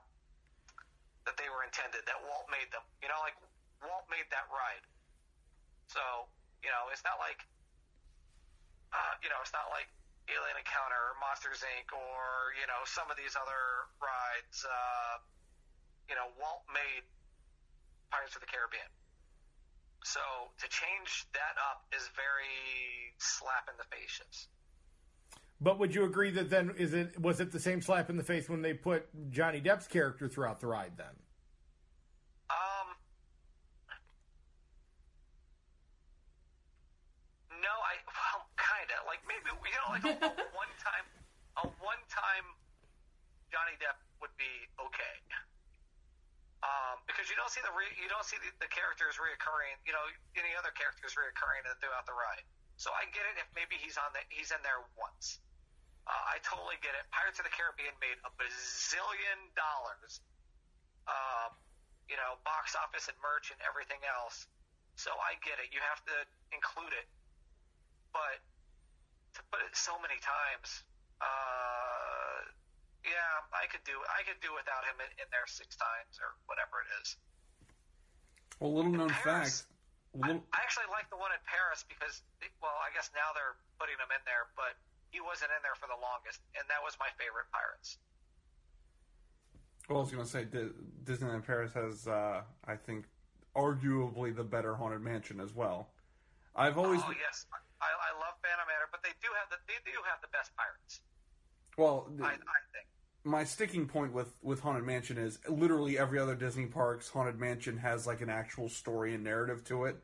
that 1.25 1.39
they 1.41 1.49
were 1.49 1.65
intended 1.65 2.05
that 2.05 2.21
walt 2.29 2.45
made 2.53 2.69
them. 2.75 2.85
You 3.01 3.09
know 3.09 3.17
like 3.25 3.39
walt 3.81 4.05
made 4.13 4.29
that 4.29 4.45
ride. 4.53 4.85
So 5.89 6.29
you 6.61 6.69
know 6.69 6.93
it's 6.93 7.07
not 7.07 7.17
like 7.17 7.41
uh, 8.95 9.15
you 9.23 9.29
know, 9.29 9.43
it's 9.43 9.51
not 9.51 9.67
like 9.75 9.91
Alien 10.29 10.57
Encounter 10.57 10.97
or 10.97 11.15
Monsters 11.21 11.61
Inc. 11.61 11.93
or, 11.93 12.57
you 12.57 12.65
know, 12.65 12.81
some 12.89 13.11
of 13.13 13.17
these 13.21 13.37
other 13.37 13.89
rides. 14.01 14.65
Uh, 14.65 15.21
you 16.09 16.17
know, 16.17 16.29
Walt 16.41 16.65
made 16.73 17.05
Pirates 18.11 18.35
of 18.37 18.41
the 18.41 18.49
Caribbean. 18.49 18.89
So 20.05 20.21
to 20.61 20.69
change 20.69 21.27
that 21.33 21.57
up 21.57 21.89
is 21.97 22.09
very 22.15 23.15
slap 23.19 23.69
in 23.73 23.77
the 23.81 23.89
faces. 23.89 24.49
But 25.61 25.79
would 25.79 25.95
you 25.95 26.05
agree 26.05 26.31
that 26.33 26.51
then 26.51 26.75
is 26.77 26.93
it 26.93 27.19
was 27.19 27.41
it 27.41 27.51
the 27.51 27.61
same 27.61 27.81
slap 27.81 28.11
in 28.11 28.17
the 28.17 28.23
face 28.23 28.49
when 28.49 28.61
they 28.61 28.75
put 28.75 29.09
Johnny 29.31 29.61
Depp's 29.61 29.87
character 29.87 30.29
throughout 30.29 30.61
the 30.61 30.67
ride? 30.67 30.93
Then 30.97 31.07
Um, 32.51 32.89
no, 37.63 37.73
I 37.73 37.97
well, 38.05 38.45
of 39.01 39.07
like 39.09 39.23
maybe 39.27 39.51
you 39.51 39.79
know 39.81 39.91
like 39.91 40.07
a, 40.07 40.15
a 40.15 40.31
one 40.63 40.73
time, 40.81 41.07
a 41.61 41.65
one 41.83 42.03
time 42.11 42.47
Johnny 43.51 43.75
Depp 43.79 43.99
would 44.23 44.35
be 44.37 44.51
okay. 44.79 45.17
Um, 46.65 46.97
because 47.05 47.29
you 47.29 47.37
don't 47.37 47.53
see 47.53 47.61
the 47.61 47.75
re- 47.77 47.93
you 48.01 48.09
don't 48.09 48.25
see 48.25 48.41
the, 48.41 48.49
the 48.57 48.71
characters 48.73 49.21
reoccurring, 49.21 49.77
you 49.85 49.93
know, 49.93 50.05
any 50.33 50.57
other 50.57 50.73
characters 50.73 51.13
reoccurring 51.13 51.69
throughout 51.77 52.09
the 52.09 52.17
ride. 52.17 52.41
So 52.81 52.89
I 52.97 53.05
get 53.13 53.23
it 53.29 53.37
if 53.37 53.49
maybe 53.53 53.77
he's 53.77 54.01
on 54.01 54.09
the 54.17 54.25
he's 54.33 54.49
in 54.49 54.61
there 54.65 54.81
once. 54.97 55.45
Uh, 56.09 56.37
I 56.37 56.41
totally 56.45 56.77
get 56.85 56.93
it. 56.97 57.05
Pirates 57.13 57.41
of 57.41 57.49
the 57.49 57.53
Caribbean 57.53 57.93
made 58.01 58.17
a 58.25 58.31
bazillion 58.37 59.41
dollars 59.57 60.21
um, 61.09 61.53
you 62.09 62.17
know, 62.17 62.37
box 62.45 62.77
office 62.77 63.09
and 63.09 63.17
merch 63.21 63.53
and 63.53 63.61
everything 63.65 64.01
else. 64.05 64.49
So 64.97 65.11
I 65.17 65.37
get 65.43 65.59
it. 65.59 65.73
You 65.73 65.81
have 65.85 66.01
to 66.07 66.17
include 66.55 66.93
it. 66.95 67.09
But 68.13 68.39
to 69.35 69.43
put 69.51 69.61
it 69.67 69.75
so 69.75 69.95
many 70.01 70.19
times, 70.23 70.83
uh, 71.21 72.39
yeah, 73.05 73.45
I 73.53 73.67
could 73.69 73.85
do 73.85 73.95
I 74.09 74.25
could 74.25 74.41
do 74.41 74.51
without 74.57 74.87
him 74.89 74.97
in, 75.03 75.11
in 75.21 75.29
there 75.29 75.45
six 75.47 75.77
times 75.77 76.17
or 76.23 76.35
whatever 76.49 76.81
it 76.83 76.91
is. 77.03 77.17
Well, 78.61 78.73
little 78.73 78.95
known 78.95 79.11
Paris. 79.11 79.67
fact. 79.67 79.71
Little, 80.15 80.47
I 80.55 80.63
actually 80.63 80.87
like 80.95 81.11
the 81.11 81.19
one 81.19 81.35
in 81.35 81.43
Paris 81.43 81.83
because, 81.91 82.23
well, 82.63 82.79
I 82.79 82.95
guess 82.95 83.11
now 83.11 83.35
they're 83.35 83.59
putting 83.83 83.99
him 83.99 84.15
in 84.15 84.23
there, 84.23 84.47
but 84.55 84.79
he 85.11 85.19
wasn't 85.19 85.51
in 85.51 85.61
there 85.67 85.75
for 85.75 85.91
the 85.91 85.99
longest, 85.99 86.39
and 86.55 86.63
that 86.71 86.79
was 86.87 86.95
my 87.03 87.11
favorite 87.19 87.51
Pirates. 87.51 87.99
well, 89.91 89.99
I 89.99 90.03
was 90.07 90.15
going 90.15 90.23
to 90.23 90.31
say 90.31 90.47
Di- 90.47 90.75
Disneyland 91.03 91.43
Paris 91.45 91.75
has, 91.75 92.07
uh, 92.07 92.43
I 92.63 92.77
think, 92.79 93.07
arguably 93.57 94.35
the 94.35 94.45
better 94.47 94.75
haunted 94.75 95.03
mansion 95.03 95.41
as 95.41 95.55
well. 95.55 95.91
I've 96.57 96.79
always 96.79 97.03
oh 97.03 97.15
yes, 97.19 97.47
I, 97.85 97.93
I 98.09 98.11
love 98.19 98.35
Phantom 98.43 98.67
Manor, 98.67 98.89
but 98.91 99.03
they 99.05 99.15
do 99.21 99.29
have 99.39 99.49
the 99.53 99.59
they 99.69 99.79
do 99.85 99.99
have 100.09 100.21
the 100.25 100.29
best 100.33 100.51
Pirates. 100.57 101.01
well. 101.77 102.09
I, 102.23 102.33
I 102.33 102.61
think. 102.73 102.87
my 103.25 103.45
sticking 103.45 103.87
point 103.87 104.13
with 104.13 104.33
with 104.43 104.61
haunted 104.61 104.85
mansion 104.85 105.19
is 105.19 105.39
literally 105.49 105.99
every 105.99 106.19
other 106.19 106.35
disney 106.35 106.67
parks 106.67 107.09
haunted 107.09 107.39
mansion 107.39 107.77
has 107.79 108.07
like 108.07 108.21
an 108.21 108.31
actual 108.31 108.69
story 108.69 109.15
and 109.15 109.25
narrative 109.25 109.65
to 109.65 109.85
it 109.85 109.97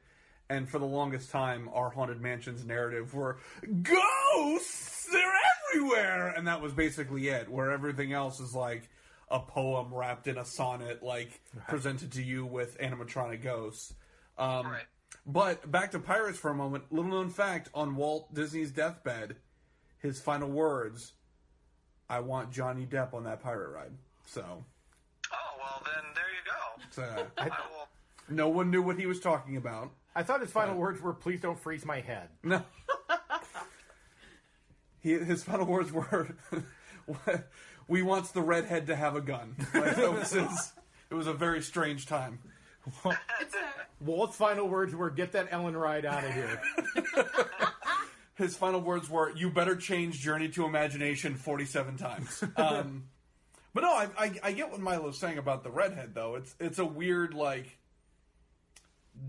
and 0.49 0.69
for 0.69 0.79
the 0.79 0.87
longest 0.87 1.31
time 1.31 1.69
our 1.73 1.91
haunted 1.91 2.21
mansion's 2.21 2.65
narrative 2.65 3.15
were 3.15 3.39
ghosts 3.83 5.07
they're 5.13 5.33
everywhere 5.73 6.29
and 6.37 6.47
that 6.47 6.61
was 6.61 6.73
basically 6.73 7.29
it 7.29 7.49
where 7.49 7.71
everything 7.71 8.13
else 8.13 8.41
is 8.41 8.55
like 8.55 8.89
a 9.31 9.39
poem 9.39 9.93
wrapped 9.95 10.27
in 10.27 10.39
a 10.39 10.45
sonnet 10.45 11.03
like 11.03 11.41
presented 11.69 12.11
to 12.13 12.23
you 12.23 12.45
with 12.47 12.79
animatronic 12.81 13.43
ghosts 13.43 13.95
um, 14.39 14.67
Right. 14.67 14.83
But 15.27 15.71
back 15.71 15.91
to 15.91 15.99
pirates 15.99 16.39
for 16.39 16.51
a 16.51 16.55
moment 16.55 16.85
little 16.91 17.11
known 17.11 17.29
fact 17.29 17.69
on 17.75 17.95
walt 17.97 18.33
disney's 18.35 18.71
deathbed 18.71 19.37
his 19.99 20.21
final 20.21 20.49
words 20.49 21.13
I 22.11 22.19
want 22.19 22.51
Johnny 22.51 22.87
Depp 22.87 23.15
on 23.15 23.23
that 23.25 23.41
pirate 23.41 23.71
ride. 23.71 23.93
So, 24.27 24.65
Oh 25.33 25.37
well, 25.59 25.83
then 25.85 26.03
there 26.17 26.25
you 26.25 26.45
go. 26.45 26.83
so 26.91 27.27
I 27.39 27.45
will. 27.45 27.89
no 28.29 28.49
one 28.49 28.73
knew 28.73 28.83
what 28.83 28.99
he 28.99 29.07
was 29.07 29.21
talking 29.21 29.57
about. 29.57 29.93
I 30.17 30.25
thought 30.25 30.41
his 30.41 30.51
final 30.51 30.75
words 30.75 31.01
were, 31.01 31.15
"Please 31.15 31.41
don't 31.41 31.59
freeze 31.59 31.85
my 31.85 32.01
head." 32.01 32.31
No. 32.43 32.65
he, 35.01 35.13
his 35.19 35.45
final 35.45 35.67
words 35.67 35.93
were, 35.93 36.35
"We 37.87 38.03
wants 38.03 38.33
the 38.33 38.43
redhead 38.43 38.89
to 38.89 38.97
have 38.97 39.15
a 39.15 39.21
gun." 39.21 39.55
Like, 39.73 39.95
that 39.95 40.13
was 40.13 40.35
it 41.11 41.15
was 41.15 41.29
a 41.29 41.33
very 41.33 41.63
strange 41.63 42.07
time. 42.07 42.41
It's 43.41 43.55
a, 43.55 43.59
Walt's 44.01 44.37
final 44.37 44.67
words 44.69 44.95
were, 44.95 45.11
"Get 45.11 45.33
that 45.33 45.49
Ellen 45.51 45.77
ride 45.77 46.05
out 46.07 46.25
of 46.25 46.33
here." 46.33 46.61
His 48.37 48.57
final 48.57 48.81
words 48.81 49.09
were, 49.11 49.31
"You 49.37 49.51
better 49.51 49.77
change 49.77 50.19
Journey 50.21 50.49
to 50.51 50.65
Imagination 50.65 51.35
forty-seven 51.37 51.97
times." 51.99 52.43
Um, 52.57 53.05
but 53.75 53.83
no, 53.83 53.91
I, 53.93 54.09
I, 54.19 54.33
I 54.43 54.53
get 54.53 54.71
what 54.71 54.81
Milo's 54.81 55.19
saying 55.19 55.37
about 55.39 55.63
the 55.63 55.71
redhead, 55.71 56.15
though. 56.15 56.37
It's 56.37 56.55
it's 56.59 56.79
a 56.79 56.85
weird 56.85 57.35
like 57.35 57.77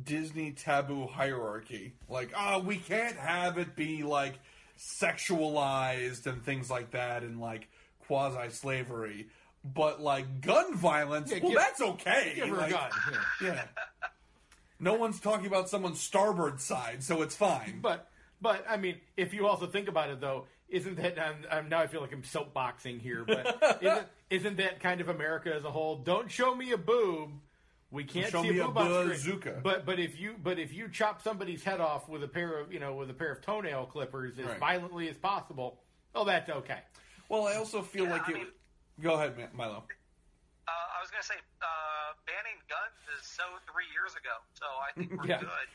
Disney 0.03 0.51
taboo 0.53 1.07
hierarchy. 1.07 1.93
Like, 2.07 2.31
oh, 2.37 2.59
we 2.59 2.77
can't 2.77 3.17
have 3.17 3.57
it 3.57 3.75
be 3.75 4.03
like 4.03 4.35
sexualized 4.79 6.25
and 6.27 6.43
things 6.43 6.69
like 6.69 6.91
that, 6.91 7.23
and 7.23 7.39
like 7.39 7.67
quasi 8.07 8.49
slavery. 8.49 9.27
But 9.63 10.01
like 10.01 10.41
gun 10.41 10.75
violence, 10.75 11.31
Yeah, 11.31 11.39
well, 11.43 11.51
give- 11.51 11.59
that's 11.59 11.81
okay. 11.81 12.33
Give 12.35 12.47
her 12.47 12.55
Like, 12.57 12.69
a 12.71 12.73
gun. 12.73 12.89
Yeah. 13.11 13.47
Yeah. 13.47 13.63
No 14.81 14.95
one's 14.95 15.19
talking 15.19 15.45
about 15.45 15.69
someone's 15.69 15.99
starboard 16.01 16.59
side, 16.59 17.03
so 17.03 17.21
it's 17.21 17.35
fine. 17.35 17.79
But 17.81 18.09
but 18.41 18.65
I 18.67 18.77
mean, 18.77 18.95
if 19.15 19.33
you 19.33 19.47
also 19.47 19.67
think 19.67 19.87
about 19.87 20.09
it, 20.09 20.19
though, 20.19 20.47
isn't 20.67 20.95
that 20.97 21.19
I'm, 21.19 21.35
I'm, 21.51 21.69
now 21.69 21.79
I 21.79 21.87
feel 21.87 22.01
like 22.01 22.11
I'm 22.11 22.23
soapboxing 22.23 22.99
here, 22.99 23.23
but 23.25 23.79
isn't 23.81 24.07
isn't 24.31 24.57
that 24.57 24.79
kind 24.79 24.99
of 24.99 25.07
America 25.09 25.53
as 25.53 25.63
a 25.63 25.71
whole? 25.71 25.97
Don't 25.97 26.29
show 26.31 26.55
me 26.55 26.71
a 26.71 26.77
boob, 26.77 27.29
We 27.91 28.03
can't 28.05 28.31
Show 28.31 28.41
see 28.41 28.51
me 28.51 28.57
a 28.59 28.65
a 28.65 28.67
boob 28.69 28.77
on 28.79 29.09
bazooka. 29.09 29.39
screen. 29.49 29.61
But 29.63 29.85
but 29.85 29.99
if 29.99 30.19
you 30.19 30.35
but 30.41 30.57
if 30.57 30.73
you 30.73 30.89
chop 30.89 31.21
somebody's 31.21 31.63
head 31.63 31.79
off 31.79 32.09
with 32.09 32.23
a 32.23 32.27
pair 32.27 32.57
of 32.59 32.73
you 32.73 32.79
know 32.79 32.95
with 32.95 33.09
a 33.11 33.13
pair 33.13 33.31
of 33.31 33.41
toenail 33.41 33.85
clippers 33.85 34.39
as 34.39 34.45
Right. 34.45 34.59
violently 34.59 35.07
as 35.09 35.17
possible, 35.17 35.79
oh 36.15 36.25
that's 36.25 36.49
okay. 36.49 36.79
Well, 37.29 37.45
I 37.47 37.55
also 37.55 37.81
feel 37.83 38.05
Yeah, 38.05 38.11
like 38.13 38.27
I 38.27 38.31
it. 38.31 38.35
mean- 38.35 38.47
go 39.01 39.13
ahead, 39.13 39.35
Milo. 39.53 39.83
I 41.21 41.29
gonna 41.29 41.37
say 41.37 41.45
uh, 41.61 42.09
banning 42.25 42.57
guns 42.65 42.97
is 43.13 43.21
so 43.29 43.45
three 43.69 43.85
years 43.93 44.17
ago, 44.17 44.33
so 44.57 44.65
I 44.65 44.89
think 44.97 45.13
we're 45.13 45.29
Yeah. 45.29 45.37
good. 45.37 45.67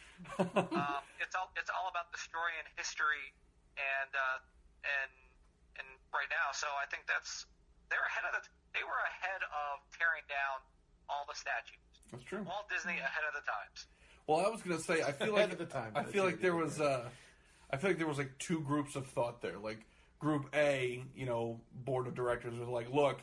um, 0.75 1.07
it's 1.23 1.39
all 1.39 1.55
it's 1.55 1.71
all 1.71 1.87
about 1.87 2.11
destroying 2.11 2.67
history 2.75 3.31
and 3.79 4.11
uh, 4.11 4.43
and 4.83 5.13
and 5.79 5.87
right 6.11 6.27
now. 6.35 6.51
So 6.51 6.67
I 6.67 6.91
think 6.91 7.07
that's 7.07 7.47
they're 7.95 8.03
ahead 8.11 8.27
of 8.27 8.35
the 8.35 8.43
they 8.75 8.83
were 8.83 8.99
ahead 9.07 9.39
of 9.47 9.87
tearing 9.95 10.27
down 10.27 10.59
all 11.07 11.23
the 11.31 11.39
statues. 11.39 11.79
That's 12.11 12.27
true. 12.27 12.43
Walt 12.43 12.67
Disney 12.67 12.99
ahead 12.99 13.23
of 13.31 13.39
the 13.39 13.47
times. 13.47 13.87
Well, 14.27 14.43
I 14.43 14.51
was 14.51 14.67
gonna 14.67 14.83
say 14.83 15.07
I 15.07 15.15
feel 15.15 15.31
Ahead 15.39 15.55
like 15.55 15.63
of 15.63 15.63
the 15.63 15.71
time. 15.71 15.95
I 15.95 16.03
feel 16.11 16.27
like 16.27 16.43
there 16.43 16.59
was 16.59 16.83
uh, 16.83 17.07
I 17.71 17.79
feel 17.79 17.91
like 17.95 18.03
there 18.03 18.11
was 18.11 18.19
like 18.19 18.35
two 18.43 18.67
groups 18.67 18.99
of 18.99 19.07
thought 19.07 19.47
there. 19.47 19.63
Like 19.63 19.87
group 20.19 20.51
A, 20.59 21.07
you 21.15 21.27
know, 21.27 21.63
board 21.87 22.11
of 22.11 22.19
directors 22.19 22.59
was 22.59 22.67
like, 22.67 22.91
look, 22.91 23.23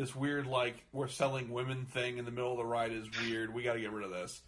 this 0.00 0.16
weird 0.16 0.46
like 0.46 0.82
we're 0.92 1.08
selling 1.08 1.50
women 1.50 1.84
thing 1.84 2.16
in 2.18 2.24
the 2.24 2.30
middle 2.30 2.52
of 2.52 2.58
the 2.58 2.64
ride 2.64 2.92
is 2.92 3.06
weird. 3.22 3.52
We 3.52 3.62
got 3.62 3.74
to 3.74 3.80
get 3.80 3.92
rid 3.92 4.04
of 4.04 4.10
this. 4.10 4.40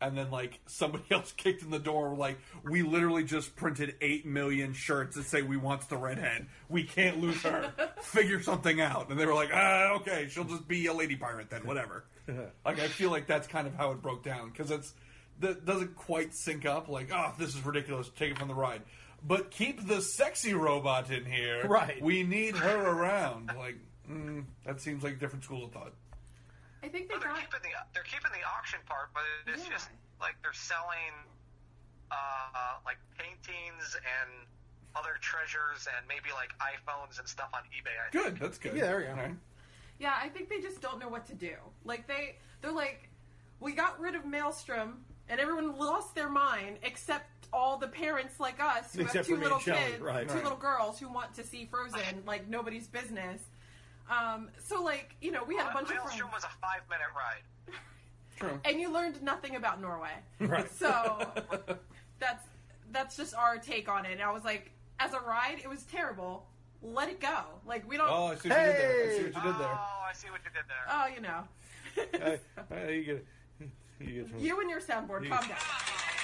And 0.00 0.16
then 0.16 0.30
like 0.30 0.60
somebody 0.66 1.04
else 1.10 1.32
kicked 1.32 1.62
in 1.62 1.70
the 1.70 1.80
door 1.80 2.14
like 2.14 2.38
we 2.64 2.82
literally 2.82 3.24
just 3.24 3.56
printed 3.56 3.96
8 4.00 4.24
million 4.24 4.72
shirts 4.72 5.16
that 5.16 5.24
say 5.24 5.42
we 5.42 5.56
wants 5.56 5.86
the 5.86 5.96
redhead. 5.96 6.46
We 6.68 6.84
can't 6.84 7.20
lose 7.20 7.42
her. 7.42 7.72
Figure 8.02 8.40
something 8.40 8.80
out. 8.80 9.10
And 9.10 9.18
they 9.18 9.26
were 9.26 9.34
like, 9.34 9.50
"Ah, 9.52 9.94
okay, 9.96 10.28
she'll 10.30 10.44
just 10.44 10.68
be 10.68 10.86
a 10.86 10.94
lady 10.94 11.16
pirate 11.16 11.50
then, 11.50 11.66
whatever." 11.66 12.04
like 12.64 12.78
I 12.78 12.86
feel 12.86 13.10
like 13.10 13.26
that's 13.26 13.48
kind 13.48 13.66
of 13.66 13.74
how 13.74 13.90
it 13.90 14.00
broke 14.00 14.22
down 14.22 14.50
cuz 14.52 14.70
it's 14.70 14.94
that 15.40 15.64
doesn't 15.64 15.96
quite 15.96 16.34
sync 16.34 16.66
up 16.66 16.88
like, 16.88 17.10
"Oh, 17.12 17.34
this 17.36 17.54
is 17.54 17.64
ridiculous. 17.64 18.10
Take 18.16 18.32
it 18.32 18.38
from 18.38 18.48
the 18.48 18.54
ride." 18.54 18.82
But 19.26 19.50
keep 19.50 19.86
the 19.86 20.00
sexy 20.00 20.54
robot 20.54 21.10
in 21.10 21.26
here. 21.26 21.66
Right. 21.66 22.00
We 22.00 22.22
need 22.22 22.56
her 22.56 22.80
around. 22.80 23.50
Like 23.54 23.76
mm, 24.08 24.44
that 24.64 24.80
seems 24.80 25.02
like 25.02 25.14
a 25.14 25.16
different 25.16 25.44
schools 25.44 25.64
of 25.64 25.72
thought. 25.72 25.92
I 26.82 26.88
think 26.88 27.08
they 27.08 27.14
But 27.14 27.20
they're 27.22 27.30
got. 27.32 27.40
keeping 27.40 27.60
the 27.62 27.76
they're 27.92 28.02
keeping 28.04 28.30
the 28.32 28.46
auction 28.56 28.80
part, 28.86 29.10
but 29.12 29.22
it's 29.46 29.64
Yeah. 29.66 29.72
just 29.72 29.90
like 30.20 30.36
they're 30.42 30.52
selling 30.52 31.12
uh, 32.10 32.78
like 32.84 32.96
paintings 33.18 33.96
and 33.96 34.46
other 34.96 35.16
treasures 35.20 35.86
and 35.96 36.06
maybe 36.08 36.30
like 36.34 36.50
iPhones 36.58 37.18
and 37.18 37.28
stuff 37.28 37.50
on 37.54 37.60
eBay. 37.70 37.94
I 38.06 38.10
think. 38.10 38.24
Good. 38.24 38.38
That's 38.40 38.58
good. 38.58 38.74
Yeah, 38.76 38.86
there 38.86 38.96
we 38.98 39.02
go. 39.04 39.10
All 39.10 39.16
right. 39.16 39.34
Yeah, 39.98 40.14
I 40.20 40.28
think 40.28 40.48
they 40.48 40.60
just 40.60 40.80
don't 40.80 40.98
know 40.98 41.08
what 41.08 41.26
to 41.26 41.34
do. 41.34 41.54
Like 41.84 42.08
they, 42.08 42.36
they're 42.62 42.72
like, 42.72 43.08
we 43.60 43.72
got 43.72 44.00
rid 44.00 44.14
of 44.14 44.24
Maelstrom, 44.24 45.04
and 45.28 45.38
everyone 45.38 45.76
lost 45.78 46.14
their 46.14 46.30
mind 46.30 46.78
except 46.82 47.26
all 47.52 47.76
the 47.76 47.86
parents 47.88 48.40
like 48.40 48.58
us 48.60 48.94
who 48.94 49.02
Except 49.02 49.16
have 49.18 49.26
for 49.26 49.34
two 49.36 49.40
little 49.42 49.58
Shelley, 49.58 49.78
kids, 49.92 50.00
right. 50.00 50.26
two 50.26 50.34
Right. 50.34 50.42
little 50.42 50.58
girls 50.58 50.98
who 50.98 51.08
want 51.12 51.34
to 51.34 51.44
see 51.44 51.66
Frozen 51.66 52.22
like 52.26 52.48
nobody's 52.48 52.88
business. 52.88 53.42
Um, 54.10 54.48
so 54.58 54.82
like 54.82 55.14
you 55.20 55.30
know, 55.30 55.44
we 55.44 55.56
had 55.56 55.70
a 55.70 55.72
bunch 55.72 55.90
of 55.90 55.96
friends, 55.96 56.20
was 56.32 56.44
a 56.44 56.48
five 56.60 56.82
minute 56.90 57.06
ride. 57.16 57.76
True. 58.36 58.58
and 58.64 58.80
you 58.80 58.90
learned 58.90 59.22
nothing 59.22 59.56
about 59.56 59.80
Norway. 59.80 60.12
Right. 60.40 60.70
So 60.74 61.30
that's 62.18 62.44
that's 62.90 63.16
just 63.16 63.34
our 63.34 63.58
take 63.58 63.88
on 63.88 64.04
it. 64.06 64.12
And 64.12 64.22
I 64.22 64.32
was 64.32 64.44
like, 64.44 64.72
as 64.98 65.12
a 65.12 65.20
ride, 65.20 65.58
it 65.62 65.68
was 65.68 65.82
terrible. 65.84 66.46
Let 66.82 67.08
it 67.08 67.20
go. 67.20 67.40
Like 67.66 67.88
we 67.88 67.96
don't. 67.96 68.08
Oh, 68.10 68.26
I 68.26 68.34
see 68.36 68.48
what 68.48 68.58
you 68.58 68.64
did 68.64 68.74
there. 68.78 69.02
I 69.02 69.12
see 69.12 69.22
what 69.22 69.34
you 69.34 69.42
did 69.52 69.60
there. 69.60 69.78
Oh, 69.78 70.04
I 70.08 70.12
see 70.14 70.30
what 70.30 70.40
you 70.44 70.50
did 70.54 70.64
there. 70.68 70.84
oh, 70.90 71.06
you 71.14 71.20
know. 71.20 71.44
Uh, 71.98 72.36
uh, 72.72 72.86
you 72.88 73.02
get, 73.02 73.26
you 73.98 74.22
get 74.22 74.40
You 74.40 74.60
and 74.60 74.70
your 74.70 74.80
soundboard, 74.80 75.28
calm 75.28 75.46
down. 75.48 75.58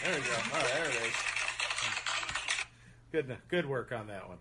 There 0.04 0.14
we 0.14 0.20
go. 0.20 0.32
All 0.32 0.60
right, 0.60 0.72
there 0.74 0.88
it 0.88 0.94
is. 0.94 1.14
good 3.10 3.36
good 3.48 3.66
work 3.66 3.90
on 3.90 4.06
that 4.06 4.28
one. 4.28 4.38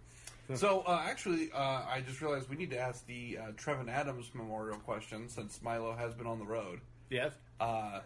So, 0.55 0.81
uh, 0.85 1.01
actually, 1.03 1.49
uh, 1.51 1.57
I 1.57 2.03
just 2.05 2.21
realized 2.21 2.49
we 2.49 2.55
need 2.55 2.69
to 2.69 2.77
ask 2.77 3.05
the 3.07 3.39
uh, 3.41 3.51
Trevin 3.53 3.89
Adams 3.89 4.29
memorial 4.35 4.77
question 4.77 5.27
since 5.27 5.59
Milo 5.63 5.95
has 5.95 6.13
been 6.13 6.27
on 6.27 6.37
the 6.37 6.45
road. 6.45 6.81
Yes. 7.09 7.33
Uh, 7.59 8.01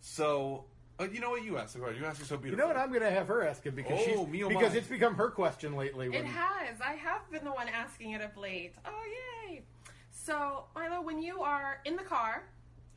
so, 0.00 0.64
uh, 0.98 1.06
you 1.12 1.20
know 1.20 1.30
what? 1.30 1.44
You 1.44 1.58
asked. 1.58 1.76
You 1.76 1.84
asked 1.84 2.20
it 2.22 2.26
so 2.26 2.36
beautiful. 2.36 2.36
You 2.36 2.40
beautifully. 2.40 2.56
know 2.56 2.66
what? 2.68 2.76
I'm 2.76 2.88
going 2.88 3.02
to 3.02 3.10
have 3.10 3.28
her 3.28 3.46
ask 3.46 3.66
it 3.66 3.76
because 3.76 3.98
Oh, 4.00 4.04
she's 4.04 4.28
me 4.28 4.44
oh 4.44 4.48
because 4.48 4.74
it's 4.74 4.86
become 4.88 5.14
her 5.16 5.28
question 5.28 5.76
lately. 5.76 6.06
It 6.06 6.12
When, 6.12 6.24
has. 6.26 6.80
I 6.80 6.92
have 6.94 7.30
been 7.30 7.44
the 7.44 7.52
one 7.52 7.68
asking 7.68 8.12
it 8.12 8.22
of 8.22 8.34
late. 8.36 8.72
Oh, 8.86 9.02
yay. 9.50 9.62
So, 10.10 10.64
Milo, 10.74 11.02
when 11.02 11.20
you 11.20 11.42
are 11.42 11.80
in 11.84 11.96
the 11.96 12.02
car 12.02 12.44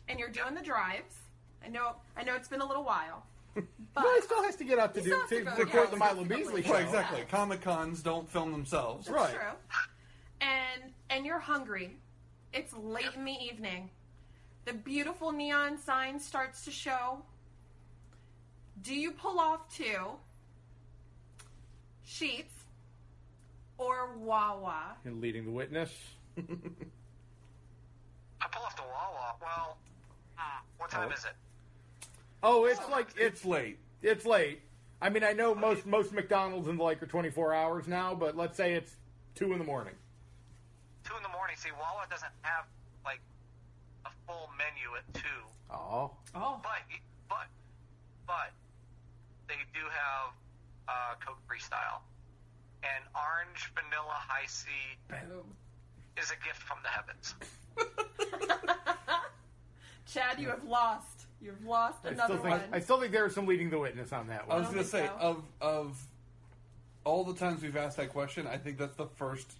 and 0.07 0.17
you're 0.19 0.29
doing 0.29 0.53
the 0.55 0.61
drives, 0.61 1.15
I 1.65 1.67
know 1.67 1.95
I 2.15 2.23
know 2.23 2.35
it's 2.35 2.47
been 2.47 2.61
a 2.61 2.65
little 2.65 2.85
while, 2.85 3.25
but 3.93 4.01
no, 4.03 4.15
he 4.15 4.21
still 4.21 4.43
has 4.43 4.55
to 4.57 4.63
get 4.63 4.79
out 4.79 4.93
to 4.93 5.01
do 5.01 5.07
still 5.07 5.19
has 5.21 5.29
to 5.29 5.43
to 5.43 5.49
record 5.65 5.85
yeah, 5.85 5.91
the 5.91 5.97
Milo 5.97 6.15
has 6.15 6.23
to 6.23 6.29
go 6.29 6.35
Beasley 6.37 6.61
play. 6.61 6.63
show. 6.63 6.73
Right, 6.73 6.85
exactly. 6.85 7.23
Comic 7.29 7.61
Cons 7.61 8.01
don't 8.01 8.29
film 8.29 8.51
themselves. 8.51 9.07
that's 9.07 9.15
right. 9.17 9.33
true. 9.33 9.79
And 10.41 10.93
and 11.09 11.25
you're 11.25 11.39
hungry. 11.39 11.97
It's 12.53 12.73
late 12.75 13.13
in 13.15 13.25
the 13.25 13.31
evening. 13.43 13.89
The 14.65 14.73
beautiful 14.73 15.31
neon 15.31 15.77
sign 15.77 16.19
starts 16.19 16.63
to 16.65 16.71
show. 16.71 17.21
Do 18.83 18.93
you 18.93 19.11
pull 19.11 19.39
off 19.39 19.73
to 19.77 20.11
Sheetz 22.07 22.43
or 23.77 24.15
Wawa? 24.17 24.95
And 25.05 25.21
leading 25.21 25.45
the 25.45 25.51
witness. 25.51 25.91
I 26.37 26.41
pull 28.51 28.63
off 28.63 28.75
the 28.75 28.83
Wawa. 28.83 29.35
Well, 29.41 29.77
hmm, 30.35 30.63
what 30.77 30.91
time 30.91 31.09
Oh. 31.09 31.13
is 31.13 31.25
it? 31.25 31.31
Oh, 32.43 32.65
it's 32.65 32.79
like 32.89 33.07
It's 33.15 33.19
it's 33.37 33.45
late. 33.45 33.79
it's 34.01 34.25
late. 34.25 34.61
I 35.01 35.09
mean, 35.09 35.23
I 35.23 35.33
know 35.33 35.53
most 35.55 35.85
most 35.85 36.11
McDonald's 36.13 36.67
and 36.67 36.79
the 36.79 36.83
like 36.83 37.01
are 37.01 37.07
24 37.07 37.53
hours 37.53 37.87
now, 37.87 38.13
but 38.15 38.35
let's 38.35 38.57
say 38.57 38.73
it's 38.73 38.95
two 39.35 39.51
in 39.53 39.59
the 39.59 39.65
morning. 39.65 39.93
Two 41.03 41.15
in 41.15 41.23
the 41.23 41.29
morning. 41.29 41.55
See, 41.57 41.69
Wawa 41.71 42.05
doesn't 42.09 42.31
have 42.41 42.65
like 43.05 43.19
a 44.05 44.09
full 44.27 44.49
menu 44.57 44.95
at 44.97 45.13
two, 45.13 45.45
Oh, 45.71 46.11
Oh, 46.35 46.59
but 46.63 46.81
but 47.29 47.47
but 48.27 48.51
they 49.47 49.55
do 49.73 49.81
have 49.85 50.33
uh, 50.87 51.15
Coke 51.25 51.39
Freestyle 51.49 52.01
and 52.83 53.03
orange 53.15 53.71
vanilla 53.75 54.13
high 54.13 54.45
C 54.47 54.67
boom. 55.09 55.45
is 56.21 56.31
a 56.31 56.35
gift 56.45 56.61
from 56.61 56.77
the 56.83 56.89
heavens. 56.89 57.35
Chad, 60.07 60.39
you 60.39 60.49
have 60.49 60.63
lost. 60.63 61.16
You've 61.41 61.63
lost 61.65 61.99
I 62.03 62.09
another 62.09 62.33
still 62.35 62.43
think 62.43 62.61
one. 62.61 62.73
I 62.73 62.79
still 62.79 62.99
think 62.99 63.11
there's 63.11 63.33
some 63.35 63.45
leading 63.45 63.69
the 63.69 63.77
witness 63.79 64.11
on 64.11 64.27
that 64.27 64.47
one. 64.47 64.57
I 64.57 64.59
one. 64.61 64.63
was 64.63 64.67
don't 64.67 64.73
going 64.75 64.85
to 64.85 64.91
think 64.91 65.05
say 65.11 65.19
so. 65.21 65.27
of 65.27 65.43
of 65.61 66.07
all 67.03 67.23
the 67.23 67.33
times 67.35 67.61
we've 67.61 67.77
asked 67.77 67.97
that 67.97 68.09
question, 68.11 68.47
I 68.47 68.57
think 68.57 68.77
that's 68.77 68.95
the 68.95 69.05
first 69.05 69.51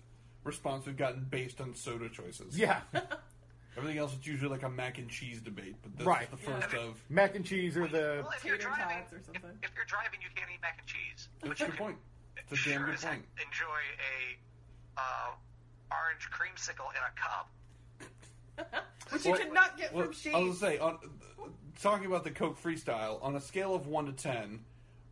response 0.44 0.86
we've 0.86 0.98
gotten 0.98 1.26
based 1.30 1.62
on 1.62 1.76
soda 1.76 2.10
choices. 2.10 2.58
Yeah, 2.58 2.82
Everything 3.78 4.00
else 4.00 4.12
is 4.18 4.26
usually 4.26 4.50
like 4.50 4.64
a 4.64 4.70
mac 4.70 4.98
and 4.98 5.08
cheese 5.08 5.40
debate, 5.40 5.76
but 5.84 5.96
this 5.98 6.08
Right. 6.08 6.24
is 6.24 6.30
the 6.30 6.38
first 6.38 6.74
Yeah. 6.74 6.80
of. 6.80 7.00
mac 7.10 7.36
and 7.36 7.46
cheese 7.46 7.78
or 7.78 7.88
the 7.88 8.22
Well, 8.24 8.32
if 8.36 8.44
you're 8.44 8.58
Tater 8.58 8.70
driving, 8.70 8.98
tots 8.98 9.14
or 9.14 9.22
something. 9.22 9.60
if 9.62 9.70
you're 9.76 9.86
driving, 9.86 10.20
you 10.22 10.30
can't 10.36 10.50
eat 10.52 10.62
mac 10.64 10.80
and 10.80 10.88
cheese. 10.88 11.30
That's 11.44 11.62
a 11.62 11.66
good 11.68 11.78
point. 11.78 11.98
It's 12.38 12.52
a 12.52 12.56
damn 12.56 12.64
sure 12.80 12.86
good 12.88 12.96
as 12.96 13.04
heck 13.04 13.14
point. 13.14 13.26
Enjoy 13.38 13.82
a 14.98 15.00
uh, 15.00 15.32
orange 15.92 16.28
creamsicle 16.32 16.90
in 16.90 17.02
a 17.06 17.14
cup. 17.16 18.84
Which 19.12 19.26
you 19.26 19.32
Well, 19.32 19.40
did 19.42 19.54
not 19.54 19.78
get 19.78 19.94
Well, 19.94 20.06
from 20.06 20.14
Sheetz. 20.14 20.34
I 20.34 20.40
was 20.40 20.60
gonna 20.60 20.72
say, 20.74 20.80
on, 20.80 20.98
talking 21.82 22.06
about 22.06 22.24
the 22.24 22.32
Coke 22.32 22.62
freestyle, 22.62 23.24
on 23.24 23.36
a 23.36 23.42
scale 23.42 23.76
of 23.76 23.88
one 23.88 24.06
to 24.06 24.12
ten, 24.12 24.62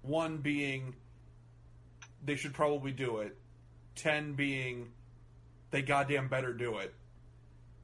one 0.01 0.37
being 0.37 0.95
they 2.23 2.35
should 2.35 2.53
probably 2.53 2.91
do 2.91 3.19
it, 3.19 3.37
ten 3.95 4.33
being 4.33 4.91
they 5.71 5.81
goddamn 5.81 6.27
better 6.27 6.53
do 6.53 6.77
it. 6.77 6.93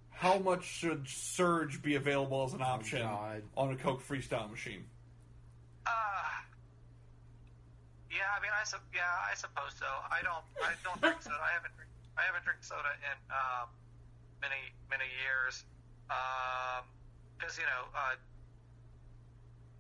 How 0.10 0.38
much 0.38 0.66
should 0.66 1.08
Surge 1.08 1.82
be 1.82 1.96
available 1.96 2.44
as 2.46 2.54
an 2.54 2.62
option 2.62 3.02
God. 3.02 3.42
on 3.58 3.72
a 3.72 3.76
Coke 3.76 4.08
freestyle 4.08 4.50
machine? 4.50 4.86
Uh, 5.86 5.90
yeah, 8.12 8.30
I 8.38 8.42
mean, 8.42 8.52
I 8.54 8.64
sup- 8.64 8.86
yeah, 8.94 9.02
I 9.02 9.34
suppose 9.36 9.74
so. 9.80 9.88
I 10.12 10.22
don't, 10.22 10.46
I 10.62 10.74
don't 10.84 11.02
drink 11.02 11.22
soda. 11.26 11.42
I 11.42 11.54
haven't, 11.58 11.74
drink, 11.76 11.90
I 12.18 12.22
haven't 12.22 12.44
drank 12.46 12.64
soda 12.64 12.94
in 13.02 13.18
um, 13.34 13.70
many, 14.42 14.62
many 14.92 15.10
years. 15.26 15.66
Because 17.40 17.58
you 17.58 17.66
know, 17.66 17.90
uh, 17.98 18.14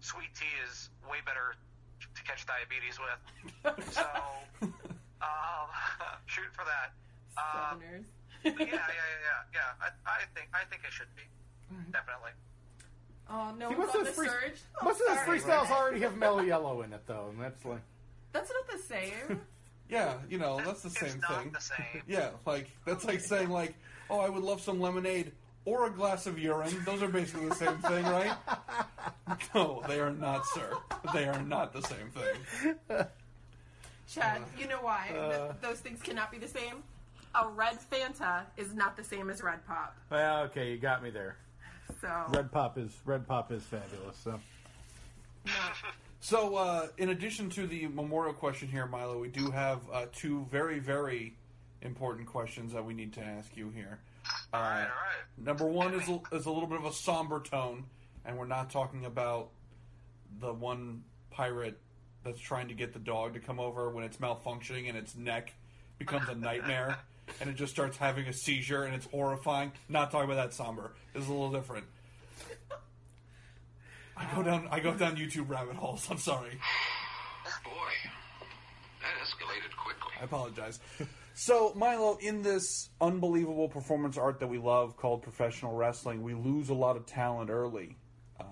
sweet 0.02 0.30
tea 0.36 0.52
is 0.70 0.89
way 1.10 1.18
better 1.26 1.56
to 2.16 2.24
catch 2.24 2.45
diabetes 2.45 2.97
with. 2.99 3.22
So, 3.93 4.02
um, 5.22 5.68
shoot 6.26 6.45
for 6.54 6.66
that. 6.66 6.91
Um, 7.38 7.80
yeah, 7.82 8.52
yeah, 8.52 8.52
yeah, 8.60 8.66
yeah, 8.68 8.78
yeah. 9.54 9.60
I, 9.82 9.88
I 10.06 10.20
think, 10.36 10.47
I 10.54 10.66
think 10.70 10.82
it 10.86 10.91
should 10.91 11.08
be 11.16 11.22
definitely. 11.91 12.32
oh 13.30 13.54
no, 13.58 13.70
See, 13.70 13.76
one's 13.76 13.88
most 13.88 13.95
on 13.95 14.02
of 14.02 14.06
the 14.08 14.12
those 14.12 14.16
free- 14.16 14.28
surge. 14.28 14.62
Oh, 14.82 14.86
most 14.86 15.02
of 15.02 15.08
those 15.08 15.18
freestyles 15.20 15.70
already 15.72 15.99
have 16.02 16.18
mellow 16.18 16.41
yellow 16.41 16.82
in 16.82 16.91
it, 16.93 17.02
though, 17.08 17.28
and 17.32 17.41
that's 17.41 17.64
like 17.64 17.82
That's 18.34 18.52
not 18.52 18.78
the 18.78 18.84
same. 18.84 19.41
Yeah, 19.89 20.16
you 20.30 20.38
know 20.39 20.60
that's 20.66 20.82
the 20.82 20.88
it's 20.89 20.99
same 21.12 21.20
not 21.22 21.43
thing. 21.43 21.52
the 21.52 21.62
same. 21.62 22.02
Yeah, 22.08 22.30
like 22.45 22.70
that's 22.86 23.06
like 23.06 23.20
saying 23.20 23.49
like, 23.49 23.76
oh, 24.10 24.20
I 24.20 24.30
would 24.30 24.43
love 24.43 24.60
some 24.62 24.80
lemonade 24.82 25.32
or 25.66 25.86
a 25.88 25.89
glass 25.89 26.28
of 26.28 26.39
urine. 26.39 26.76
Those 26.86 27.01
are 27.03 27.07
basically 27.07 27.49
the 27.49 27.55
same 27.55 27.78
thing, 27.80 28.03
right? 28.05 28.34
No, 29.55 29.82
they 29.88 29.99
are 29.99 30.12
not, 30.12 30.45
sir. 30.45 30.76
They 31.14 31.26
are 31.26 31.41
not 31.41 31.72
the 31.72 31.82
same 31.82 32.09
thing. 32.09 33.05
Chad, 34.09 34.41
you 34.59 34.68
know 34.68 34.80
why 34.82 35.05
th- 35.07 35.20
Uh. 35.20 35.53
those 35.62 35.80
things 35.80 36.01
cannot 36.01 36.32
be 36.32 36.38
the 36.38 36.47
same? 36.47 36.84
A 37.34 37.47
red 37.47 37.78
Fanta 37.89 38.41
is 38.57 38.74
not 38.74 38.97
the 38.97 39.03
same 39.03 39.30
as 39.30 39.41
red 39.41 39.66
pop. 39.66 39.95
Well, 40.09 40.43
okay, 40.43 40.72
you 40.72 40.78
got 40.78 41.01
me 41.01 41.12
there. 41.12 41.38
So, 42.01 42.09
Red 42.30 42.51
pop 42.51 42.78
is 42.78 42.91
red 43.05 43.26
pop 43.28 43.51
is 43.53 43.64
fabulous. 43.64 44.18
So 44.18 44.39
no. 45.45 45.51
So, 46.24 46.55
uh, 46.55 46.88
in 46.99 47.09
addition 47.09 47.49
to 47.51 47.66
the 47.66 47.88
memorial 47.88 48.34
question 48.34 48.68
here, 48.68 48.86
Milo, 48.86 49.18
we 49.18 49.28
do 49.30 49.49
have 49.49 49.80
uh, 49.91 50.05
two 50.14 50.45
very, 50.51 50.78
very 50.78 51.34
important 51.82 52.28
questions 52.28 52.74
that 52.74 52.86
we 52.86 52.93
need 52.93 53.12
to 53.14 53.22
ask 53.22 53.57
you 53.57 53.70
here. 53.72 53.97
Uh, 54.54 54.56
All 54.58 54.62
right, 54.62 54.82
all 54.82 54.86
right. 54.86 55.38
Number 55.46 55.66
one 55.66 55.94
is 55.94 56.08
a, 56.10 56.20
is 56.34 56.46
a 56.46 56.52
little 56.52 56.68
bit 56.68 56.78
of 56.80 56.86
a 56.86 56.94
somber 56.94 57.40
tone, 57.40 57.86
and 58.26 58.38
we're 58.38 58.46
not 58.48 58.70
talking 58.70 59.06
about 59.06 59.50
the 60.40 60.52
one 60.54 61.04
pirate 61.32 61.80
that's 62.24 62.40
trying 62.40 62.68
to 62.68 62.74
get 62.74 62.94
the 62.94 63.00
dog 63.00 63.34
to 63.34 63.40
come 63.40 63.60
over 63.60 63.90
when 63.90 64.04
it's 64.04 64.18
malfunctioning 64.18 64.88
and 64.90 64.98
its 64.98 65.16
neck 65.16 65.54
becomes 65.98 66.28
a 66.30 66.36
nightmare 66.36 66.98
and 67.42 67.50
it 67.50 67.56
just 67.56 67.72
starts 67.72 67.98
having 67.98 68.28
a 68.28 68.34
seizure 68.34 68.84
and 68.84 68.94
it's 68.94 69.06
horrifying. 69.08 69.72
Not 69.90 70.12
talking 70.12 70.30
about 70.30 70.42
that 70.50 70.54
somber. 70.54 70.92
This 71.14 71.24
is 71.24 71.30
a 71.30 71.32
little 71.32 71.52
different. 71.52 71.86
I 74.18 74.36
go 74.36 74.44
down 74.44 74.68
I 74.70 74.80
go 74.80 74.94
down 74.94 75.16
YouTube 75.16 75.50
rabbit 75.50 75.76
holes. 75.78 76.08
I'm 76.12 76.18
sorry. 76.18 76.52
Boy, 77.64 77.72
that 79.02 79.26
escalated 79.26 79.76
quickly. 79.78 80.14
I 80.20 80.26
apologize. 80.26 80.80
So, 81.34 81.74
Milo, 81.76 82.18
in 82.22 82.42
this 82.42 82.90
unbelievable 83.00 83.70
performance 83.70 84.18
art 84.18 84.40
that 84.42 84.48
we 84.48 84.58
love 84.58 84.98
called 84.98 85.24
professional 85.24 85.74
wrestling, 85.74 86.22
we 86.22 86.34
lose 86.34 86.70
a 86.70 86.74
lot 86.74 86.98
of 86.98 87.06
talent 87.06 87.50
early. 87.50 87.98
Um, 88.40 88.48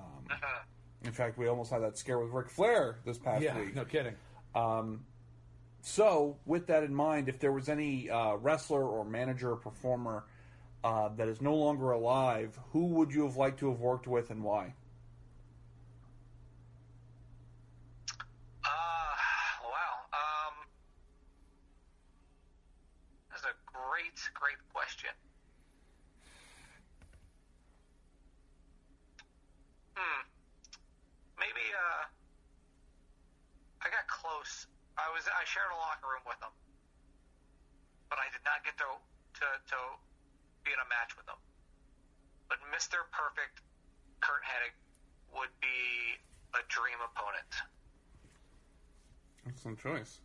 in 1.04 1.12
fact, 1.12 1.38
we 1.38 1.48
almost 1.48 1.72
had 1.72 1.84
that 1.84 1.98
scare 1.98 2.20
with 2.20 2.32
Ric 2.32 2.50
Flair 2.50 3.00
this 3.06 3.18
past 3.18 3.44
yeah, 3.44 3.60
week. 3.60 3.76
no 3.76 3.86
kidding. 3.86 4.16
So, 5.82 6.38
with 6.46 6.68
that 6.68 6.84
in 6.84 6.94
mind, 6.94 7.30
if 7.30 7.40
there 7.40 7.52
was 7.52 7.70
any 7.70 8.10
uh, 8.10 8.36
wrestler 8.36 8.86
or 8.86 9.06
manager 9.06 9.52
or 9.52 9.56
performer 9.56 10.26
uh, 10.84 11.10
that 11.16 11.28
is 11.28 11.42
no 11.42 11.56
longer 11.56 11.92
alive, 11.92 12.60
who 12.72 12.88
would 12.88 13.14
you 13.14 13.24
have 13.24 13.38
liked 13.38 13.60
to 13.60 13.70
have 13.70 13.80
worked 13.80 14.08
with 14.08 14.30
and 14.30 14.44
why? 14.44 14.74
Uh, 18.64 18.68
wow. 19.64 19.96
Um, 20.14 20.54
that's 23.30 23.44
a 23.44 23.54
great, 24.00 24.16
great 24.32 24.62
question. 24.72 25.12
Hmm. 30.00 30.24
Maybe, 31.36 31.66
uh, 31.76 32.08
I 33.84 33.92
got 33.92 34.08
close. 34.08 34.72
I 34.96 35.12
was, 35.12 35.28
I 35.28 35.44
shared 35.44 35.72
a 35.76 35.80
locker 35.80 36.16
room 36.16 36.24
with 36.24 36.40
them, 36.40 36.56
but 38.08 38.20
I 38.24 38.32
did 38.32 38.44
not 38.48 38.64
get 38.64 38.80
to, 38.80 38.88
to, 38.88 39.48
to 39.76 39.80
be 40.64 40.72
in 40.72 40.80
a 40.80 40.88
match 40.88 41.20
with 41.20 41.28
them. 41.28 41.40
But 42.48 42.64
Mr. 42.72 43.04
Perfect, 43.12 43.60
Curt 44.24 44.44
Hennig, 44.48 44.76
would 45.36 45.52
be 45.60 46.16
a 46.56 46.64
dream 46.72 47.00
opponent. 47.04 47.52
Excellent 49.44 49.80
choice. 49.80 50.24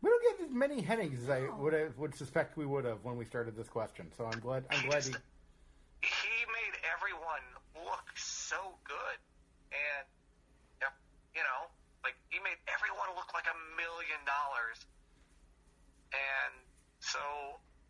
We 0.00 0.10
don't 0.10 0.22
get 0.22 0.46
as 0.46 0.54
many 0.54 0.80
headaches 0.80 1.18
as 1.26 1.30
I 1.30 1.50
would 1.58 1.72
have, 1.74 1.98
would 1.98 2.14
suspect 2.14 2.56
we 2.56 2.66
would 2.66 2.84
have 2.84 3.02
when 3.02 3.18
we 3.18 3.24
started 3.24 3.56
this 3.56 3.68
question. 3.68 4.06
So 4.16 4.30
I'm 4.30 4.38
glad. 4.38 4.62
I'm 4.70 4.86
glad 4.86 5.02
he. 5.02 5.10
he 5.10 6.38
made 6.54 6.74
everyone 6.86 7.42
look 7.74 8.06
so 8.14 8.78
good, 8.86 9.18
and 9.74 10.06
yep, 10.78 10.94
you 11.34 11.42
know, 11.42 11.66
like 12.06 12.14
he 12.30 12.38
made 12.46 12.62
everyone 12.70 13.10
look 13.18 13.34
like 13.34 13.50
a 13.50 13.58
million 13.74 14.22
dollars, 14.22 14.78
and 16.14 16.54
so 17.02 17.18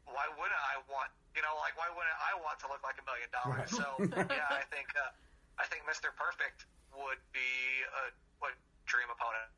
why 0.09 0.25
wouldn't 0.33 0.65
I 0.65 0.81
want, 0.89 1.13
you 1.37 1.45
know, 1.45 1.53
like 1.61 1.77
why 1.77 1.93
wouldn't 1.93 2.19
I 2.25 2.33
want 2.41 2.57
to 2.65 2.73
look 2.73 2.81
like 2.81 2.97
a 2.97 3.05
million 3.05 3.29
dollars? 3.37 3.69
So 3.69 3.85
yeah, 4.33 4.49
I 4.49 4.65
think 4.73 4.89
uh, 4.97 5.13
I 5.61 5.69
think 5.69 5.85
Mr. 5.85 6.09
Perfect 6.17 6.65
would 6.97 7.21
be 7.37 7.53
a, 7.85 8.17
a 8.49 8.51
dream 8.89 9.13
opponent. 9.13 9.53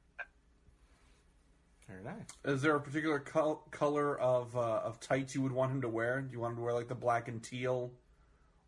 Very 2.03 2.15
nice. 2.17 2.55
Is 2.57 2.63
there 2.63 2.75
a 2.77 2.81
particular 2.81 3.19
col- 3.19 3.67
color 3.71 4.19
of 4.19 4.57
uh, 4.57 4.81
of 4.85 5.01
tights 5.01 5.35
you 5.35 5.43
would 5.43 5.53
want 5.53 5.73
him 5.73 5.81
to 5.83 5.89
wear? 5.89 6.21
Do 6.21 6.33
you 6.33 6.41
want 6.41 6.53
him 6.53 6.59
to 6.59 6.63
wear 6.65 6.73
like 6.75 6.89
the 6.89 6.95
black 6.95 7.29
and 7.29 7.43
teal, 7.43 7.93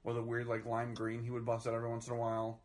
or 0.05 0.15
the 0.15 0.23
weird 0.23 0.47
like 0.47 0.67
lime 0.67 0.95
green 0.95 1.23
he 1.23 1.31
would 1.31 1.45
bust 1.45 1.67
out 1.67 1.75
every 1.75 1.89
once 1.89 2.07
in 2.09 2.13
a 2.15 2.17
while? 2.17 2.61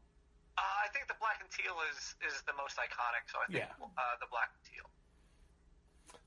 Uh, 0.57 0.61
I 0.61 0.88
think 0.91 1.07
the 1.07 1.13
black 1.20 1.39
and 1.41 1.49
teal 1.51 1.74
is 1.91 2.15
is 2.34 2.41
the 2.47 2.53
most 2.57 2.78
iconic, 2.78 3.32
so 3.32 3.38
I 3.43 3.51
think 3.51 3.59
Yeah. 3.80 3.86
uh, 3.86 4.01
the 4.20 4.28
black 4.32 4.49
and 4.55 4.74
teal. 4.74 4.89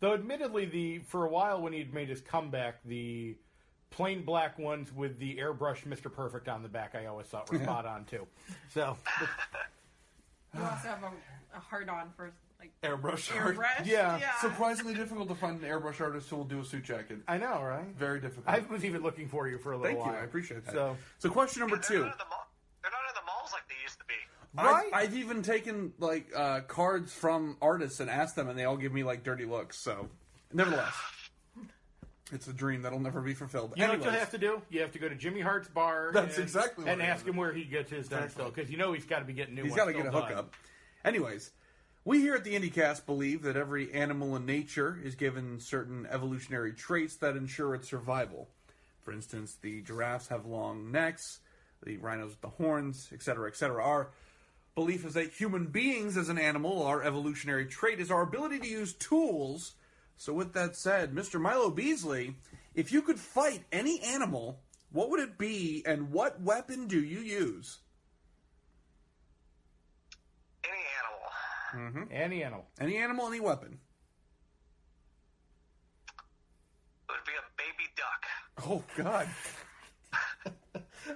Though, 0.00 0.14
admittedly, 0.14 0.64
the 0.66 0.98
for 1.00 1.26
a 1.26 1.28
while 1.28 1.60
when 1.60 1.72
he'd 1.72 1.92
made 1.92 2.08
his 2.08 2.20
comeback, 2.20 2.82
the 2.84 3.36
plain 3.90 4.22
black 4.24 4.58
ones 4.58 4.92
with 4.94 5.18
the 5.18 5.36
airbrush 5.36 5.84
Mr. 5.84 6.12
Perfect 6.12 6.48
on 6.48 6.62
the 6.62 6.68
back, 6.68 6.94
I 6.94 7.06
always 7.06 7.26
thought 7.26 7.50
were 7.52 7.58
spot 7.62 7.84
on 7.86 8.04
too. 8.04 8.26
So 8.72 8.96
You 10.54 10.62
also 10.62 10.88
have 10.88 11.02
a, 11.02 11.56
a 11.56 11.60
hard 11.60 11.88
on 11.88 12.10
for 12.16 12.32
like 12.60 12.72
Airbrush 12.82 13.34
art. 13.36 13.56
airbrush. 13.56 13.86
Yeah. 13.86 14.20
Surprisingly 14.40 14.94
difficult 14.94 15.28
to 15.28 15.34
find 15.34 15.62
an 15.62 15.68
airbrush 15.68 16.00
artist 16.00 16.28
who 16.28 16.36
will 16.36 16.44
do 16.44 16.60
a 16.60 16.64
suit 16.64 16.84
jacket. 16.84 17.18
I 17.26 17.38
know, 17.38 17.62
right? 17.62 17.86
Very 17.98 18.20
difficult. 18.20 18.46
I 18.48 18.60
was 18.70 18.84
even 18.84 19.02
looking 19.02 19.28
for 19.28 19.48
you 19.48 19.58
for 19.58 19.72
a 19.72 19.78
little 19.78 20.02
Thank 20.02 20.14
you. 20.14 20.20
I 20.20 20.24
appreciate 20.24 20.64
that. 20.66 20.74
So 20.74 20.96
So, 21.18 21.30
question 21.30 21.60
number 21.60 21.76
They're 21.76 21.98
two. 21.98 22.04
not 22.04 22.18
the. 22.18 22.24
They're 22.82 22.90
not 22.90 23.00
in 23.08 23.14
the 23.14 23.26
malls 23.26 23.50
like 23.52 23.62
they 23.68 23.74
used 23.82 23.98
to 23.98 24.04
be. 24.06 24.14
Right? 24.54 24.90
I've, 24.94 25.08
I've 25.10 25.16
even 25.16 25.42
taken 25.42 25.92
like 25.98 26.26
uh, 26.34 26.60
cards 26.60 27.12
from 27.12 27.56
artists 27.62 28.00
and 28.00 28.08
asked 28.10 28.36
them, 28.36 28.48
and 28.48 28.58
they 28.58 28.64
all 28.64 28.76
give 28.76 28.92
me 28.92 29.04
like 29.04 29.22
dirty 29.22 29.44
looks. 29.44 29.78
So, 29.78 30.08
nevertheless, 30.52 30.94
it's 32.32 32.48
a 32.48 32.52
dream 32.52 32.82
that'll 32.82 32.98
never 33.00 33.20
be 33.20 33.34
fulfilled. 33.34 33.74
You 33.76 33.82
know 33.82 33.88
what 33.90 33.94
Anyways, 33.98 34.12
you 34.14 34.18
have 34.18 34.30
to 34.30 34.38
do? 34.38 34.62
You 34.70 34.80
have 34.80 34.92
to 34.92 34.98
go 34.98 35.08
to 35.08 35.14
Jimmy 35.14 35.40
Hart's 35.40 35.68
bar. 35.68 36.10
That's 36.14 36.36
and, 36.36 36.44
exactly 36.44 36.84
what 36.84 36.92
and 36.92 37.02
I 37.02 37.06
ask 37.06 37.22
am. 37.24 37.30
him 37.32 37.36
where 37.36 37.52
he 37.52 37.64
gets 37.64 37.90
his 37.90 38.08
done 38.08 38.24
Exactly. 38.24 38.42
still, 38.44 38.50
because 38.52 38.70
you 38.70 38.76
know 38.78 38.92
he's 38.92 39.04
got 39.04 39.18
to 39.20 39.24
be 39.24 39.32
getting 39.34 39.54
new. 39.54 39.62
He's 39.64 39.74
got 39.74 39.86
got 39.86 39.92
to 39.92 40.02
get 40.02 40.06
a 40.06 40.10
hookup. 40.10 40.54
Anyways, 41.04 41.50
we 42.10 42.22
here 42.22 42.34
at 42.34 42.42
the 42.42 42.58
IndieCast 42.58 43.06
believe 43.06 43.42
that 43.42 43.56
every 43.56 43.92
animal 43.92 44.34
in 44.34 44.44
nature 44.44 44.98
is 45.00 45.14
given 45.14 45.60
certain 45.60 46.08
evolutionary 46.10 46.72
traits 46.72 47.14
that 47.14 47.36
ensure 47.36 47.72
its 47.72 47.88
survival. 47.88 48.48
For 49.00 49.12
instance, 49.12 49.56
the 49.62 49.80
giraffes 49.82 50.26
have 50.26 50.44
long 50.44 50.90
necks, 50.90 51.38
the 51.86 51.98
rhinos 51.98 52.30
with 52.30 52.40
the 52.40 52.48
horns, 52.48 53.08
etc., 53.12 53.46
etc. 53.46 53.84
Our 53.84 54.08
belief 54.74 55.06
is 55.06 55.14
that 55.14 55.30
human 55.30 55.66
beings 55.66 56.16
as 56.16 56.28
an 56.28 56.36
animal, 56.36 56.82
our 56.82 57.00
evolutionary 57.00 57.66
trait 57.66 58.00
is 58.00 58.10
our 58.10 58.22
ability 58.22 58.58
to 58.58 58.68
use 58.68 58.92
tools. 58.94 59.74
So, 60.16 60.32
with 60.32 60.52
that 60.54 60.74
said, 60.74 61.14
Mr. 61.14 61.40
Milo 61.40 61.70
Beasley, 61.70 62.34
if 62.74 62.90
you 62.90 63.02
could 63.02 63.20
fight 63.20 63.62
any 63.70 64.00
animal, 64.00 64.58
what 64.90 65.10
would 65.10 65.20
it 65.20 65.38
be, 65.38 65.84
and 65.86 66.10
what 66.10 66.40
weapon 66.40 66.88
do 66.88 67.00
you 67.00 67.20
use? 67.20 67.78
Any 71.74 71.82
animal. 71.92 72.08
Any 72.10 72.42
animal. 72.42 72.66
Any 72.80 72.96
animal, 72.98 73.26
any 73.28 73.40
weapon. 73.40 73.78
It 77.08 77.12
would 77.12 77.24
be 77.26 77.32
a 77.32 77.44
baby 77.56 77.88
duck. 77.96 78.26
Oh 78.68 78.82
God! 78.96 79.28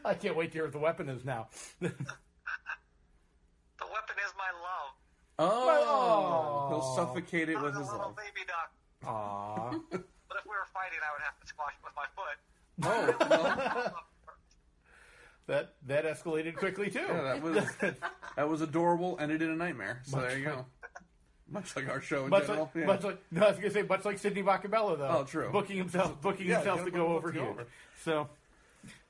I 0.05 0.15
can't 0.15 0.37
wait 0.37 0.49
to 0.53 0.59
hear 0.59 0.65
what 0.65 0.73
the 0.73 0.79
weapon 0.79 1.09
is 1.09 1.25
now. 1.25 1.49
The 3.77 3.87
weapon 3.87 4.17
is 4.25 4.33
my 4.39 4.51
love. 4.63 4.95
Oh, 5.39 5.69
Oh. 5.85 6.69
he'll 6.69 6.95
suffocate 6.95 7.49
it 7.49 7.57
I'm 7.57 7.63
with 7.65 7.75
a 7.75 7.79
his 7.81 7.89
little 7.89 8.07
love. 8.07 8.17
baby 8.17 8.45
duck. 8.47 8.71
Aww. 9.05 9.81
But 10.29 10.39
if 10.39 10.45
we 10.47 10.51
were 10.51 10.67
fighting, 10.73 10.99
I 11.05 11.11
would 11.13 11.23
have 11.23 11.39
to 11.41 11.47
squash 11.47 11.75
him 11.75 11.85
with 11.85 11.95
my 11.95 12.07
foot. 12.17 12.39
Oh, 12.83 13.15
well, 13.29 13.95
that 15.47 15.75
that 15.87 16.05
escalated 16.05 16.57
quickly 16.57 16.91
too. 16.91 17.01
yeah, 17.01 17.23
that 17.23 17.43
was 17.43 17.65
that 18.37 18.49
was 18.49 18.61
adorable. 18.61 19.17
Ended 19.21 19.43
in 19.43 19.51
a 19.51 19.57
nightmare. 19.57 20.01
So 20.05 20.21
there 20.21 20.39
you 20.39 20.45
go. 20.45 20.67
Much 21.51 21.77
like 21.77 21.89
our 21.89 22.01
show 22.01 22.25
in 22.25 22.31
Much 22.31 22.47
general. 22.47 22.71
like, 22.75 22.81
yeah. 22.81 22.87
much 22.87 23.05
like, 23.05 23.23
no, 23.31 23.43
I 23.45 23.49
was 23.51 23.59
gonna 23.59 23.71
say, 23.71 23.83
much 23.83 24.05
like 24.07 24.19
Sidney 24.19 24.43
Bakabella, 24.43 24.97
though. 24.97 25.09
Oh, 25.21 25.25
true. 25.25 25.51
Booking 25.53 25.77
himself, 25.77 26.21
booking 26.23 26.47
Yeah, 26.47 26.57
himself 26.57 26.85
to 26.87 26.91
go 26.91 27.09
over 27.09 27.31
here. 27.31 27.43
over. 27.43 27.67
So, 28.03 28.29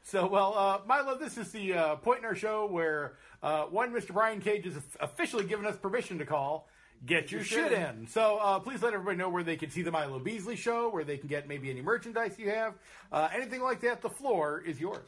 so 0.03 0.27
well, 0.27 0.53
uh, 0.57 0.81
Milo, 0.87 1.17
this 1.17 1.39
is 1.39 1.53
the 1.53 1.75
uh, 1.75 1.97
point 1.97 2.19
in 2.19 2.25
our 2.25 2.35
show 2.35 2.67
where 2.67 3.15
uh, 3.43 3.65
one 3.65 3.93
Mr. 3.93 4.13
Brian 4.13 4.41
Cage 4.41 4.65
has 4.65 4.75
officially 5.01 5.45
given 5.45 5.65
us 5.65 5.77
permission 5.77 6.19
to 6.19 6.27
call. 6.27 6.69
Get 7.07 7.31
your 7.31 7.45
shit 7.45 7.71
in. 7.71 8.07
So 8.09 8.39
uh, 8.39 8.59
please 8.59 8.83
let 8.83 8.95
everybody 8.95 9.17
know 9.19 9.29
where 9.29 9.43
they 9.43 9.57
can 9.57 9.71
see 9.71 9.83
the 9.83 9.91
Milo 9.93 10.19
Beasley 10.19 10.57
show, 10.57 10.89
where 10.89 11.05
they 11.05 11.19
can 11.19 11.29
get 11.29 11.47
maybe 11.47 11.71
any 11.71 11.83
merchandise 11.83 12.39
you 12.39 12.51
have, 12.51 12.75
uh, 13.13 13.29
anything 13.35 13.63
like 13.63 13.81
that. 13.83 14.01
The 14.03 14.09
floor 14.11 14.63
is 14.67 14.81
yours. 14.81 15.07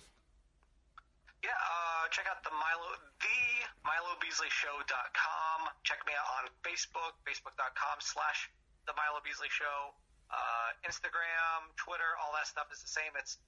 Yeah, 1.47 1.55
uh, 1.55 2.11
check 2.11 2.27
out 2.27 2.43
the 2.43 2.51
Milo, 2.51 2.91
the 3.23 3.43
MiloBeasleyShow.com. 3.87 5.59
Check 5.87 6.03
me 6.03 6.11
out 6.19 6.27
on 6.43 6.51
Facebook, 6.67 7.15
Facebook.com 7.23 8.03
slash 8.03 8.51
the 8.91 8.95
Milo 8.99 9.23
Beasley 9.23 9.47
Show. 9.47 9.95
Uh, 10.27 10.75
Instagram, 10.83 11.71
Twitter, 11.79 12.19
all 12.19 12.35
that 12.35 12.51
stuff 12.51 12.67
is 12.75 12.83
the 12.83 12.91
same. 12.91 13.15
It's 13.15 13.39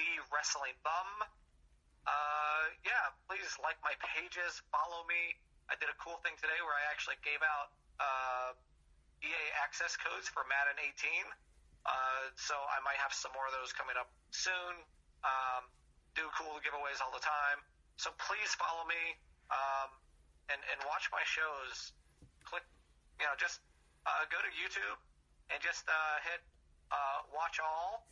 the 0.00 0.08
Wrestling 0.32 0.72
Bum. 0.88 1.28
yeah, 2.80 3.12
please 3.28 3.44
like 3.60 3.76
my 3.84 3.92
pages, 4.00 4.64
follow 4.72 5.04
me. 5.04 5.36
I 5.68 5.76
did 5.76 5.92
a 5.92 5.98
cool 6.00 6.24
thing 6.24 6.40
today 6.40 6.56
where 6.64 6.72
I 6.80 6.88
actually 6.88 7.20
gave 7.20 7.44
out 7.44 7.76
uh, 8.00 8.56
EA 9.20 9.44
access 9.60 10.00
codes 10.00 10.32
for 10.32 10.48
Madden 10.48 10.80
18. 10.80 11.28
Uh, 11.84 12.32
so 12.40 12.56
I 12.56 12.80
might 12.80 12.96
have 13.04 13.12
some 13.12 13.36
more 13.36 13.44
of 13.44 13.52
those 13.52 13.76
coming 13.76 14.00
up 14.00 14.08
soon. 14.32 14.80
Um, 15.28 15.68
do 16.14 16.24
cool 16.38 16.58
giveaways 16.62 17.02
all 17.02 17.12
the 17.12 17.22
time. 17.22 17.58
So 17.96 18.10
please 18.18 18.50
follow 18.58 18.86
me 18.86 19.18
um, 19.50 19.90
and 20.50 20.60
and 20.70 20.78
watch 20.86 21.10
my 21.10 21.22
shows. 21.26 21.94
Click, 22.46 22.64
you 23.20 23.26
know, 23.26 23.34
just 23.38 23.60
uh, 24.06 24.26
go 24.30 24.38
to 24.42 24.50
YouTube 24.54 24.98
and 25.50 25.58
just 25.62 25.86
uh, 25.86 26.16
hit 26.26 26.40
uh, 26.90 27.26
watch 27.30 27.58
all, 27.62 28.06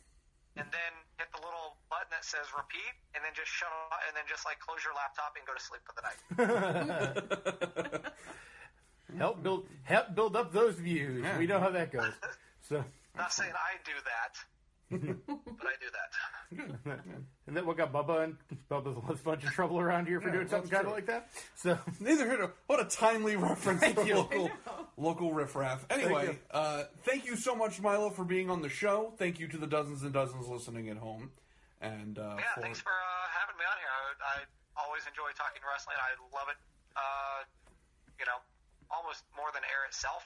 and 0.55 0.67
then 0.71 0.93
hit 1.17 1.27
the 1.31 1.41
little 1.41 1.77
button 1.89 2.11
that 2.11 2.25
says 2.25 2.47
repeat, 2.55 2.93
and 3.15 3.23
then 3.23 3.31
just 3.35 3.51
shut 3.51 3.69
off, 3.69 3.99
and 4.07 4.15
then 4.15 4.23
just 4.27 4.45
like 4.45 4.59
close 4.59 4.81
your 4.83 4.95
laptop 4.95 5.35
and 5.35 5.43
go 5.47 5.53
to 5.55 5.63
sleep 5.63 5.83
for 5.83 5.93
the 5.97 6.03
night. 6.07 6.19
help 9.17 9.43
build 9.43 9.67
help 9.83 10.15
build 10.15 10.35
up 10.35 10.51
those 10.53 10.75
views. 10.75 11.23
Yeah. 11.23 11.37
We 11.37 11.47
know 11.47 11.59
how 11.59 11.71
that 11.71 11.91
goes. 11.91 12.13
So, 12.67 12.83
Not 13.17 13.33
saying 13.33 13.51
I 13.53 13.75
do 13.83 13.95
that, 14.07 14.33
but 15.59 15.67
I 15.67 15.75
do 15.79 15.89
that. 15.91 16.11
and 17.53 17.57
then 17.59 17.67
what 17.67 17.77
got 17.77 17.93
Bubba 17.93 18.23
and 18.23 18.35
Bubba's 18.71 18.97
a 18.97 19.23
bunch 19.23 19.43
of 19.43 19.51
trouble 19.51 19.79
around 19.79 20.07
here 20.07 20.19
for 20.19 20.29
Yeah, 20.29 20.41
doing 20.41 20.47
something 20.49 20.71
kind 20.73 20.87
of 20.87 20.91
like 20.91 21.05
that. 21.05 21.29
So, 21.53 21.77
Neither 21.99 22.25
here 22.25 22.39
nor 22.39 22.53
what 22.65 22.81
a 22.81 22.85
timely 22.85 23.35
reference 23.35 23.85
for 23.93 24.01
you. 24.03 24.15
local 24.15 24.49
local 24.97 25.33
riffraff. 25.33 25.85
Anyway, 25.91 26.33
you. 26.33 26.37
uh, 26.49 26.85
thank 27.05 27.27
you 27.29 27.35
so 27.35 27.53
much, 27.53 27.79
Milo, 27.79 28.09
for 28.09 28.25
being 28.25 28.49
on 28.49 28.63
the 28.63 28.69
show. 28.69 29.13
Thank 29.19 29.39
you 29.39 29.47
to 29.49 29.57
the 29.59 29.67
dozens 29.67 30.01
and 30.01 30.11
dozens 30.11 30.47
listening 30.47 30.89
at 30.89 30.97
home. 30.97 31.29
And 31.79 32.17
uh, 32.17 32.37
Yeah, 32.41 32.49
for, 32.55 32.61
thanks 32.61 32.81
for 32.81 32.89
uh, 32.89 33.25
having 33.37 33.53
me 33.61 33.65
on 33.69 33.77
here. 33.77 33.93
I, 33.93 34.41
I 34.41 34.81
always 34.81 35.05
enjoy 35.05 35.29
talking 35.37 35.61
wrestling. 35.61 35.97
I 36.01 36.17
love 36.33 36.49
it. 36.49 36.57
Uh, 36.97 37.45
you 38.17 38.25
know, 38.25 38.41
almost 38.89 39.29
more 39.37 39.53
than 39.53 39.61
air 39.69 39.85
itself. 39.85 40.25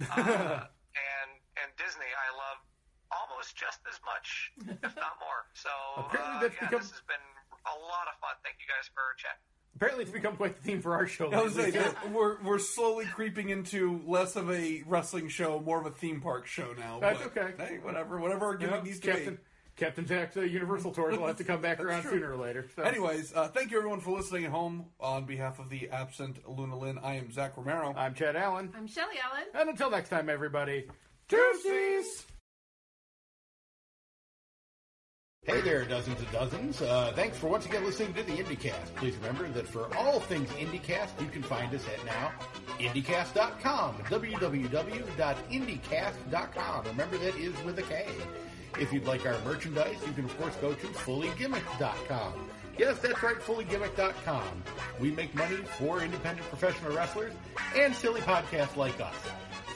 Uh, 0.00 0.64
and 1.12 1.30
and 1.60 1.68
Disney, 1.76 2.08
I 2.08 2.32
love 2.32 2.58
almost 3.20 3.56
just 3.56 3.80
as 3.90 3.98
much, 4.04 4.52
if 4.82 4.96
not 4.96 5.16
more. 5.20 5.46
So 5.54 5.70
Apparently 5.98 6.48
uh, 6.48 6.50
yeah, 6.50 6.68
become- 6.68 6.78
this 6.80 6.90
has 6.90 7.02
been 7.06 7.24
a 7.66 7.76
lot 7.80 8.06
of 8.12 8.18
fun. 8.20 8.34
Thank 8.42 8.56
you 8.60 8.66
guys 8.68 8.90
for 8.94 9.02
chatting. 9.16 9.40
apparently, 9.76 10.02
it's 10.04 10.12
become 10.12 10.36
quite 10.36 10.56
the 10.56 10.62
theme 10.62 10.80
for 10.82 10.94
our 10.94 11.06
show. 11.06 11.32
I 11.32 11.42
was 11.42 11.56
lately, 11.56 11.80
saying, 11.80 11.94
we're 12.12 12.42
we're 12.42 12.58
slowly 12.58 13.06
creeping 13.06 13.48
into 13.50 14.00
less 14.06 14.36
of 14.36 14.50
a 14.50 14.82
wrestling 14.86 15.28
show, 15.28 15.60
more 15.60 15.80
of 15.80 15.86
a 15.86 15.90
theme 15.90 16.20
park 16.20 16.46
show 16.46 16.74
now. 16.78 16.98
That's 17.00 17.22
but, 17.22 17.36
okay. 17.36 17.54
Hey, 17.58 17.78
whatever, 17.82 18.18
whatever 18.20 18.46
our 18.46 18.52
You 18.52 18.58
gimmick 18.58 18.74
know, 18.76 18.82
needs 18.82 19.00
to 19.00 19.10
Captain 19.12 19.34
be. 19.36 19.40
Captain 19.76 20.06
Jack's 20.06 20.36
uh, 20.36 20.42
Universal 20.42 20.92
Tours 20.92 21.18
will 21.18 21.26
have 21.26 21.36
to 21.38 21.42
come 21.44 21.60
back 21.60 21.80
around 21.84 22.02
true. 22.02 22.12
sooner 22.12 22.32
or 22.32 22.36
later. 22.36 22.66
So. 22.76 22.82
Anyways, 22.84 23.32
uh, 23.34 23.48
thank 23.48 23.72
you 23.72 23.78
everyone 23.78 23.98
for 24.00 24.16
listening 24.16 24.44
at 24.44 24.52
home. 24.52 24.84
On 25.00 25.24
behalf 25.24 25.58
of 25.58 25.68
the 25.68 25.88
absent 25.90 26.38
Luna 26.48 26.78
Lynn, 26.78 26.98
I 27.02 27.14
am 27.16 27.32
Zach 27.32 27.56
Romero. 27.56 27.92
I'm 27.96 28.14
Chad 28.14 28.36
Allen, 28.36 28.72
I'm 28.76 28.86
Shelly 28.86 29.16
Allen. 29.24 29.44
and 29.54 29.68
until 29.70 29.90
next 29.90 30.10
time, 30.10 30.28
everybody, 30.28 30.86
deuces. 31.28 32.26
Hey 35.44 35.60
there, 35.60 35.84
dozens 35.84 36.18
and 36.18 36.32
dozens. 36.32 36.80
Uh, 36.80 37.12
thanks 37.14 37.36
for 37.36 37.48
once 37.48 37.66
again 37.66 37.84
listening 37.84 38.14
to 38.14 38.22
the 38.22 38.32
IndieCast. 38.32 38.94
Please 38.96 39.14
remember 39.16 39.46
that 39.50 39.68
for 39.68 39.94
all 39.94 40.18
things 40.18 40.48
IndieCast, 40.52 41.20
you 41.20 41.26
can 41.26 41.42
find 41.42 41.74
us 41.74 41.84
at 41.86 42.02
now 42.06 42.32
IndyCast.com, 42.78 43.96
www.indycast.com. 44.04 46.84
Remember 46.86 47.18
that 47.18 47.36
is 47.36 47.52
with 47.62 47.78
a 47.78 47.82
K. 47.82 48.06
If 48.80 48.90
you'd 48.90 49.04
like 49.04 49.26
our 49.26 49.38
merchandise, 49.40 49.98
you 50.06 50.14
can 50.14 50.24
of 50.24 50.34
course 50.38 50.56
go 50.56 50.72
to 50.72 50.86
fullygimmick.com. 50.86 52.48
Yes, 52.78 53.00
that's 53.00 53.22
right, 53.22 53.36
fullygimmick.com. 53.36 54.62
We 54.98 55.10
make 55.10 55.34
money 55.34 55.56
for 55.78 56.00
independent 56.00 56.48
professional 56.48 56.96
wrestlers 56.96 57.34
and 57.76 57.94
silly 57.94 58.22
podcasts 58.22 58.76
like 58.76 58.98
us. 58.98 59.14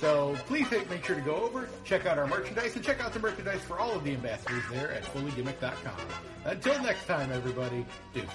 So 0.00 0.36
please 0.46 0.70
make 0.70 1.04
sure 1.04 1.16
to 1.16 1.22
go 1.22 1.34
over, 1.34 1.68
check 1.84 2.06
out 2.06 2.18
our 2.18 2.26
merchandise, 2.26 2.76
and 2.76 2.84
check 2.84 3.00
out 3.00 3.12
the 3.12 3.18
merchandise 3.18 3.60
for 3.62 3.78
all 3.78 3.92
of 3.92 4.04
the 4.04 4.12
ambassadors 4.12 4.62
there 4.70 4.92
at 4.92 5.02
fullygimmick.com. 5.02 5.96
Until 6.44 6.80
next 6.82 7.06
time, 7.06 7.32
everybody, 7.32 7.84
deuces. 8.14 8.30